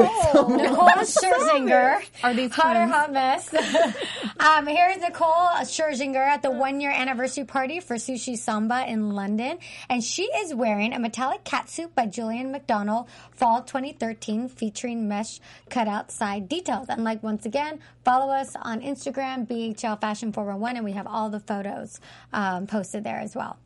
Nicole 0.48 0.90
Scherzinger. 1.06 2.02
Are 2.24 2.34
these 2.34 2.52
hot 2.54 2.76
or 2.76 2.88
hot 2.88 3.14
mess? 3.14 3.54
um, 4.40 4.66
here's 4.68 4.98
Nicole 4.98 5.30
Scherzinger 5.64 6.26
at 6.26 6.42
the 6.42 6.50
one 6.52 6.80
year 6.82 6.92
anniversary 6.92 7.44
party 7.46 7.80
for 7.80 7.96
Sushi 7.96 8.38
Samba 8.38 8.86
in 8.90 9.12
London, 9.12 9.58
and 9.90 10.04
she 10.04 10.24
is 10.24 10.54
wearing 10.54 10.94
a 10.94 11.00
metallic 11.00 11.44
catsuit 11.44 11.94
by 11.96 12.08
Julien 12.08 12.52
Macdonald, 12.52 13.08
Fall 13.32 13.62
2013, 13.62 14.50
featuring 14.50 14.89
mesh 14.96 15.40
cutout 15.70 16.12
side 16.12 16.50
details. 16.50 16.88
And 16.90 17.04
like 17.04 17.24
once 17.24 17.46
again, 17.46 17.80
follow 18.04 18.32
us 18.32 18.56
on 18.62 18.82
Instagram, 18.82 19.48
BHL 19.48 20.00
Fashion 20.00 20.32
411, 20.32 20.78
and 20.78 20.86
we 20.86 20.94
have 20.94 21.08
all 21.08 21.30
the 21.30 21.40
photos 21.40 22.00
um, 22.34 22.68
posted 22.68 23.04
there 23.04 23.20
as 23.20 23.36
well. 23.36 23.58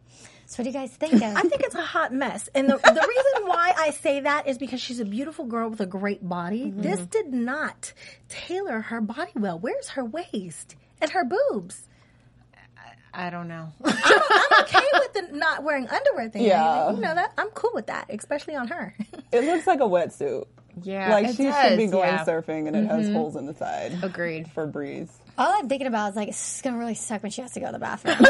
So 0.46 0.62
what 0.62 0.66
do 0.66 0.70
you 0.70 0.86
guys 0.86 0.96
think? 0.96 1.14
Of? 1.16 1.24
I 1.36 1.42
think 1.42 1.62
it's 1.62 1.76
a 1.76 1.82
hot 1.82 2.14
mess. 2.14 2.50
And 2.54 2.70
the, 2.70 2.78
the 2.78 3.08
reason 3.08 3.48
why 3.48 3.74
I 3.76 3.92
say 3.92 4.20
that 4.20 4.48
is 4.48 4.58
because 4.58 4.82
she's 4.82 5.00
a 5.00 5.06
beautiful 5.06 5.46
girl 5.46 5.70
with 5.70 5.82
a 5.82 5.86
great 5.86 6.28
body. 6.28 6.66
Mm-hmm. 6.66 6.82
This 6.82 7.00
did 7.08 7.34
not 7.34 7.94
tailor 8.30 8.82
her 8.82 9.02
body 9.02 9.32
well. 9.36 9.58
Where's 9.58 9.90
her 9.90 10.06
waist 10.06 10.76
and 11.02 11.12
her 11.12 11.26
boobs? 11.26 11.88
I 13.16 13.30
don't 13.30 13.48
know. 13.48 13.72
I'm 13.84 14.64
okay 14.64 14.86
with 14.94 15.14
the 15.14 15.38
not 15.38 15.64
wearing 15.64 15.88
underwear 15.88 16.30
thing. 16.30 16.44
Yeah. 16.44 16.92
You 16.92 16.98
know 16.98 17.14
that 17.14 17.34
I'm 17.38 17.50
cool 17.50 17.70
with 17.74 17.86
that, 17.88 18.08
especially 18.10 18.56
on 18.56 18.70
her. 18.70 18.96
It 19.32 19.44
looks 19.44 19.68
like 19.68 19.80
a 19.80 19.84
wetsuit. 19.84 20.46
Yeah, 20.82 21.12
like 21.12 21.26
it 21.28 21.36
she 21.36 21.44
does, 21.44 21.70
should 21.70 21.78
be 21.78 21.88
going 21.88 22.10
yeah. 22.10 22.26
surfing, 22.26 22.68
and 22.68 22.76
it 22.76 22.88
has 22.88 23.08
holes 23.10 23.36
in 23.36 23.46
the 23.46 23.54
side. 23.54 23.98
Agreed. 24.02 24.50
For 24.52 24.66
breeze. 24.66 25.12
All 25.38 25.52
I'm 25.52 25.68
thinking 25.68 25.88
about 25.88 26.12
is 26.12 26.16
like 26.16 26.30
it's 26.30 26.62
gonna 26.62 26.78
really 26.78 26.94
suck 26.96 27.22
when 27.24 27.32
she 27.32 27.42
has 27.42 27.52
to 27.54 27.60
go 27.60 27.68
to 27.68 27.72
the 27.74 27.80
bathroom. 27.80 28.16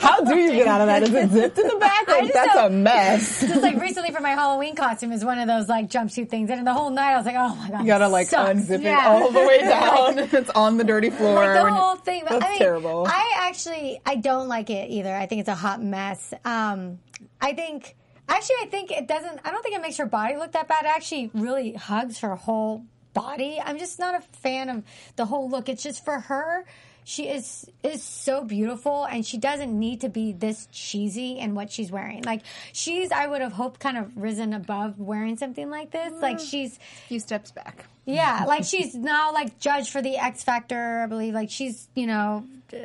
How 0.00 0.20
do 0.22 0.36
you 0.36 0.52
get 0.52 0.66
out 0.66 0.80
of 0.80 0.86
that? 0.86 1.02
Is 1.02 1.12
it 1.14 1.30
zipped 1.30 1.58
in 1.58 1.66
the 1.68 1.76
back? 1.80 2.06
Like, 2.08 2.22
just 2.22 2.34
that's 2.34 2.56
a 2.56 2.70
mess. 2.70 3.40
Just 3.48 3.62
like 3.62 3.80
recently 3.80 4.10
for 4.12 4.20
my 4.20 4.30
Halloween 4.30 4.74
costume 4.76 5.12
is 5.12 5.24
one 5.24 5.38
of 5.38 5.46
those 5.48 5.68
like 5.68 5.88
jumpsuit 5.88 6.28
things, 6.28 6.50
and 6.50 6.66
the 6.66 6.72
whole 6.72 6.90
night 6.90 7.14
I 7.14 7.16
was 7.16 7.26
like, 7.26 7.36
oh 7.36 7.54
my 7.54 7.70
god, 7.70 7.80
You 7.80 7.86
gotta 7.86 8.08
like 8.08 8.28
sucks. 8.28 8.60
unzip 8.60 8.82
Yeah. 8.82 9.02
it 9.02 9.06
all 9.22 9.30
the 9.30 9.38
way 9.46 9.58
down. 9.58 10.18
it's 10.18 10.50
on 10.50 10.76
the 10.76 10.84
dirty 10.84 11.10
floor. 11.10 11.34
like 11.34 11.56
the 11.58 11.64
when 11.64 11.72
whole 11.72 11.96
thing. 11.96 12.24
That's 12.28 12.44
I 12.44 12.48
mean, 12.48 12.58
terrible. 12.58 13.06
I 13.08 13.32
actually 13.48 14.00
I 14.06 14.16
don't 14.16 14.48
like 14.48 14.70
it 14.70 14.90
either. 14.90 15.14
I 15.14 15.26
think 15.26 15.40
it's 15.40 15.48
a 15.48 15.54
hot 15.54 15.82
mess. 15.82 16.32
Um, 16.44 16.98
I 17.40 17.52
think 17.54 17.96
actually 18.28 18.56
I 18.62 18.66
think 18.70 18.90
it 18.90 19.08
doesn't. 19.08 19.40
I 19.44 19.50
don't 19.50 19.62
think 19.62 19.74
it 19.74 19.82
makes 19.82 19.96
her 19.96 20.06
body 20.06 20.36
look 20.36 20.52
that 20.52 20.68
bad. 20.68 20.84
It 20.84 20.88
actually 20.88 21.30
really 21.34 21.72
hugs 21.72 22.20
her 22.20 22.34
whole 22.36 22.84
body. 23.14 23.60
I'm 23.64 23.78
just 23.78 23.98
not 23.98 24.14
a 24.14 24.20
fan 24.38 24.68
of 24.68 24.84
the 25.16 25.24
whole 25.24 25.50
look. 25.50 25.68
It's 25.68 25.82
just 25.82 26.04
for 26.04 26.20
her. 26.20 26.64
She 27.10 27.26
is 27.26 27.64
is 27.82 28.02
so 28.02 28.44
beautiful, 28.44 29.04
and 29.04 29.24
she 29.24 29.38
doesn't 29.38 29.72
need 29.78 30.02
to 30.02 30.10
be 30.10 30.32
this 30.32 30.68
cheesy 30.70 31.38
in 31.38 31.54
what 31.54 31.72
she's 31.72 31.90
wearing. 31.90 32.22
Like 32.22 32.42
she's, 32.74 33.10
I 33.10 33.26
would 33.26 33.40
have 33.40 33.52
hoped, 33.52 33.80
kind 33.80 33.96
of 33.96 34.14
risen 34.14 34.52
above 34.52 34.98
wearing 35.00 35.38
something 35.38 35.70
like 35.70 35.90
this. 35.90 36.12
Like 36.20 36.38
she's, 36.38 36.76
A 36.76 37.08
few 37.08 37.18
steps 37.18 37.50
back. 37.50 37.86
yeah, 38.04 38.44
like 38.46 38.64
she's 38.64 38.94
now 38.94 39.32
like 39.32 39.58
judged 39.58 39.88
for 39.88 40.02
the 40.02 40.18
X 40.18 40.44
Factor, 40.44 41.00
I 41.02 41.06
believe. 41.06 41.32
Like 41.32 41.48
she's, 41.48 41.88
you 41.94 42.06
know, 42.06 42.44
uh, 42.74 42.76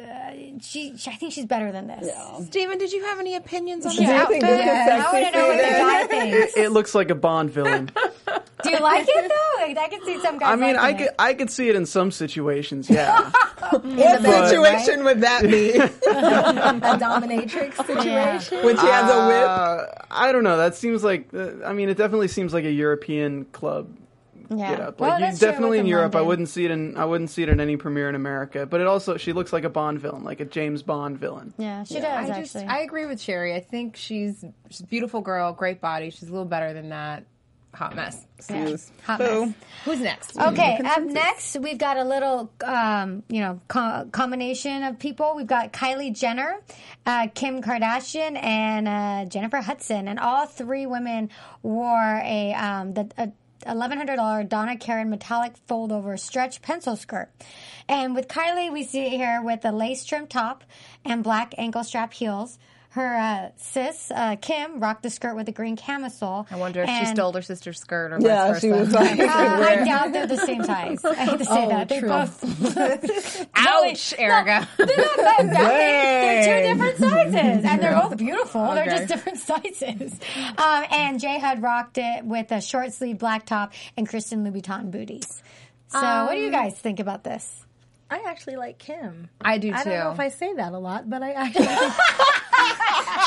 she, 0.62 0.96
she- 0.96 1.12
I 1.12 1.16
think 1.16 1.34
she's 1.34 1.46
better 1.46 1.74
than 1.74 1.88
this. 1.88 2.10
Steven, 2.48 2.78
did 2.78 2.94
you 2.94 3.04
have 3.04 3.20
any 3.20 3.36
opinions 3.36 3.86
on 3.86 3.92
Do 3.92 3.98
the 3.98 4.04
you 4.04 4.10
outfit? 4.12 4.42
think 4.42 4.44
this 4.44 4.88
is 4.88 5.06
I 5.06 5.12
want 5.12 5.34
to 5.34 5.38
know 5.38 5.48
what 5.50 5.58
the 5.58 5.64
guy 5.70 6.08
thinks. 6.08 6.56
It, 6.58 6.62
it 6.64 6.70
looks 6.70 6.96
like 6.96 7.10
a 7.10 7.16
Bond 7.16 7.50
villain. 7.52 7.92
Do 8.64 8.72
you 8.72 8.80
like 8.80 9.06
it 9.08 9.30
though? 9.30 9.62
Like, 9.66 9.78
I 9.78 9.88
can 9.90 10.04
see 10.04 10.20
some 10.20 10.38
guys. 10.40 10.54
I 10.54 10.56
mean, 10.56 10.76
I 10.78 10.94
could 10.94 11.08
it. 11.08 11.16
I 11.20 11.34
could 11.34 11.50
see 11.50 11.70
it 11.70 11.76
in 11.76 11.86
some 11.86 12.12
situations. 12.12 12.90
Yeah, 12.90 13.30
What 13.72 13.84
But- 13.84 14.48
situation 14.50 15.04
would 15.04 15.22
that 15.22 15.44
be? 15.44 15.72
a 15.78 15.90
dominatrix 16.98 17.76
situation. 17.86 18.64
when 18.66 18.78
she 18.78 18.86
has 18.88 19.10
a 19.10 19.28
whip? 19.28 19.50
uh, 19.50 19.86
I 20.12 20.32
don't 20.32 20.44
know. 20.44 20.58
That 20.58 20.76
seems 20.76 21.04
like 21.04 21.30
uh, 21.34 21.52
I 21.66 21.74
mean, 21.74 21.90
it 21.90 21.98
definitely 21.98 22.28
seems 22.28 22.54
like 22.54 22.66
a 22.66 22.72
European 22.72 23.46
club 23.46 23.96
Yeah. 24.50 24.70
get 24.72 24.80
up. 24.82 25.00
Well, 25.00 25.20
you, 25.20 25.36
definitely 25.38 25.80
in 25.80 25.86
the 25.86 25.90
Europe. 25.90 26.16
I 26.16 26.22
wouldn't 26.22 26.50
see 26.50 26.66
it 26.66 26.72
in 26.72 26.98
I 26.98 27.06
wouldn't 27.06 27.30
see 27.30 27.44
it 27.44 27.50
in 27.50 27.60
any 27.60 27.78
premiere 27.78 28.10
in 28.10 28.16
America. 28.16 28.66
But 28.66 28.82
it 28.82 28.88
also 28.88 29.18
she 29.18 29.34
looks 29.34 29.52
like 29.54 29.64
a 29.64 29.70
Bond 29.70 30.00
villain, 30.00 30.24
like 30.24 30.40
a 30.40 30.46
James 30.46 30.84
Bond 30.84 31.18
villain. 31.20 31.54
Yeah, 31.58 31.84
she 31.84 31.98
I 31.98 32.02
does 32.28 32.38
just 32.38 32.56
actually. 32.56 32.68
I 32.70 32.80
agree 32.80 33.06
with 33.06 33.20
Cherie. 33.22 33.54
I 33.56 33.60
think 33.62 33.96
she's 33.96 34.44
she's 34.70 34.82
a 34.82 34.86
beautiful 34.88 35.22
girl, 35.22 35.54
great 35.54 35.82
body. 35.82 36.10
She's 36.10 36.30
a 36.30 36.32
little 36.32 36.46
better 36.46 36.74
than 36.74 36.90
that. 36.90 37.26
Hot 37.74 37.96
mess. 37.96 38.26
Excuse. 38.38 38.92
Hot 39.06 39.18
Boo. 39.18 39.46
mess. 39.48 39.56
Who's 39.86 40.00
next? 40.00 40.38
Okay, 40.38 40.80
up 40.86 41.02
next 41.02 41.58
we've 41.58 41.78
got 41.78 41.98
a 41.98 42.04
little, 42.04 42.52
um, 42.64 43.24
you 43.30 43.42
know, 43.42 43.60
co- 43.68 44.08
combination 44.12 44.84
of 44.84 45.00
people. 45.00 45.34
We've 45.36 45.48
got 45.48 45.74
Kylie 45.74 46.14
Jenner, 46.14 46.60
uh, 47.06 47.28
Kim 47.34 47.62
Kardashian, 47.62 48.42
and 48.42 48.88
uh, 48.88 49.26
Jennifer 49.26 49.58
Hudson, 49.58 50.08
and 50.08 50.20
all 50.20 50.46
three 50.46 50.86
women 50.86 51.30
wore 51.62 52.22
a 52.24 52.54
um, 52.54 52.94
the. 52.94 53.10
A, 53.18 53.32
$1,100 53.66 54.50
Donna 54.50 54.76
Karan 54.76 55.10
metallic 55.10 55.54
fold 55.68 55.94
over 55.94 56.18
stretch 56.18 56.62
pencil 56.62 56.98
skirt. 56.98 57.30
And 57.88 58.14
with 58.14 58.28
Kylie, 58.28 58.72
we 58.72 58.84
see 58.84 59.06
it 59.06 59.12
here 59.12 59.42
with 59.42 59.64
a 59.64 59.72
lace 59.72 60.04
trim 60.04 60.28
top 60.28 60.66
and 61.06 61.24
black 61.24 61.56
ankle 61.58 61.86
strap 61.86 62.14
heels. 62.14 62.60
Her 62.94 63.16
uh, 63.16 63.50
sis, 63.58 64.12
uh, 64.14 64.36
Kim, 64.40 64.80
rocked 64.80 65.02
the 65.02 65.10
skirt 65.10 65.36
with 65.36 65.50
a 65.50 65.52
green 65.52 65.76
camisole. 65.76 66.46
I 66.52 66.58
wonder 66.58 66.84
if 66.84 66.90
she 66.90 67.06
stole 67.08 67.34
her 67.34 67.42
sister's 67.42 67.80
skirt 67.80 68.12
or 68.14 68.20
vice 68.20 68.28
Yeah, 68.28 68.48
versa. 68.50 68.60
she 68.62 68.70
was 68.70 68.92
like, 68.92 69.20
uh, 69.20 69.24
I 69.28 69.84
doubt 69.84 70.12
they're 70.14 70.28
the 70.28 70.38
same 70.38 70.64
size. 70.64 71.04
I 71.04 71.16
hate 71.16 71.40
to 71.40 71.46
say 71.46 71.68
that. 71.70 71.90
They 71.90 72.00
true. 72.02 72.10
both. 72.10 73.48
Ouch, 73.56 74.14
Erica. 74.20 74.68
They're, 74.78 74.86
not 74.96 75.18
that 75.18 75.50
bad. 75.54 75.54
they're 75.56 76.62
two 76.62 76.68
different 76.74 76.98
sizes, 77.00 77.66
and 77.66 77.82
they're 77.82 78.00
both 78.00 78.16
beautiful. 78.18 78.76
They're 78.76 78.86
just 78.86 79.08
different 79.08 79.40
sizes. 79.40 80.14
Um, 80.60 80.86
and 80.92 81.20
J-Hud 81.20 81.64
rocked 81.64 81.98
it 81.98 82.24
with 82.24 82.52
a 82.52 82.62
short 82.62 82.94
sleeve 82.94 83.18
black 83.18 83.48
top 83.48 83.74
and 83.98 84.08
Christian 84.08 84.46
Louboutin 84.46 84.92
booties. 84.92 85.42
So, 85.88 86.00
what 86.00 86.34
do 86.34 86.42
you 86.42 86.52
guys 86.52 86.78
think 86.78 87.00
about 87.00 87.24
this? 87.24 87.66
I 88.12 88.22
actually 88.28 88.58
like 88.58 88.78
Kim. 88.78 89.30
I 89.42 89.58
do 89.58 89.74
I 89.74 89.84
too. 89.84 89.90
don't 89.90 90.00
know 90.00 90.12
if 90.12 90.20
I 90.20 90.30
say 90.30 90.54
that 90.54 90.74
a 90.74 90.78
lot, 90.78 91.10
but 91.10 91.24
I 91.24 91.32
actually 91.32 91.66
think 91.66 91.94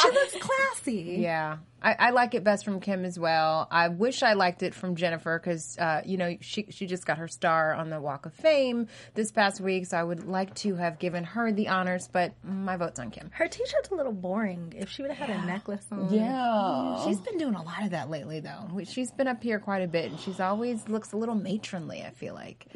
she 0.03 0.11
looks 0.11 0.37
classy. 0.41 1.17
Yeah, 1.21 1.59
I, 1.83 1.97
I 1.99 2.11
like 2.11 2.35
it 2.35 2.43
best 2.45 2.65
from 2.65 2.81
Kim 2.81 3.05
as 3.05 3.19
well. 3.19 3.69
I 3.71 3.89
wish 3.89 4.23
I 4.23 4.33
liked 4.33 4.63
it 4.63 4.75
from 4.75 4.97
Jennifer 4.97 5.39
because 5.39 5.79
uh, 5.79 6.03
you 6.05 6.17
know 6.17 6.37
she 6.41 6.67
she 6.71 6.87
just 6.87 7.07
got 7.07 7.19
her 7.19 7.29
star 7.29 7.75
on 7.75 7.91
the 7.91 8.01
Walk 8.01 8.27
of 8.27 8.35
Fame 8.35 8.89
this 9.15 9.31
past 9.31 9.61
week, 9.61 9.87
so 9.87 9.97
I 9.97 10.03
would 10.03 10.27
like 10.27 10.55
to 10.57 10.77
have 10.77 10.99
given 10.99 11.25
her 11.25 11.53
the 11.53 11.69
honors, 11.69 12.09
but 12.11 12.33
my 12.43 12.77
vote's 12.77 12.99
on 12.99 13.11
Kim. 13.11 13.31
Her 13.33 13.49
t-shirt's 13.49 13.91
a 13.91 13.95
little 13.95 14.13
boring. 14.13 14.73
If 14.77 14.91
she 14.91 15.03
would 15.03 15.11
have 15.11 15.29
had 15.29 15.43
a 15.43 15.47
necklace 15.47 15.87
on. 15.91 16.13
Yeah. 16.13 17.05
She's 17.05 17.21
been 17.21 17.39
doing 17.39 17.55
a 17.55 17.63
lot 17.63 17.85
of 17.85 17.91
that 17.91 18.11
lately, 18.11 18.41
though. 18.41 18.81
She's 18.85 19.11
been 19.11 19.29
up 19.29 19.43
here 19.43 19.59
quite 19.59 19.83
a 19.83 19.89
bit, 19.89 20.11
and 20.11 20.21
she's 20.21 20.41
always 20.41 20.89
looks 20.89 21.13
a 21.13 21.17
little 21.17 21.35
matronly. 21.35 22.03
I 22.03 22.11
feel 22.11 22.35
like. 22.35 22.67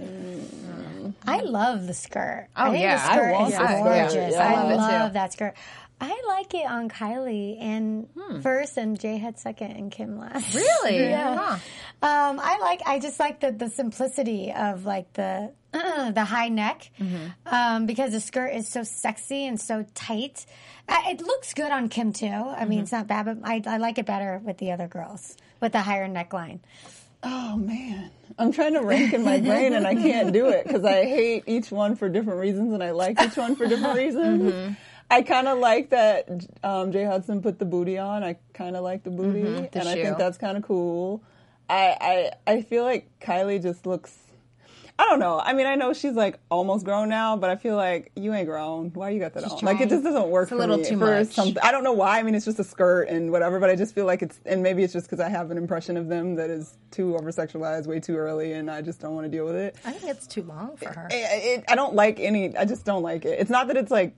I 1.27 1.41
love 1.41 1.87
the 1.87 1.95
skirt. 1.95 2.49
Oh, 2.57 2.65
I 2.65 2.71
think 2.71 2.83
yeah. 2.83 2.97
the 2.97 3.13
I 3.13 3.17
skirt 3.17 3.33
want 3.33 3.53
is 3.53 3.59
gorgeous. 3.59 4.33
Yeah. 4.35 4.49
I 4.49 4.53
I 4.53 4.63
love 4.63 4.71
it, 4.71 4.77
love 4.77 5.13
that 5.15 5.33
skirt. 5.33 5.55
I 6.01 6.23
like 6.29 6.55
it 6.55 6.67
on 6.67 6.89
Kylie 6.89 7.61
and 7.61 8.09
first, 8.43 8.77
and 8.79 8.99
J-Hud 8.99 9.39
second, 9.39 9.73
and 9.73 9.93
Kim 9.93 10.19
last. 10.19 10.55
Really? 10.55 10.99
Yeah. 11.11 11.37
Huh. 11.37 11.53
Um, 12.03 12.41
I 12.43 12.59
like. 12.61 12.81
I 12.87 12.99
just 12.99 13.21
like 13.21 13.41
the 13.41 13.53
the 13.53 13.69
simplicity 13.69 14.53
of 14.53 14.87
like 14.87 15.13
the 15.13 15.53
the 15.73 16.25
high 16.25 16.49
neck, 16.49 16.91
um, 17.47 17.87
because 17.87 18.13
the 18.13 18.21
skirt 18.21 18.49
is 18.55 18.67
so 18.69 18.83
sexy 18.83 19.47
and 19.47 19.61
so 19.61 19.85
tight. 19.95 20.47
Uh, 20.89 20.97
it 21.09 21.21
looks 21.21 21.53
good 21.55 21.71
on 21.71 21.89
Kim 21.89 22.13
too. 22.13 22.27
I 22.27 22.65
mean, 22.65 22.81
it's 22.81 22.93
not 22.93 23.07
bad, 23.07 23.27
but 23.27 23.39
I, 23.45 23.63
I 23.67 23.77
like 23.77 23.99
it 23.99 24.07
better 24.07 24.41
with 24.43 24.57
the 24.59 24.73
other 24.73 24.89
girls 24.89 25.37
with 25.61 25.73
the 25.73 25.81
higher 25.81 26.09
neckline. 26.09 26.61
Oh 27.23 27.57
man, 27.59 28.11
I'm 28.39 28.51
trying 28.51 28.73
to 28.73 28.81
rank 28.81 29.13
in 29.13 29.23
my 29.23 29.39
brain 29.41 29.75
and 29.75 29.87
I 29.87 29.95
can't 29.95 30.33
do 30.33 30.49
it 30.49 30.67
because 30.67 30.85
I 30.87 31.05
hate 31.05 31.45
each 31.47 31.71
one 31.71 31.95
for 31.95 32.09
different 32.09 32.41
reasons 32.41 32.73
and 32.73 32.83
I 32.83 32.93
like 32.93 33.21
each 33.21 33.37
one 33.37 33.57
for 33.57 33.67
different 33.67 33.97
reasons. 34.05 34.77
I 35.11 35.23
kind 35.23 35.49
of 35.49 35.59
like 35.59 35.91
that 35.91 36.29
um, 36.63 36.93
Jay 36.93 37.05
Hudson 37.05 37.43
put 37.43 37.59
the 37.59 37.65
booty 37.65 37.99
on. 37.99 38.23
I 38.23 38.37
kind 38.55 38.77
of 38.77 38.85
like 38.85 39.03
the 39.03 39.11
booty, 39.11 39.41
and 39.43 39.89
I 39.89 39.95
think 39.95 40.19
that's 40.19 40.39
kind 40.39 40.57
of 40.57 40.63
cool. 40.63 41.23
I, 41.69 42.31
I 42.47 42.53
I 42.53 42.63
feel 42.63 42.85
like 42.85 43.09
Kylie 43.21 43.61
just 43.63 43.87
looks. 43.87 44.17
I 45.01 45.07
don't 45.07 45.19
know. 45.19 45.41
I 45.41 45.55
mean, 45.55 45.67
I 45.67 45.77
know 45.77 45.95
she's 45.95 46.13
like 46.13 46.39
almost 46.51 46.85
grown 46.85 47.09
now, 47.09 47.35
but 47.35 47.49
I 47.49 47.57
feel 47.57 47.75
like 47.75 48.13
you 48.17 48.35
ain't 48.35 48.47
grown. 48.47 48.91
Why 48.91 49.09
you 49.09 49.19
got 49.19 49.33
that 49.33 49.45
on? 49.45 49.59
Like 49.63 49.81
it 49.81 49.89
just 49.89 50.05
doesn't 50.05 50.29
work 50.29 50.51
for 50.51 50.57
it. 50.57 50.59
It's 50.59 50.65
a 50.67 50.69
little 50.69 50.85
too 50.85 50.97
much. 50.99 51.29
something. 51.29 51.57
I 51.63 51.73
don't 51.73 51.85
know 51.85 51.95
why. 51.95 52.19
I 52.19 52.23
mean, 52.23 52.35
it's 52.35 52.45
just 52.45 52.59
a 52.59 52.65
skirt 52.65 53.09
and 53.09 53.33
whatever, 53.33 53.59
but 53.59 53.71
I 53.71 53.77
just 53.77 53.95
feel 53.95 54.05
like 54.05 54.21
it's, 54.21 54.39
and 54.45 54.63
maybe 54.63 54.83
it's 54.83 54.93
just 54.93 55.07
because 55.07 55.19
I 55.19 55.31
have 55.31 55.51
an 55.51 55.57
impression 55.57 55.97
of 55.97 56.09
them 56.09 56.35
that 56.35 56.51
is 56.51 56.77
too 56.91 57.15
over 57.17 57.33
sexualized 57.33 57.87
way 57.87 57.99
too 57.99 58.19
early, 58.19 58.53
and 58.53 58.71
I 58.71 58.83
just 58.83 59.01
don't 59.01 59.15
want 59.15 59.25
to 59.25 59.31
deal 59.31 59.47
with 59.47 59.57
it. 59.57 59.75
I 59.87 59.93
think 59.93 60.15
it's 60.15 60.27
too 60.27 60.43
long 60.43 60.77
for 60.77 60.91
her. 60.91 61.09
I, 61.11 61.15
it, 61.15 61.65
I 61.67 61.77
don't 61.77 61.95
like 61.95 62.21
any. 62.21 62.55
I 62.55 62.67
just 62.67 62.85
don't 62.85 63.03
like 63.03 63.25
it. 63.25 63.41
It's 63.41 63.51
not 63.51 63.69
that 63.69 63.79
it's 63.79 63.91
like 63.91 64.15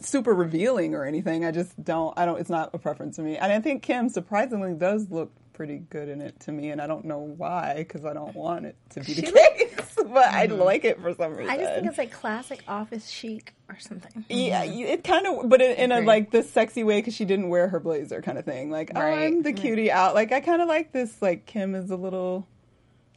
super 0.00 0.34
revealing 0.34 0.96
or 0.96 1.04
anything. 1.04 1.44
I 1.44 1.52
just 1.52 1.80
don't. 1.84 2.12
I 2.18 2.26
don't. 2.26 2.40
It's 2.40 2.50
not 2.50 2.70
a 2.74 2.78
preference 2.78 3.14
to 3.16 3.22
me. 3.22 3.36
And 3.36 3.52
I 3.52 3.60
think 3.60 3.84
Kim 3.84 4.08
surprisingly 4.08 4.74
does 4.74 5.10
look 5.10 5.30
pretty 5.52 5.78
good 5.88 6.08
in 6.08 6.20
it 6.20 6.40
to 6.40 6.50
me, 6.50 6.70
and 6.70 6.80
I 6.82 6.88
don't 6.88 7.04
know 7.04 7.20
why 7.20 7.74
because 7.78 8.04
I 8.04 8.12
don't 8.12 8.34
want 8.34 8.66
it 8.66 8.74
to 8.90 9.00
be 9.00 9.14
the 9.14 9.22
case, 9.22 9.93
but 10.12 10.24
I 10.26 10.46
like 10.46 10.84
it 10.84 11.00
for 11.00 11.14
some 11.14 11.32
reason. 11.34 11.50
I 11.50 11.56
just 11.56 11.74
think 11.74 11.86
it's 11.86 11.98
like 11.98 12.12
classic 12.12 12.62
office 12.68 13.08
chic 13.08 13.54
or 13.68 13.78
something. 13.78 14.24
Yeah, 14.28 14.62
you- 14.62 14.86
it 14.86 15.04
kind 15.04 15.26
of, 15.26 15.48
but 15.48 15.60
in, 15.62 15.72
in 15.76 15.92
a 15.92 16.00
like 16.02 16.30
the 16.30 16.42
sexy 16.42 16.84
way 16.84 16.98
because 16.98 17.14
she 17.14 17.24
didn't 17.24 17.48
wear 17.48 17.68
her 17.68 17.80
blazer 17.80 18.22
kind 18.22 18.38
of 18.38 18.44
thing. 18.44 18.70
Like, 18.70 18.90
oh, 18.94 19.00
Right. 19.00 19.26
I'm 19.26 19.42
the 19.42 19.52
cutie 19.52 19.90
out. 19.90 20.14
Like, 20.14 20.32
I 20.32 20.40
kind 20.40 20.60
of 20.62 20.68
like 20.68 20.92
this. 20.92 21.20
Like, 21.22 21.46
Kim 21.46 21.74
is 21.74 21.90
a 21.90 21.96
little. 21.96 22.46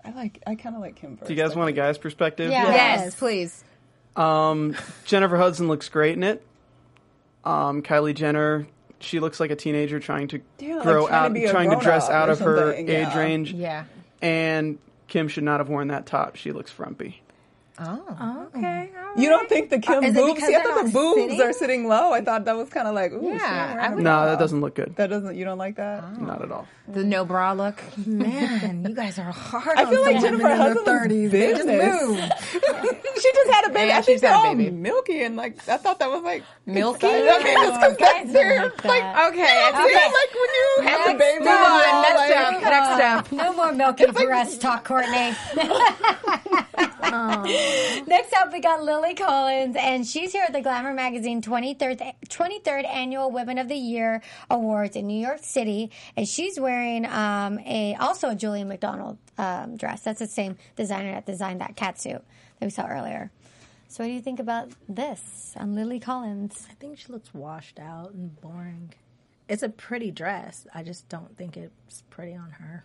I 0.06 0.12
like. 0.12 0.42
I 0.48 0.56
kind 0.56 0.76
of 0.76 0.82
like 0.82 0.96
Kim 0.96 1.18
first. 1.18 1.28
Do 1.28 1.34
you 1.34 1.40
guys 1.42 1.50
Like, 1.50 1.58
want 1.58 1.70
a 1.70 1.74
guy's 1.74 1.98
perspective? 1.98 2.50
Yeah. 2.52 2.72
Yes, 2.72 3.16
please. 3.16 3.64
Um, 4.16 4.76
Jennifer 5.06 5.38
Hudson 5.38 5.68
looks 5.68 5.90
great 5.90 6.16
in 6.16 6.24
it. 6.24 6.44
Um, 7.44 7.82
Kylie 7.82 8.16
Jenner, 8.16 8.68
she 9.00 9.20
looks 9.20 9.40
like 9.40 9.52
a 9.52 9.56
teenager 9.56 10.00
trying 10.00 10.28
to 10.30 10.42
Yeah, 10.60 10.76
like 10.76 10.84
grow 10.84 11.08
trying 11.08 11.12
to 11.12 11.16
out, 11.30 11.34
be 11.34 11.46
a 11.46 11.52
trying 11.52 11.70
to 11.70 11.76
dress 11.78 12.10
out 12.10 12.30
of 12.30 12.40
her 12.40 12.58
something, 12.74 12.90
age 12.90 13.08
yeah. 13.08 13.18
range. 13.18 13.54
Yeah. 13.54 13.84
And 14.22 14.80
Kim 15.08 15.28
should 15.28 15.44
not 15.44 15.60
have 15.60 15.70
worn 15.70 15.88
that 15.88 16.06
top. 16.06 16.36
She 16.36 16.52
looks 16.52 16.72
frumpy. 16.72 17.22
Oh, 17.80 18.48
okay. 18.56 18.90
all 18.98 19.22
You 19.22 19.30
don't 19.30 19.48
think 19.48 19.70
the 19.70 19.78
Kim 19.78 20.04
is 20.04 20.16
it 20.16 20.20
boobs? 20.20 20.44
See, 20.44 20.56
I 20.56 20.64
thought 20.64 20.86
the 20.86 20.92
boobs 20.92 21.22
sitting? 21.22 21.42
are 21.42 21.54
sitting 21.54 21.88
low. 21.88 22.12
I 22.12 22.22
thought 22.22 22.46
that 22.46 22.56
was 22.58 22.70
kind 22.70 22.88
of 22.88 22.96
like, 22.96 23.12
ooh, 23.14 23.22
Yeah, 23.24 23.30
she 23.30 23.34
ain't 23.34 23.44
I 23.44 23.76
wearing 23.76 23.92
a 23.92 23.96
would- 23.96 24.04
No, 24.04 24.10
bra. 24.18 24.26
that 24.26 24.40
doesn't 24.40 24.62
look 24.62 24.74
good. 24.76 24.96
That 24.96 25.08
doesn't. 25.12 25.36
You 25.36 25.46
don't 25.46 25.60
like 25.60 25.76
that? 25.76 26.04
Oh. 26.04 26.22
Not 26.26 26.42
at 26.42 26.52
all. 26.52 26.68
The 26.88 27.04
no 27.04 27.24
bra 27.26 27.52
look. 27.52 27.80
Man, 28.08 28.84
you 28.88 28.96
guys 28.96 29.20
are 29.20 29.32
hard. 29.32 29.78
I 29.78 29.86
feel 29.90 30.00
on 30.00 30.06
like 30.06 30.22
Jennifer 30.22 30.44
women 30.44 30.52
in 30.54 30.58
Hudson 30.78 30.86
30s. 30.86 31.32
They 31.32 31.52
just 31.52 31.68
business. 31.68 32.02
move. 32.02 32.18
she 33.22 33.32
just 33.34 33.52
had 33.52 33.66
a 33.66 33.70
baby. 33.74 33.88
Yeah, 33.90 33.98
I 33.98 34.02
think 34.02 34.06
she's 34.06 34.22
they're 34.22 34.32
had 34.32 34.38
a 34.46 34.48
all 34.48 34.56
baby. 34.56 34.72
milky 34.72 35.22
and 35.24 35.36
like 35.36 35.68
I 35.68 35.78
thought 35.78 36.00
that 36.00 36.10
was 36.10 36.24
like 36.24 36.44
Milky? 36.66 37.06
exciting. 37.08 37.28
Oh, 37.30 37.40
okay, 37.40 37.54
that's 37.56 37.78
because 37.78 37.98
guys 37.98 38.34
they're 38.34 38.64
like 38.64 38.86
like. 38.86 39.04
Okay. 39.34 39.70
okay. 39.70 40.12
like 40.12 40.34
when 40.34 40.50
you 40.56 40.82
have 40.84 41.08
the 41.12 41.14
baby. 41.20 41.40
Move 41.40 41.50
on. 41.50 42.02
Next 42.02 42.18
like- 42.18 42.38
up. 42.38 42.62
Next 42.64 43.04
up. 43.04 43.32
No 43.34 43.54
more 43.54 43.72
milking 43.74 44.14
for 44.14 44.34
us 44.34 44.58
talk, 44.58 44.84
Courtney. 44.86 45.36
Next 47.08 48.34
up, 48.34 48.52
we 48.52 48.60
got 48.60 48.84
Lily 48.84 49.14
Collins, 49.14 49.78
and 49.80 50.06
she's 50.06 50.34
here 50.34 50.44
at 50.46 50.52
the 50.52 50.62
Glamour 50.62 50.94
Magazine 50.94 51.42
23rd, 51.42 52.14
23rd 52.28 52.86
Annual 52.86 53.32
Women 53.32 53.58
of 53.58 53.70
the 53.70 53.76
Year 53.76 54.22
Awards 54.50 54.98
in 54.98 55.08
New 55.08 55.20
York 55.20 55.40
City, 55.42 55.90
and 56.18 56.28
she's 56.28 56.60
wearing 56.60 57.06
um, 57.06 57.60
a 57.60 57.96
also 58.00 58.30
a 58.30 58.36
Julien 58.36 58.68
Macdonald 58.68 59.18
um, 59.38 59.78
dress. 59.78 60.02
That's 60.02 60.20
the 60.20 60.28
same 60.28 60.58
designer 60.76 61.14
that 61.14 61.26
designed 61.26 61.62
that 61.62 61.78
catsuit 61.78 62.22
that 62.60 62.66
we 62.66 62.70
saw 62.70 62.88
earlier. 62.88 63.32
So, 63.88 64.04
what 64.04 64.10
do 64.10 64.14
you 64.14 64.22
think 64.22 64.42
about 64.42 64.70
this 64.90 65.54
on 65.56 65.76
Lily 65.76 66.02
Collins? 66.02 66.68
I 66.70 66.74
think 66.74 66.98
she 66.98 67.12
looks 67.12 67.34
washed 67.34 67.80
out 67.80 68.12
and 68.12 68.40
boring. 68.42 68.94
It's 69.48 69.64
a 69.64 69.70
pretty 69.70 70.12
dress. 70.12 70.68
I 70.76 70.84
just 70.84 71.08
don't 71.08 71.38
think 71.38 71.56
it's 71.56 72.04
pretty 72.10 72.36
on 72.36 72.50
her. 72.52 72.84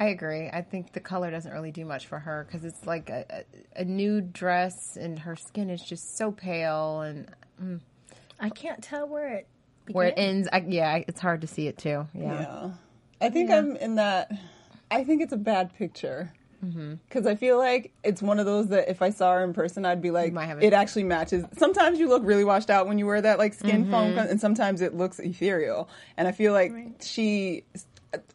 I 0.00 0.06
agree. 0.06 0.48
I 0.48 0.62
think 0.62 0.92
the 0.92 1.00
color 1.00 1.30
doesn't 1.30 1.52
really 1.52 1.72
do 1.72 1.84
much 1.84 2.06
for 2.06 2.18
her 2.20 2.46
because 2.46 2.64
it's 2.64 2.86
like 2.86 3.10
a, 3.10 3.24
a, 3.76 3.82
a 3.82 3.84
nude 3.84 4.32
dress, 4.32 4.96
and 4.96 5.18
her 5.18 5.34
skin 5.34 5.70
is 5.70 5.82
just 5.82 6.16
so 6.16 6.30
pale, 6.30 7.00
and 7.00 7.28
I 8.38 8.50
can't 8.50 8.82
tell 8.82 9.08
where 9.08 9.28
it 9.34 9.48
where 9.90 10.06
it 10.08 10.14
ends, 10.16 10.48
I, 10.52 10.64
yeah, 10.68 11.02
it's 11.08 11.20
hard 11.20 11.40
to 11.40 11.46
see 11.46 11.66
it 11.66 11.78
too. 11.78 12.06
Yeah. 12.14 12.40
Yeah, 12.40 12.70
I 13.20 13.30
think 13.30 13.50
I'm 13.50 13.74
in 13.76 13.96
that. 13.96 14.30
I 14.90 15.02
think 15.02 15.22
it's 15.22 15.32
a 15.32 15.36
bad 15.38 15.74
picture. 15.74 16.32
Mm-hmm. 16.64 16.94
Because 17.08 17.24
I 17.26 17.36
feel 17.36 17.56
like 17.56 17.92
it's 18.02 18.20
one 18.20 18.38
of 18.40 18.44
those 18.44 18.66
that 18.68 18.90
if 18.90 19.00
I 19.00 19.10
saw 19.10 19.34
her 19.34 19.44
in 19.44 19.54
person, 19.54 19.84
I'd 19.86 20.02
be 20.02 20.10
like, 20.10 20.32
might 20.32 20.46
have 20.46 20.58
it 20.58 20.66
it. 20.66 20.72
actually 20.72 21.04
matches. 21.04 21.44
Sometimes 21.56 22.00
you 22.00 22.08
look 22.08 22.22
really 22.24 22.44
washed 22.44 22.68
out 22.68 22.86
when 22.88 22.98
you 22.98 23.06
wear 23.06 23.20
that 23.22 23.38
like 23.38 23.54
skin 23.54 23.82
Mm-hmm. 23.82 23.90
foam, 23.92 24.18
and 24.18 24.40
sometimes 24.40 24.80
it 24.80 24.94
looks 24.94 25.18
ethereal. 25.20 25.88
And 26.16 26.26
I 26.28 26.32
feel 26.32 26.52
like 26.52 26.72
she, 27.00 27.62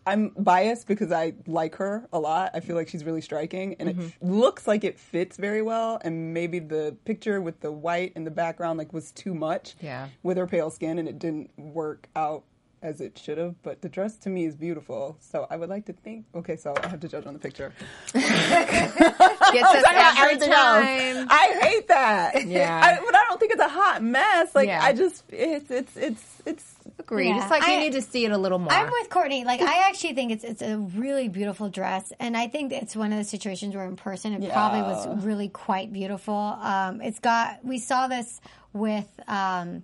I'm 0.06 0.30
biased 0.38 0.88
because 0.88 1.12
I 1.12 1.34
like 1.48 1.76
her 1.76 2.08
a 2.14 2.20
lot. 2.20 2.52
I 2.54 2.60
feel 2.60 2.76
like 2.76 2.90
she's 2.90 3.04
really 3.04 3.22
striking, 3.22 3.76
and 3.80 3.90
it 3.90 3.96
Mm-hmm. 3.98 4.06
f- 4.08 4.18
looks 4.22 4.68
like 4.68 4.84
it 4.84 5.00
fits 5.00 5.38
very 5.38 5.62
well. 5.62 6.00
And 6.04 6.34
maybe 6.34 6.60
the 6.60 6.96
picture 7.06 7.42
with 7.42 7.60
the 7.62 7.72
white 7.72 8.14
in 8.16 8.24
the 8.24 8.32
background 8.32 8.78
like 8.78 8.94
was 8.94 9.12
too 9.12 9.34
much. 9.34 9.76
Yeah. 9.82 10.10
with 10.22 10.38
her 10.38 10.46
pale 10.48 10.70
skin, 10.70 11.00
and 11.00 11.08
it 11.08 11.18
didn't 11.20 11.50
work 11.58 12.08
out 12.16 12.44
as 12.84 13.00
it 13.02 13.18
should 13.18 13.38
have. 13.38 13.56
But 13.64 13.82
the 13.82 13.90
dress 13.90 14.18
to 14.18 14.30
me 14.30 14.46
is 14.46 14.56
beautiful, 14.56 15.18
so 15.22 15.48
I 15.50 15.56
would 15.56 15.70
like 15.70 15.86
to 15.86 15.94
think. 15.94 16.26
Okay, 16.36 16.56
so 16.58 16.76
I 16.84 16.88
have 16.90 17.00
to 17.00 17.08
judge 17.08 17.26
on 17.26 17.34
the 17.34 17.40
picture. 17.40 17.72
Gets 18.14 18.26
us 18.26 19.84
every 19.90 20.22
Everything 20.22 20.52
else. 20.52 20.84
time. 20.84 21.28
I 21.30 21.58
hate 21.62 21.88
that. 21.88 22.46
Yeah. 22.48 22.80
I, 22.84 23.04
but 23.04 23.16
I 23.16 23.24
don't 23.28 23.40
think 23.40 23.54
it's 23.54 23.62
a 23.62 23.68
hot 23.70 24.04
mess. 24.04 24.54
Like 24.54 24.68
Yeah. 24.68 24.82
I 24.84 24.94
just, 24.94 25.24
it's, 25.30 25.72
it's, 25.72 25.96
it's, 25.98 26.42
it's. 26.46 26.76
Agreed. 27.00 27.30
Yeah. 27.30 27.42
It's 27.42 27.50
like 27.52 27.66
you 27.68 27.74
I- 27.74 27.80
need 27.80 27.94
to 27.94 28.02
see 28.02 28.24
it 28.26 28.32
a 28.32 28.38
little 28.38 28.60
more. 28.60 28.72
I'm 28.72 28.90
with 28.92 29.10
Courtney. 29.10 29.44
Like, 29.46 29.62
I 29.64 29.88
actually 29.90 30.14
think 30.14 30.32
it's 30.32 30.44
it's 30.44 30.62
a 30.62 30.78
really 30.78 31.28
beautiful 31.28 31.70
dress, 31.70 32.14
and 32.20 32.38
I 32.38 32.48
think 32.48 32.72
it's 32.72 32.96
one 32.96 33.12
of 33.12 33.18
the 33.18 33.24
situations 33.26 33.76
where 33.76 33.86
in 33.86 33.96
person 33.96 34.34
it 34.34 34.52
probably 34.52 34.82
was 34.82 35.24
really 35.26 35.50
quite 35.50 35.92
beautiful. 35.92 36.36
Um, 36.36 37.02
it's 37.02 37.20
got 37.20 37.64
we 37.66 37.80
saw 37.80 38.08
this 38.08 38.40
with 38.74 39.08
um, 39.28 39.84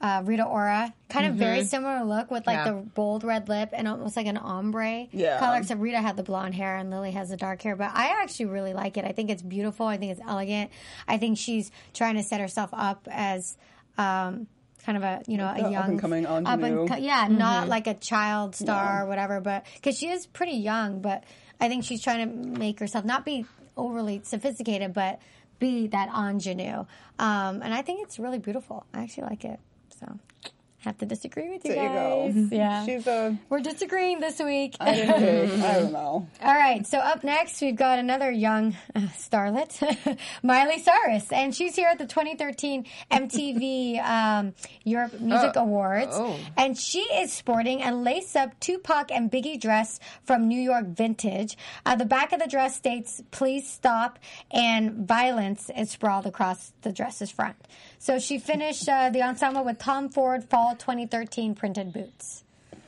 uh, 0.00 0.22
Rita 0.24 0.44
Ora, 0.44 0.92
kind 1.08 1.26
of 1.26 1.36
very 1.36 1.64
similar 1.64 2.04
look 2.04 2.30
with 2.30 2.46
like 2.46 2.56
Yeah. 2.58 2.72
the 2.72 2.74
bold 2.74 3.24
red 3.24 3.48
lip 3.48 3.70
and 3.72 3.88
almost 3.88 4.16
like 4.16 4.26
an 4.26 4.36
ombre 4.36 5.06
Yeah. 5.12 5.38
color. 5.38 5.56
Except 5.58 5.80
Rita 5.80 5.98
had 6.00 6.16
the 6.16 6.22
blonde 6.22 6.54
hair 6.54 6.76
and 6.76 6.90
Lily 6.90 7.12
has 7.12 7.30
the 7.30 7.36
dark 7.36 7.62
hair. 7.62 7.76
But 7.76 7.92
I 7.94 8.20
actually 8.22 8.46
really 8.46 8.74
like 8.74 8.96
it. 8.98 9.04
I 9.04 9.12
think 9.12 9.30
it's 9.30 9.42
beautiful. 9.42 9.86
I 9.86 9.96
think 9.96 10.12
it's 10.12 10.20
elegant. 10.26 10.70
I 11.08 11.16
think 11.18 11.38
she's 11.38 11.70
trying 11.94 12.16
to 12.16 12.22
set 12.22 12.40
herself 12.40 12.70
up 12.72 13.06
as. 13.10 13.56
Um, 13.96 14.48
Kind 14.86 14.98
of 14.98 15.02
a 15.02 15.22
you 15.26 15.36
know 15.36 15.52
the 15.52 15.66
a 15.66 15.70
young 15.72 15.82
up-and-coming 15.82 16.26
up 16.26 16.46
and 16.46 16.88
co- 16.88 16.96
yeah, 16.96 17.26
not 17.28 17.66
like 17.68 17.88
a 17.88 17.94
child 17.94 18.54
star 18.54 19.02
or 19.02 19.08
whatever, 19.08 19.40
but 19.40 19.66
because 19.74 19.98
she 19.98 20.08
is 20.08 20.26
pretty 20.26 20.58
young, 20.58 21.00
but 21.00 21.24
I 21.60 21.68
think 21.68 21.82
she's 21.82 22.00
trying 22.00 22.20
to 22.20 22.58
make 22.60 22.78
herself 22.78 23.04
not 23.04 23.24
be 23.24 23.44
overly 23.76 24.20
sophisticated, 24.22 24.94
but 24.94 25.18
be 25.58 25.88
that 25.88 26.08
ingenue. 26.16 26.86
Um, 27.18 27.62
and 27.62 27.74
I 27.74 27.82
think 27.82 28.04
it's 28.04 28.20
really 28.20 28.38
beautiful. 28.38 28.86
I 28.94 29.02
actually 29.02 29.24
like 29.24 29.44
it. 29.44 29.58
So 29.98 30.06
I 30.44 30.48
have 30.86 30.98
to 30.98 31.06
disagree 31.06 31.50
with 31.50 31.64
you 31.64 31.74
There 31.74 31.82
you 31.82 31.88
guys. 31.88 32.50
go. 32.50 32.56
Yeah, 32.56 32.86
She's 32.86 33.06
a. 33.08 33.36
we're 33.48 33.60
disagreeing 33.60 34.20
this 34.20 34.38
week. 34.38 34.76
I 34.78 34.94
didn't. 34.94 35.62
I 35.62 35.74
don't 35.80 35.92
know. 35.92 36.28
All 36.42 36.54
right, 36.54 36.86
so 36.86 36.98
up 36.98 37.24
next 37.24 37.60
we've 37.60 37.74
got 37.76 37.98
another 37.98 38.30
young 38.30 38.76
uh, 38.94 39.00
starlet, 39.18 40.18
Miley 40.44 40.78
Cyrus, 40.80 41.30
and 41.32 41.54
she's 41.54 41.74
here 41.74 41.88
at 41.88 41.98
the 41.98 42.06
2013 42.06 42.86
MTV 43.10 44.02
um, 44.04 44.54
Europe 44.84 45.20
Music 45.20 45.56
Awards, 45.56 46.12
oh. 46.12 46.38
and 46.56 46.78
she 46.78 47.00
is 47.00 47.32
sporting 47.32 47.82
a 47.82 47.92
lace-up 47.92 48.58
Tupac 48.60 49.10
and 49.10 49.30
Biggie 49.30 49.60
dress 49.60 49.98
from 50.22 50.46
New 50.46 50.60
York 50.60 50.86
Vintage. 50.86 51.58
Uh, 51.84 51.96
the 51.96 52.04
back 52.06 52.32
of 52.32 52.38
the 52.38 52.46
dress 52.46 52.76
states 52.76 53.20
"Please 53.32 53.68
stop" 53.68 54.20
and 54.52 55.08
"Violence" 55.08 55.68
is 55.76 55.90
sprawled 55.90 56.26
across 56.26 56.72
the 56.82 56.92
dress's 56.92 57.30
front. 57.32 57.56
So 57.98 58.18
she 58.18 58.38
finished 58.38 58.88
uh, 58.88 59.10
the 59.10 59.22
ensemble 59.22 59.64
with 59.64 59.78
Tom 59.78 60.08
Ford 60.08 60.44
Fall 60.44 60.74
2013 60.76 61.54
printed 61.54 61.92
boots. 61.92 62.44
What 62.70 62.78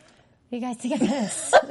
do 0.50 0.56
you 0.56 0.62
guys 0.62 0.76
think 0.76 0.94
of 0.94 1.00
this? 1.08 1.54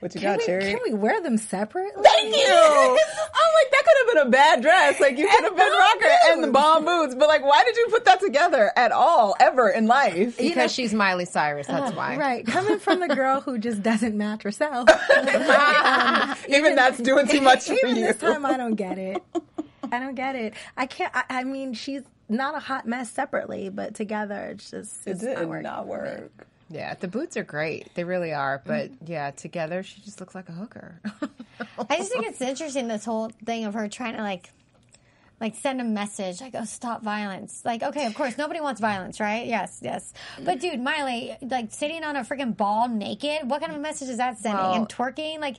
What 0.00 0.14
you 0.14 0.20
Can 0.20 0.30
got, 0.34 0.38
we, 0.38 0.44
Cherie? 0.44 0.70
can 0.70 0.78
we 0.84 0.94
wear 0.94 1.20
them 1.20 1.36
separately? 1.38 2.04
Thank 2.04 2.36
you. 2.36 2.46
I'm 2.46 2.54
like 2.54 3.70
that 3.72 3.82
could 3.84 4.06
have 4.06 4.14
been 4.14 4.26
a 4.28 4.30
bad 4.30 4.62
dress. 4.62 5.00
Like 5.00 5.18
you 5.18 5.28
could 5.28 5.42
have 5.42 5.56
been 5.56 5.72
rocker 5.72 6.14
and 6.28 6.44
the 6.44 6.52
bomb 6.52 6.84
boots, 6.84 7.16
but 7.16 7.26
like 7.26 7.42
why 7.44 7.64
did 7.64 7.76
you 7.76 7.88
put 7.90 8.04
that 8.04 8.20
together 8.20 8.70
at 8.76 8.92
all 8.92 9.34
ever 9.40 9.68
in 9.68 9.88
life? 9.88 10.38
because 10.38 10.72
she's 10.72 10.94
Miley 10.94 11.24
Cyrus. 11.24 11.66
That's 11.66 11.96
why. 11.96 12.16
Right, 12.16 12.46
coming 12.46 12.78
from 12.78 13.00
the 13.00 13.08
girl 13.08 13.40
who 13.40 13.58
just 13.58 13.82
doesn't 13.82 14.16
match 14.16 14.44
herself. 14.44 14.88
Even 16.48 16.76
that's 16.76 16.98
doing 16.98 17.26
too 17.26 17.40
much 17.40 17.64
for 17.66 17.74
you. 17.88 17.94
this 17.96 18.18
time, 18.18 18.46
I 18.46 18.56
don't 18.56 18.76
get 18.76 18.98
it. 18.98 19.20
I 19.90 19.98
don't 19.98 20.14
get 20.14 20.36
it. 20.36 20.54
I 20.76 20.86
can't. 20.86 21.10
I, 21.12 21.24
I 21.28 21.44
mean, 21.44 21.74
she's 21.74 22.02
not 22.28 22.54
a 22.54 22.60
hot 22.60 22.86
mess 22.86 23.10
separately, 23.10 23.68
but 23.68 23.94
together, 23.94 24.50
it's 24.52 24.70
just 24.70 25.06
It 25.06 25.12
it's 25.12 25.20
did 25.20 25.38
not 25.38 25.48
working. 25.48 25.62
not 25.62 25.86
work. 25.86 26.46
Yeah, 26.70 26.94
the 26.94 27.08
boots 27.08 27.36
are 27.36 27.44
great. 27.44 27.94
They 27.94 28.04
really 28.04 28.32
are. 28.32 28.58
Mm-hmm. 28.58 28.68
But 28.68 29.08
yeah, 29.08 29.30
together 29.30 29.82
she 29.82 30.00
just 30.02 30.20
looks 30.20 30.34
like 30.34 30.48
a 30.48 30.52
hooker. 30.52 31.00
I 31.90 31.96
just 31.96 32.12
think 32.12 32.26
it's 32.26 32.40
interesting 32.40 32.88
this 32.88 33.04
whole 33.04 33.30
thing 33.44 33.64
of 33.64 33.74
her 33.74 33.88
trying 33.88 34.16
to 34.16 34.22
like 34.22 34.50
like 35.40 35.54
send 35.54 35.80
a 35.80 35.84
message 35.84 36.40
like 36.40 36.54
oh 36.56 36.64
stop 36.64 37.02
violence 37.02 37.62
like 37.64 37.82
okay 37.82 38.06
of 38.06 38.14
course 38.14 38.36
nobody 38.36 38.60
wants 38.60 38.80
violence 38.80 39.20
right 39.20 39.46
yes 39.46 39.78
yes 39.82 40.12
but 40.44 40.58
mm-hmm. 40.58 40.70
dude 40.70 40.80
miley 40.80 41.36
like 41.42 41.70
sitting 41.72 42.02
on 42.02 42.16
a 42.16 42.20
freaking 42.20 42.56
ball 42.56 42.88
naked 42.88 43.48
what 43.48 43.60
kind 43.60 43.70
of 43.70 43.78
a 43.78 43.80
message 43.80 44.08
is 44.08 44.16
that 44.16 44.36
sending 44.38 44.60
Well- 44.60 44.74
and 44.74 44.88
twerking 44.88 45.38
like 45.38 45.58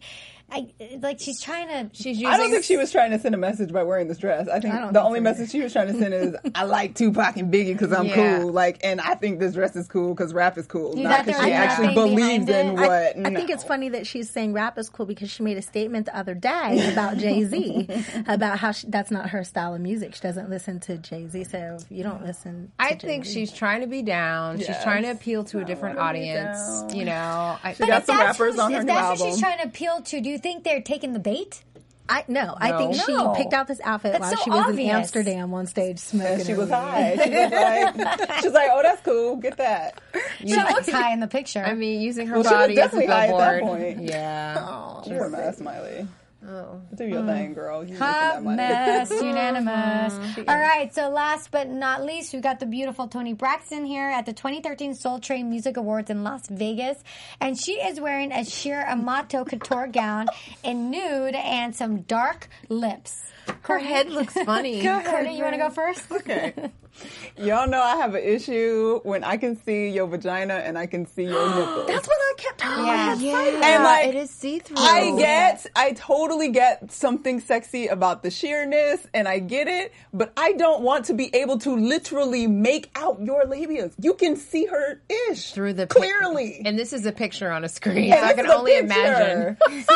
i 0.52 0.68
like 1.02 1.20
she's 1.20 1.42
trying 1.42 1.68
to 1.68 1.90
She's 1.94 2.18
using. 2.18 2.28
I 2.28 2.38
don't 2.38 2.52
think 2.52 2.64
she 2.64 2.78
was 2.78 2.92
trying 2.92 3.12
to 3.12 3.20
send 3.20 3.34
a 3.36 3.38
message 3.38 3.72
by 3.72 3.84
wearing 3.84 4.08
this 4.08 4.18
dress. 4.18 4.48
I 4.48 4.60
think 4.60 4.74
I 4.74 4.80
the 4.88 4.94
think 4.94 4.98
only 5.06 5.20
so 5.20 5.24
message 5.24 5.50
she 5.52 5.62
was 5.62 5.74
trying 5.74 5.88
to 5.88 5.98
send 6.00 6.14
is 6.14 6.36
I 6.56 6.64
like 6.64 6.96
Tupac 6.96 7.38
and 7.38 7.52
Biggie 7.54 7.74
because 7.74 7.92
I'm 7.94 8.06
Yeah. 8.06 8.40
cool. 8.40 8.52
Like, 8.52 8.80
and 8.84 9.00
I 9.02 9.16
think 9.16 9.40
this 9.40 9.54
dress 9.54 9.76
is 9.76 9.88
cool 9.88 10.14
because 10.14 10.34
rap 10.34 10.58
is 10.58 10.66
cool, 10.68 10.96
You 10.98 11.04
not 11.04 11.10
got 11.10 11.26
because 11.26 11.44
she 11.46 11.52
actually 11.52 11.94
believes 11.94 12.48
in 12.50 12.68
it? 12.70 12.74
what. 12.74 12.90
I, 12.90 13.14
I 13.26 13.36
think 13.36 13.50
it's 13.50 13.64
funny 13.64 13.90
that 13.90 14.06
she's 14.08 14.30
saying 14.30 14.54
rap 14.54 14.78
is 14.78 14.90
cool 14.90 15.06
because 15.06 15.30
she 15.30 15.44
made 15.44 15.58
a 15.58 15.62
statement 15.62 16.06
the 16.08 16.18
other 16.18 16.34
day 16.36 16.90
about 16.92 17.18
Jay 17.18 17.44
Z 17.46 17.88
about 18.28 18.60
how 18.60 18.72
she, 18.72 18.88
that's 18.88 19.12
not 19.12 19.30
her 19.30 19.44
style 19.44 19.74
of 19.76 19.82
music. 19.82 20.16
She 20.16 20.22
doesn't 20.22 20.50
listen 20.50 20.80
to 20.82 20.98
Jay 20.98 21.28
Z, 21.28 21.46
so 21.46 21.78
if 21.82 21.86
you 21.92 22.04
don't 22.04 22.24
listen. 22.26 22.72
To 22.80 22.86
I 22.86 22.96
think 22.96 23.24
Jay-Z. 23.24 23.34
she's 23.34 23.52
trying 23.54 23.82
to 23.82 23.88
be 23.88 24.02
down. 24.02 24.60
She's 24.60 24.82
trying 24.84 25.04
to 25.04 25.12
appeal 25.12 25.44
to 25.46 25.60
a 25.60 25.66
different 25.66 26.00
audience. 26.00 26.94
You 26.94 27.06
know, 27.06 27.58
I, 27.64 27.74
She 27.74 27.86
got 27.86 28.06
some 28.06 28.18
that's 28.18 28.40
rappers 28.40 28.60
on 28.60 28.72
her 28.74 28.80
if 28.80 28.86
new 28.86 28.94
that's 28.94 29.20
what 29.20 29.30
she's 29.32 29.40
trying 29.40 29.58
to 29.60 29.66
appeal 29.66 30.02
to 30.02 30.22
do 30.22 30.30
you 30.30 30.39
think 30.40 30.64
they're 30.64 30.82
taking 30.82 31.14
the 31.14 31.20
bait 31.20 31.64
I 32.12 32.24
no, 32.28 32.56
I 32.58 32.76
think 32.76 32.96
she 32.96 33.14
No. 33.14 33.36
picked 33.36 33.54
out 33.54 33.68
this 33.68 33.80
outfit 33.84 34.14
That's 34.14 34.22
while 34.24 34.32
so 34.36 34.44
she 34.44 34.50
was 34.50 34.66
obvious. 34.66 34.90
in 34.90 34.96
Amsterdam 34.96 35.54
on 35.54 35.68
stage 35.68 36.00
smoking. 36.00 36.34
And 36.40 36.44
she 36.48 36.56
was 36.56 36.68
high. 36.72 37.16
She 37.24 37.30
was 37.30 37.52
like, 37.52 38.40
she 38.42 38.48
was 38.48 38.54
like, 38.56 38.70
oh, 38.74 38.80
that's 38.82 39.02
cool. 39.02 39.36
Get 39.36 39.58
that. 39.58 40.02
she 40.40 40.56
looks 40.56 40.90
high 40.90 41.14
in 41.14 41.20
the 41.20 41.28
picture 41.28 41.64
I 41.64 41.76
mean, 41.76 42.02
using 42.02 42.26
her 42.26 42.34
Well, 42.40 42.44
she 42.46 42.50
was 42.50 42.54
body 42.64 42.74
as 42.74 42.78
a 42.80 42.82
definitely 42.82 43.06
high 43.14 43.28
at 43.28 43.38
that 43.38 43.60
billboard. 43.60 43.80
point. 43.96 44.02
Yeah. 44.10 44.58
Oh. 44.68 45.04
You're 45.06 45.26
a 45.26 45.30
mess, 45.30 45.60
Miley. 45.60 46.08
Oh. 46.48 46.82
Do 46.96 47.06
your 47.06 47.20
uh-huh. 47.20 47.34
thing, 47.34 47.54
girl. 47.54 47.84
You 47.84 47.90
making 47.90 48.00
Hot 48.00 48.36
that 48.36 48.44
money. 48.44 48.58
mess, 48.58 49.12
unanimous. 49.22 50.14
Mm-hmm. 50.14 50.50
All 50.50 50.58
right, 50.58 50.94
so 50.94 51.10
last 51.10 51.52
but 51.52 51.68
not 51.68 52.04
least, 52.04 52.34
we 52.34 52.40
got 52.40 52.60
the 52.60 52.66
beautiful 52.66 53.08
Toni 53.08 53.34
Braxton 53.34 53.86
here 53.86 54.10
at 54.10 54.26
the 54.26 54.34
2013 54.34 54.96
Soul 54.96 55.20
Train 55.20 55.50
Music 55.50 55.76
Awards 55.76 56.10
in 56.10 56.24
Las 56.24 56.48
Vegas, 56.50 56.98
and 57.42 57.60
she 57.60 57.74
is 57.74 58.00
wearing 58.00 58.32
a 58.32 58.46
sheer 58.46 58.82
Amato 58.82 59.44
couture 59.44 59.88
gown 59.88 60.28
in 60.64 60.90
nude 60.92 61.36
and 61.36 61.76
some 61.76 62.02
dark 62.02 62.48
lips. 62.70 63.22
Her 63.62 63.80
head 63.80 64.10
looks 64.10 64.34
funny. 64.46 64.82
Courtney, 64.82 65.38
you 65.38 65.44
want 65.44 65.56
to 65.56 65.60
go 65.60 65.70
first? 65.70 66.10
Okay. 66.12 66.54
Y'all 67.38 67.68
know 67.68 67.82
I 67.82 67.96
have 67.98 68.16
an 68.16 68.24
issue 68.24 69.00
when 69.04 69.24
I 69.24 69.38
can 69.38 69.56
see 69.64 69.90
your 69.90 70.08
vagina 70.08 70.56
and 70.56 70.78
I 70.78 70.86
can 70.86 71.06
see 71.06 71.24
your 71.24 71.56
nipples. 71.56 71.88
That's 71.88 72.08
what 72.08 72.18
I 72.18 72.34
kept 72.38 72.58
telling 72.60 72.82
my 72.84 72.94
Yeah. 72.94 73.16
head 73.16 73.22
Yeah, 73.22 73.76
And, 73.76 73.84
like, 73.84 74.08
it 74.08 74.16
is 74.16 74.30
see 74.30 74.60
through. 74.60 74.78
I 74.80 75.16
get, 75.18 75.66
I 75.76 75.94
totally 75.94 76.50
get 76.50 76.92
something 76.92 77.40
sexy 77.40 77.88
about 77.88 78.24
the 78.24 78.30
sheerness, 78.32 79.06
and 79.14 79.28
I 79.28 79.40
get 79.40 79.68
it, 79.68 79.94
but 80.14 80.34
I 80.36 80.54
don't 80.54 80.82
want 80.84 81.06
to 81.06 81.14
be 81.14 81.34
able 81.36 81.58
to 81.60 81.76
literally 81.76 82.48
make 82.48 82.90
out 82.96 83.22
your 83.22 83.44
labias. 83.44 83.94
You 84.02 84.14
can 84.16 84.36
see 84.36 84.66
her 84.66 85.02
ish 85.30 85.52
through 85.54 85.74
the 85.74 85.88
pic- 85.88 85.98
clearly. 85.98 86.62
and 86.66 86.78
this 86.78 86.92
is 86.94 87.06
a 87.06 87.12
picture 87.12 87.52
on 87.52 87.64
a 87.64 87.70
screen. 87.70 88.06
Yeah, 88.10 88.22
so 88.22 88.26
I 88.28 88.34
can 88.34 88.48
only 88.48 88.72
picture. 88.74 88.86
imagine. 88.86 89.58
so 89.88 89.96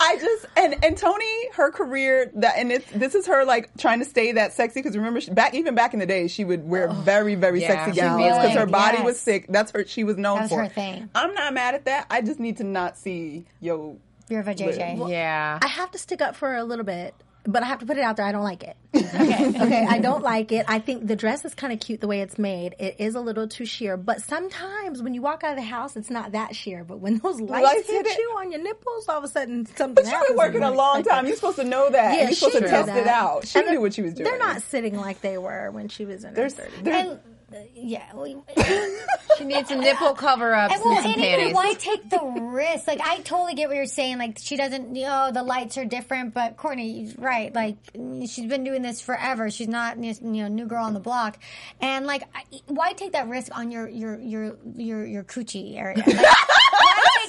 I 0.00 0.16
just 0.20 0.46
and 0.56 0.84
and 0.84 0.96
Toni, 0.96 1.48
her 1.54 1.70
career 1.70 2.30
that 2.34 2.54
and 2.58 2.70
it's 2.72 2.90
this 2.90 3.14
is 3.14 3.26
her 3.26 3.44
like 3.44 3.70
trying 3.78 3.98
to 4.00 4.04
stay 4.04 4.32
that 4.32 4.52
sexy 4.52 4.80
because 4.80 4.96
remember 4.96 5.20
she, 5.20 5.30
back 5.30 5.54
even 5.54 5.74
back 5.74 5.94
in 5.94 6.00
the 6.00 6.06
day 6.06 6.28
she 6.34 6.44
would 6.44 6.68
wear 6.68 6.88
very 6.88 7.34
very 7.36 7.60
Yeah, 7.62 7.84
sexy 7.84 8.00
gowns 8.00 8.22
because 8.22 8.56
her 8.56 8.66
body 8.66 8.96
yes. 8.98 9.04
was 9.06 9.20
sick. 9.20 9.46
That's 9.48 9.70
her. 9.72 9.86
She 9.86 10.04
was 10.04 10.16
known 10.16 10.36
That 10.36 10.42
was 10.42 10.50
for. 10.50 10.62
her 10.64 10.68
thing. 10.68 11.08
I'm 11.14 11.32
not 11.34 11.54
mad 11.54 11.74
at 11.74 11.84
that. 11.86 12.06
I 12.10 12.20
just 12.20 12.40
need 12.40 12.56
to 12.58 12.64
not 12.64 12.96
see 12.98 13.46
yo. 13.60 13.96
You're 14.28 14.40
a 14.40 14.44
JJ. 14.54 15.10
Yeah. 15.10 15.58
I 15.62 15.66
have 15.66 15.90
to 15.92 15.98
stick 15.98 16.22
up 16.22 16.34
for 16.34 16.48
her 16.48 16.56
a 16.56 16.64
little 16.64 16.84
bit, 16.84 17.14
but 17.46 17.62
I 17.62 17.66
have 17.66 17.78
to 17.80 17.86
put 17.86 17.96
it 17.98 18.02
out 18.02 18.16
there. 18.16 18.26
I 18.26 18.32
don't 18.32 18.42
like 18.42 18.62
it. 18.62 18.76
Okay, 18.94 19.48
okay, 19.48 19.86
I 19.88 19.98
don't 19.98 20.22
like 20.34 20.52
it. 20.52 20.64
I 20.68 20.78
think 20.78 21.06
the 21.06 21.16
dress 21.16 21.44
is 21.44 21.54
kind 21.54 21.72
of 21.72 21.80
cute 21.80 22.00
the 22.00 22.06
way 22.06 22.20
it's 22.20 22.38
made. 22.38 22.74
It 22.78 22.96
is 22.98 23.14
a 23.14 23.20
little 23.20 23.46
too 23.48 23.64
sheer, 23.66 23.96
but 23.96 24.22
sometimes 24.22 25.02
when 25.02 25.14
you 25.14 25.22
walk 25.22 25.44
out 25.44 25.50
of 25.52 25.56
the 25.56 25.62
house, 25.62 25.96
it's 25.96 26.10
not 26.10 26.32
that 26.32 26.54
sheer. 26.56 26.84
But 26.84 27.00
when 27.00 27.18
those 27.18 27.40
lights, 27.40 27.64
Lights 27.64 27.86
hit, 27.90 28.06
hit 28.06 28.18
you 28.18 28.34
on 28.38 28.50
your 28.52 28.62
nipples, 28.62 29.08
all 29.08 29.18
of 29.18 29.24
a 29.24 29.28
sudden 29.28 29.66
something 29.66 30.04
But 30.04 30.10
you've 30.10 30.28
been 30.28 30.36
working 30.36 30.62
a 30.62 30.70
long 30.70 31.00
expect 31.00 31.16
time. 31.16 31.26
You're 31.26 31.36
supposed 31.36 31.56
to 31.56 31.64
know 31.64 31.90
that. 31.90 32.16
Yeah, 32.16 32.24
You're 32.24 32.32
supposed 32.32 32.58
to 32.58 32.68
test 32.68 32.86
that. 32.86 32.96
it 32.98 33.06
out. 33.06 33.46
She 33.46 33.58
And 33.58 33.68
knew 33.70 33.80
what 33.80 33.94
she 33.94 34.02
was 34.02 34.14
doing. 34.14 34.24
They're 34.24 34.38
not 34.38 34.62
sitting 34.62 34.96
like 34.96 35.20
they 35.20 35.38
were 35.38 35.70
when 35.70 35.88
she 35.88 36.04
was 36.04 36.24
in 36.24 36.30
her 36.30 36.34
There's, 36.36 36.54
30s. 36.54 37.18
Yeah, 37.74 38.10
She 39.38 39.44
needs 39.44 39.70
a 39.70 39.76
nipple 39.76 40.14
cover 40.14 40.54
up. 40.54 40.70
Well, 40.70 41.02
some 41.02 41.12
and 41.12 41.20
even 41.20 41.52
why 41.52 41.74
take 41.74 42.08
the 42.08 42.20
risk? 42.20 42.86
Like, 42.86 43.00
I 43.02 43.18
totally 43.18 43.54
get 43.54 43.68
what 43.68 43.76
you're 43.76 43.86
saying. 43.86 44.18
Like, 44.18 44.38
she 44.38 44.56
doesn't, 44.56 44.94
you 44.94 45.04
know, 45.04 45.30
the 45.32 45.42
lights 45.42 45.76
are 45.78 45.84
different. 45.84 46.34
But 46.34 46.56
Courtney's 46.56 47.16
right. 47.18 47.54
Like, 47.54 47.76
she's 47.94 48.46
been 48.46 48.64
doing 48.64 48.82
this 48.82 49.00
forever. 49.00 49.50
She's 49.50 49.68
not, 49.68 50.02
you 50.02 50.14
know, 50.22 50.48
new 50.48 50.66
girl 50.66 50.84
on 50.84 50.94
the 50.94 51.00
block. 51.00 51.38
And 51.80 52.06
like, 52.06 52.22
why 52.66 52.92
take 52.92 53.12
that 53.12 53.28
risk 53.28 53.56
on 53.56 53.70
your 53.70 53.88
your 53.88 54.18
your 54.20 54.56
your 54.76 55.06
your 55.06 55.24
coochie 55.24 55.76
area? 55.76 56.02
Like, 56.06 56.06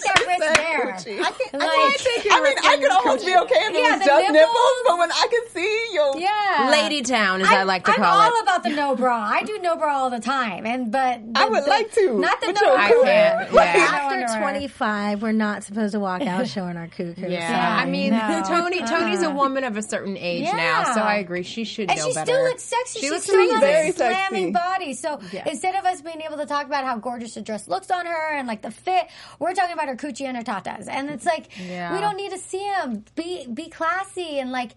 take 0.01 0.13
that 0.15 0.25
risk 0.27 0.39
That 0.39 0.55
there? 0.55 0.93
coochie. 0.93 1.19
I 1.21 1.27
I 1.27 1.97
can, 1.97 2.31
I 2.31 2.41
mean, 2.43 2.57
I 2.63 2.77
could 2.77 2.91
almost 2.91 3.25
be 3.25 3.35
okay 3.35 3.55
if 3.55 3.69
it 3.75 3.79
Yeah, 3.81 3.91
was 3.91 3.99
the 3.99 4.05
just 4.05 4.31
nipples. 4.31 4.33
nipples, 4.33 4.77
but 4.87 4.97
when 4.99 5.11
I 5.11 5.27
can 5.29 5.49
see 5.51 5.87
your 5.93 6.17
yeah, 6.17 6.69
Lady 6.71 7.01
Town, 7.01 7.41
as 7.41 7.47
I, 7.47 7.63
like 7.63 7.85
to 7.85 7.93
call 7.93 8.03
it. 8.03 8.07
I'm 8.07 8.31
all 8.33 8.41
about 8.41 8.63
the 8.63 8.69
no 8.69 8.95
bra. 8.95 9.17
I 9.17 9.43
do 9.43 9.59
no 9.61 9.75
bra 9.75 9.95
all 9.97 10.09
the 10.09 10.19
time, 10.19 10.65
and 10.65 10.91
but 10.91 11.19
I 11.35 11.47
would 11.49 11.63
the- 11.65 11.69
like 11.69 11.91
to, 11.93 12.19
Not 12.19 12.41
the 12.41 12.51
no 12.53 12.61
you're 12.61 12.77
I 12.77 12.89
bra. 12.91 13.03
can't. 13.03 13.53
Yeah. 13.53 14.25
After 14.25 14.39
25, 14.39 15.21
we're 15.21 15.31
not 15.31 15.63
supposed 15.63 15.93
to 15.93 15.99
walk 15.99 16.21
out 16.21 16.47
showing 16.47 16.77
our 16.77 16.87
cuckoo. 16.87 17.13
Yeah, 17.21 17.27
Yeah, 17.29 17.75
I 17.81 17.85
mean, 17.85 18.11
no. 18.11 18.43
Toni. 18.47 18.79
Toni's 18.79 19.21
a 19.21 19.27
uh-huh. 19.27 19.35
woman 19.35 19.63
of 19.63 19.77
a 19.77 19.81
certain 19.81 20.17
age 20.17 20.43
now, 20.45 20.93
so 20.93 21.01
I 21.01 21.15
agree. 21.15 21.43
She 21.43 21.63
should 21.63 21.89
And 21.89 21.99
know 21.99 22.07
she 22.07 22.13
better. 22.13 22.31
still 22.31 22.43
looks 22.43 22.63
sexy. 22.63 22.99
She 22.99 23.05
She, 23.05 23.11
looks 23.11 23.23
still 23.25 23.59
Very 23.59 23.89
a 23.89 23.93
slamming 23.93 24.51
body. 24.53 24.93
So 24.93 25.19
instead 25.45 25.75
of 25.75 25.85
us 25.85 26.01
being 26.01 26.21
able 26.21 26.37
to 26.37 26.45
talk 26.45 26.65
about 26.65 26.83
how 26.85 26.97
gorgeous 26.97 27.33
the 27.35 27.41
dress 27.41 27.67
looks 27.67 27.89
on 27.91 28.05
her 28.05 28.31
and 28.35 28.47
like 28.47 28.61
the 28.61 28.71
fit, 28.71 29.07
we're 29.39 29.53
talking 29.53 29.73
about 29.73 29.84
her 29.89 29.95
coochie 29.95 30.25
and 30.25 30.37
her 30.37 30.43
tatas. 30.43 30.87
And 30.89 31.09
it's 31.09 31.25
like 31.25 31.47
Yeah. 31.59 31.93
we 31.93 31.99
don't 32.01 32.17
need 32.17 32.31
to 32.31 32.37
see 32.37 32.59
them. 32.59 33.03
Be 33.15 33.47
be 33.47 33.69
classy 33.69 34.39
and 34.39 34.51
like 34.51 34.71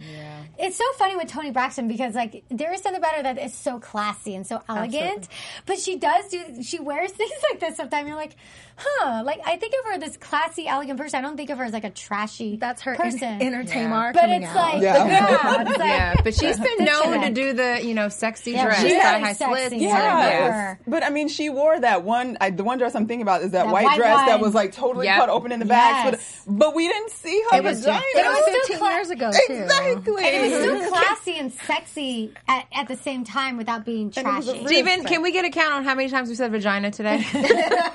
it's 0.58 0.76
so 0.76 0.84
funny 0.96 1.16
with 1.16 1.28
Toni 1.28 1.50
Braxton 1.50 1.88
because 1.88 2.14
like 2.14 2.44
there 2.50 2.72
is 2.72 2.80
something 2.82 2.98
about 3.00 3.14
her 3.14 3.22
that 3.24 3.38
is 3.38 3.54
so 3.54 3.78
classy 3.78 4.34
and 4.34 4.46
so 4.46 4.62
elegant. 4.68 5.28
But 5.66 5.78
she 5.78 5.96
does 5.96 6.28
do 6.28 6.62
she 6.62 6.78
wears 6.78 7.10
things 7.20 7.32
like 7.50 7.60
this 7.60 7.76
sometimes. 7.76 8.06
You're 8.08 8.16
like, 8.16 8.36
huh? 8.76 9.22
Like 9.24 9.40
I 9.46 9.56
think 9.56 9.74
of 9.80 9.86
her 9.86 9.92
as 9.94 10.00
this 10.00 10.16
classy, 10.16 10.66
elegant 10.66 10.98
person. 10.98 11.18
I 11.18 11.22
don't 11.22 11.36
think 11.36 11.50
of 11.50 11.58
her 11.58 11.64
as 11.64 11.72
like 11.72 11.84
a 11.84 11.90
trashy. 11.90 12.56
That's 12.56 12.82
her 12.82 12.94
person. 12.94 13.40
in, 13.40 13.48
entertainer 13.48 13.88
Yeah. 13.88 14.12
but 14.12 14.28
it's 14.30 14.46
out. 14.46 14.54
like 14.56 14.82
Yeah. 14.82 15.06
yeah, 15.06 15.60
it's 15.62 15.70
like, 15.78 15.78
Yeah, 15.78 16.14
but 16.22 16.34
she's 16.34 16.58
been 16.60 16.84
known 16.84 17.20
to 17.22 17.30
do 17.30 17.52
the 17.52 17.80
you 17.82 17.94
know 17.94 18.08
sexy 18.08 18.52
Yeah, 18.52 18.64
dress, 18.64 18.80
she's 18.82 19.02
high 19.02 19.32
sexy. 19.32 19.44
slits. 19.44 19.74
Yeah. 19.74 20.28
Yes. 20.28 20.78
But 20.86 21.02
I 21.04 21.10
mean, 21.10 21.28
she 21.28 21.48
wore 21.50 21.78
that 21.78 22.04
one. 22.04 22.36
I, 22.40 22.50
the 22.50 22.64
one 22.64 22.78
dress 22.78 22.94
I'm 22.94 23.06
thinking 23.06 23.22
about 23.22 23.42
is 23.42 23.52
that, 23.52 23.64
That 23.64 23.72
white, 23.72 23.84
white 23.84 23.96
dress 23.96 24.26
that 24.26 24.40
was 24.40 24.54
like 24.54 24.72
totally 24.72 24.97
Yep. 25.06 25.16
cut 25.18 25.28
open 25.28 25.52
in 25.52 25.60
the 25.60 25.66
back. 25.66 26.12
Yes. 26.12 26.42
But, 26.46 26.58
but 26.58 26.74
we 26.74 26.88
didn't 26.88 27.10
see 27.10 27.42
her 27.50 27.58
It 27.58 27.64
was- 27.64 27.80
vagina. 27.80 28.02
It 28.14 28.26
was 28.26 28.38
still 28.42 28.54
15 28.60 28.78
cla- 28.78 28.90
years 28.94 29.10
ago, 29.10 29.30
too. 29.32 29.52
Exactly. 29.54 30.24
And 30.24 30.36
it 30.36 30.50
was 30.50 30.60
still 30.60 30.90
classy 30.92 31.38
and 31.38 31.52
sexy 31.52 32.32
at, 32.48 32.66
at 32.72 32.88
the 32.88 32.96
same 32.96 33.24
time 33.24 33.56
without 33.56 33.84
being 33.84 34.08
it 34.08 34.16
was 34.16 34.18
a 34.18 34.22
trashy. 34.22 34.52
real- 34.58 34.66
Steven, 34.68 35.04
can 35.04 35.22
we 35.22 35.32
get 35.32 35.44
a 35.44 35.50
count 35.50 35.74
on 35.74 35.84
how 35.84 35.94
many 35.94 36.08
times 36.08 36.28
we 36.28 36.34
said 36.34 36.50
vagina 36.52 36.90
today? 36.90 37.24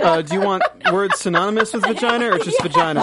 Uh, 0.03 0.21
do 0.21 0.33
you 0.35 0.41
want 0.41 0.63
words 0.91 1.17
synonymous 1.19 1.71
with 1.73 1.85
vagina 1.85 2.29
or 2.31 2.37
just 2.39 2.61
vagina? 2.61 2.99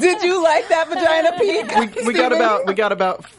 Did 0.00 0.22
you 0.22 0.42
like 0.42 0.66
that 0.68 0.88
vagina 0.88 1.32
peek? 1.38 1.96
We, 1.96 2.06
we 2.08 2.12
got 2.14 2.32
about 2.32 2.66
we 2.66 2.74
got 2.74 2.90
about 2.92 3.24
fi- 3.24 3.30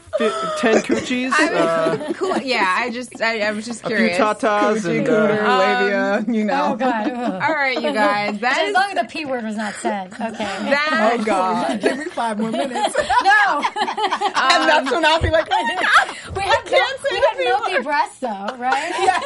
ten 0.58 0.74
coochies, 0.82 1.32
uh, 1.32 2.12
cool. 2.14 2.36
Yeah, 2.38 2.64
I 2.78 2.90
just 2.90 3.20
I, 3.20 3.40
I 3.48 3.50
was 3.52 3.64
just 3.64 3.82
a 3.84 3.88
few 3.88 3.96
curious. 3.96 4.18
tatas, 4.18 4.78
Coochie, 4.80 4.98
and 4.98 5.06
cooter, 5.06 5.42
uh, 5.44 5.58
labia, 5.58 6.24
you 6.32 6.44
know. 6.44 6.70
Oh 6.72 6.76
God! 6.76 7.10
Ugh. 7.10 7.42
All 7.42 7.54
right, 7.54 7.74
you 7.80 7.92
guys. 7.92 8.38
That 8.40 8.58
As 8.58 8.68
is 8.68 8.74
long 8.74 8.90
as 8.90 8.94
the 8.96 9.04
p 9.04 9.24
word 9.24 9.44
was 9.44 9.56
not 9.56 9.74
said. 9.74 10.12
Okay. 10.12 10.28
that. 10.30 11.16
Oh 11.20 11.24
God! 11.24 11.80
Give 11.80 11.98
me 11.98 12.04
five 12.06 12.38
more 12.38 12.50
minutes. 12.50 12.96
no, 12.96 13.62
and 13.64 14.68
that's 14.68 14.90
when 14.90 15.04
I'll 15.04 15.20
be 15.20 15.30
like, 15.30 15.48
we 15.50 16.42
have, 16.42 16.64
can't 16.64 16.70
mil- 16.70 17.10
say 17.10 17.10
we 17.10 17.20
have 17.20 17.36
P 17.38 17.44
milky 17.44 17.74
word. 17.74 17.84
breasts 17.84 18.18
though, 18.20 18.56
right? 18.58 19.22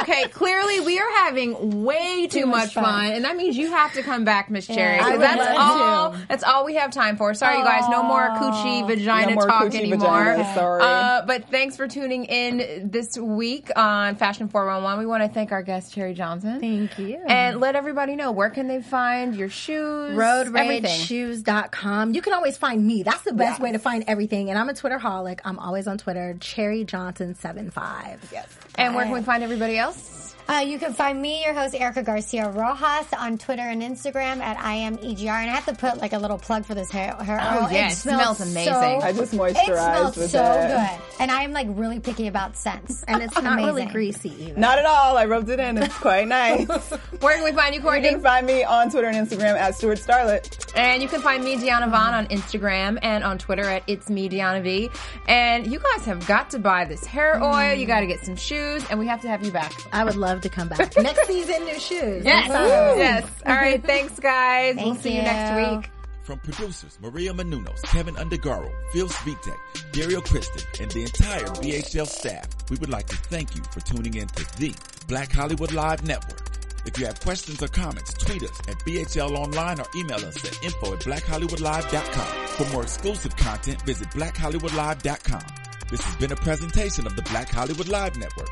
Okay, 0.00 0.24
clearly 0.28 0.80
we 0.80 0.98
are 0.98 1.10
having 1.24 1.84
way 1.84 2.26
too, 2.26 2.46
much 2.46 2.54
much 2.64 2.74
fun. 2.74 2.84
fun. 2.84 3.12
and 3.12 3.24
that 3.24 3.36
means 3.36 3.56
you 3.56 3.70
have 3.70 3.92
to 3.94 4.02
come 4.02 4.24
back, 4.24 4.50
Miss 4.50 4.66
Cherie. 4.66 4.96
I 4.96 4.98
'cause 5.00 5.10
would 5.12 5.20
that's 5.20 5.38
love 5.38 5.56
all. 5.58 6.10
to. 6.12 6.26
That's 6.28 6.44
all 6.44 6.64
we 6.64 6.74
have 6.76 6.90
time 6.90 7.16
for. 7.16 7.34
Sorry, 7.34 7.58
you 7.58 7.64
guys. 7.64 7.84
No 7.90 8.02
more 8.02 8.28
coochie 8.30 8.86
vagina 8.86 9.13
No 9.22 9.34
more 9.34 9.46
talk 9.46 9.74
anymore. 9.74 9.98
vagina, 9.98 10.54
sorry. 10.54 10.82
Uh, 10.82 11.22
but 11.26 11.48
thanks 11.50 11.76
for 11.76 11.88
tuning 11.88 12.24
in 12.24 12.90
this 12.90 13.16
week 13.18 13.70
on 13.76 14.16
Fashion 14.16 14.48
411. 14.48 14.98
We 15.00 15.06
want 15.06 15.22
to 15.22 15.28
thank 15.28 15.52
our 15.52 15.62
guest 15.62 15.94
Cherie 15.94 16.14
Johnson. 16.14 16.60
Thank 16.60 16.98
you. 16.98 17.22
And 17.26 17.60
let 17.60 17.76
everybody 17.76 18.16
know 18.16 18.32
where 18.32 18.50
can 18.50 18.68
they 18.68 18.82
find 18.82 19.34
your 19.34 19.48
shoes, 19.48 20.18
everything. 20.18 20.84
RoadRageShoes.com. 20.84 22.14
You 22.14 22.22
can 22.22 22.32
always 22.32 22.56
find 22.56 22.84
me. 22.86 23.02
That's 23.02 23.22
the 23.22 23.32
best 23.32 23.60
way 23.60 23.72
to 23.72 23.78
find 23.78 24.04
everything. 24.06 24.50
And 24.50 24.58
I'm 24.58 24.68
a 24.68 24.74
Twitter 24.74 24.98
holic. 24.98 25.40
I'm 25.44 25.58
always 25.58 25.86
on 25.86 25.98
Twitter. 25.98 26.36
Cherie 26.40 26.84
Johnson 26.84 27.34
75. 27.34 28.28
yes. 28.32 28.48
And 28.76 28.94
where 28.94 29.04
can 29.04 29.14
we 29.14 29.22
find 29.22 29.42
everybody 29.42 29.78
else? 29.78 30.13
Uh, 30.46 30.58
you 30.58 30.78
can 30.78 30.92
find 30.92 31.20
me, 31.22 31.42
your 31.42 31.54
host 31.54 31.74
Erica 31.74 32.02
Garcia 32.02 32.50
Rojas, 32.50 33.06
on 33.18 33.38
Twitter 33.38 33.62
and 33.62 33.80
Instagram 33.80 34.40
at 34.40 34.58
I 34.60 34.74
am 34.74 34.98
EGR. 34.98 35.26
And 35.28 35.50
I 35.50 35.54
have 35.54 35.64
to 35.66 35.74
put 35.74 35.96
like 35.98 36.12
a 36.12 36.18
little 36.18 36.36
plug 36.38 36.66
for 36.66 36.74
this 36.74 36.90
hair, 36.90 37.14
hair 37.14 37.38
Oh, 37.40 37.64
oil. 37.64 37.72
yeah, 37.72 37.88
it 37.88 37.92
smells 37.94 38.40
amazing. 38.40 38.74
I 38.74 39.12
just 39.14 39.32
moisturized. 39.32 39.50
It 39.52 39.56
moisturized 39.56 39.74
smells 39.76 40.16
with 40.18 40.30
so 40.32 40.38
that. 40.38 40.98
good, 41.00 41.16
and 41.20 41.30
I 41.30 41.44
am 41.44 41.52
like 41.52 41.68
really 41.70 41.98
picky 41.98 42.26
about 42.26 42.56
scents. 42.56 43.04
And 43.04 43.22
it's 43.22 43.40
not 43.40 43.56
really 43.56 43.86
greasy 43.86 44.32
either. 44.38 44.60
Not 44.60 44.78
at 44.78 44.84
all. 44.84 45.16
I 45.16 45.24
rubbed 45.24 45.48
it 45.48 45.60
in. 45.60 45.78
It's 45.78 45.96
quite 45.96 46.28
nice. 46.28 46.68
Where 47.20 47.36
can 47.36 47.44
we 47.44 47.52
find 47.52 47.74
you, 47.74 47.80
Courtney? 47.80 48.04
you 48.08 48.14
can 48.14 48.20
find 48.22 48.46
me 48.46 48.64
on 48.64 48.90
Twitter 48.90 49.08
and 49.08 49.16
Instagram 49.16 49.54
at 49.58 49.74
Stuart 49.76 49.98
Starlet. 49.98 50.72
And 50.76 51.02
you 51.02 51.08
can 51.08 51.22
find 51.22 51.42
me, 51.42 51.56
Deanna 51.56 51.90
Vaughn, 51.90 52.12
on 52.12 52.26
Instagram 52.26 52.98
and 53.00 53.24
on 53.24 53.38
Twitter 53.38 53.62
at 53.64 53.82
It's 53.86 54.10
Me, 54.10 54.28
Deanna 54.28 54.62
V. 54.62 54.90
And 55.26 55.66
you 55.72 55.78
guys 55.78 56.04
have 56.04 56.26
got 56.26 56.50
to 56.50 56.58
buy 56.58 56.84
this 56.84 57.06
hair 57.06 57.42
oil. 57.42 57.72
You 57.72 57.86
got 57.86 58.00
to 58.00 58.06
get 58.06 58.24
some 58.26 58.36
shoes, 58.36 58.84
and 58.90 58.98
we 58.98 59.06
have 59.06 59.22
to 59.22 59.28
have 59.28 59.42
you 59.44 59.50
back. 59.50 59.72
I 59.92 60.04
would 60.04 60.16
love 60.16 60.33
to 60.40 60.48
come 60.48 60.68
back. 60.68 60.96
Next 60.96 61.26
season, 61.26 61.64
new 61.64 61.78
shoes. 61.78 62.24
Yes. 62.24 62.50
Anytime. 62.50 62.98
Yes. 62.98 63.30
All 63.46 63.54
right. 63.54 63.84
Thanks, 63.84 64.18
guys. 64.18 64.76
we'll 64.76 64.84
Thank 64.94 65.02
see 65.02 65.16
you 65.16 65.22
next 65.22 65.84
week. 65.84 65.90
From 66.22 66.38
producers 66.38 66.98
Maria 67.02 67.34
Menounos, 67.34 67.82
Keven 67.82 68.14
Undergaro, 68.14 68.70
Phil 68.92 69.08
Svitek, 69.08 69.92
Dario 69.92 70.22
Kristen, 70.22 70.62
and 70.80 70.90
the 70.90 71.02
entire 71.02 71.44
BHL 71.44 72.06
staff, 72.06 72.48
we 72.70 72.76
would 72.78 72.88
like 72.88 73.06
to 73.08 73.16
thank 73.16 73.54
you 73.54 73.62
for 73.64 73.80
tuning 73.80 74.14
in 74.14 74.26
to 74.28 74.58
the 74.58 74.74
Black 75.06 75.30
Hollywood 75.30 75.72
Live 75.72 76.06
Network. 76.06 76.40
If 76.86 76.98
you 76.98 77.04
have 77.06 77.20
questions 77.20 77.62
or 77.62 77.68
comments, 77.68 78.12
tweet 78.14 78.42
us 78.42 78.58
at 78.68 78.76
BHL 78.86 79.36
Online 79.36 79.80
or 79.80 79.86
email 79.96 80.16
us 80.16 80.42
at 80.44 80.64
info 80.64 80.94
at 80.94 81.00
blackhollywoodlive.com. 81.00 82.46
For 82.46 82.72
more 82.72 82.82
exclusive 82.82 83.36
content, 83.36 83.80
visit 83.82 84.08
blackhollywoodlive.com. 84.08 85.42
This 85.90 86.00
has 86.02 86.14
been 86.16 86.32
a 86.32 86.36
presentation 86.36 87.06
of 87.06 87.16
the 87.16 87.22
Black 87.22 87.50
Hollywood 87.50 87.88
Live 87.88 88.16
Network. 88.16 88.48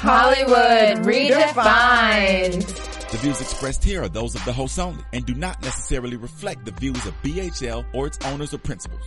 Hollywood 0.00 1.04
redefined. 1.04 2.64
The 3.10 3.16
views 3.18 3.40
expressed 3.40 3.82
here 3.82 4.04
are 4.04 4.08
those 4.08 4.36
of 4.36 4.44
the 4.44 4.52
hosts 4.52 4.78
only 4.78 5.02
and 5.12 5.26
do 5.26 5.34
not 5.34 5.60
necessarily 5.60 6.16
reflect 6.16 6.64
the 6.64 6.70
views 6.70 7.04
of 7.04 7.14
BHL 7.22 7.84
or 7.92 8.06
its 8.06 8.16
owners 8.26 8.54
or 8.54 8.58
principals. 8.58 9.02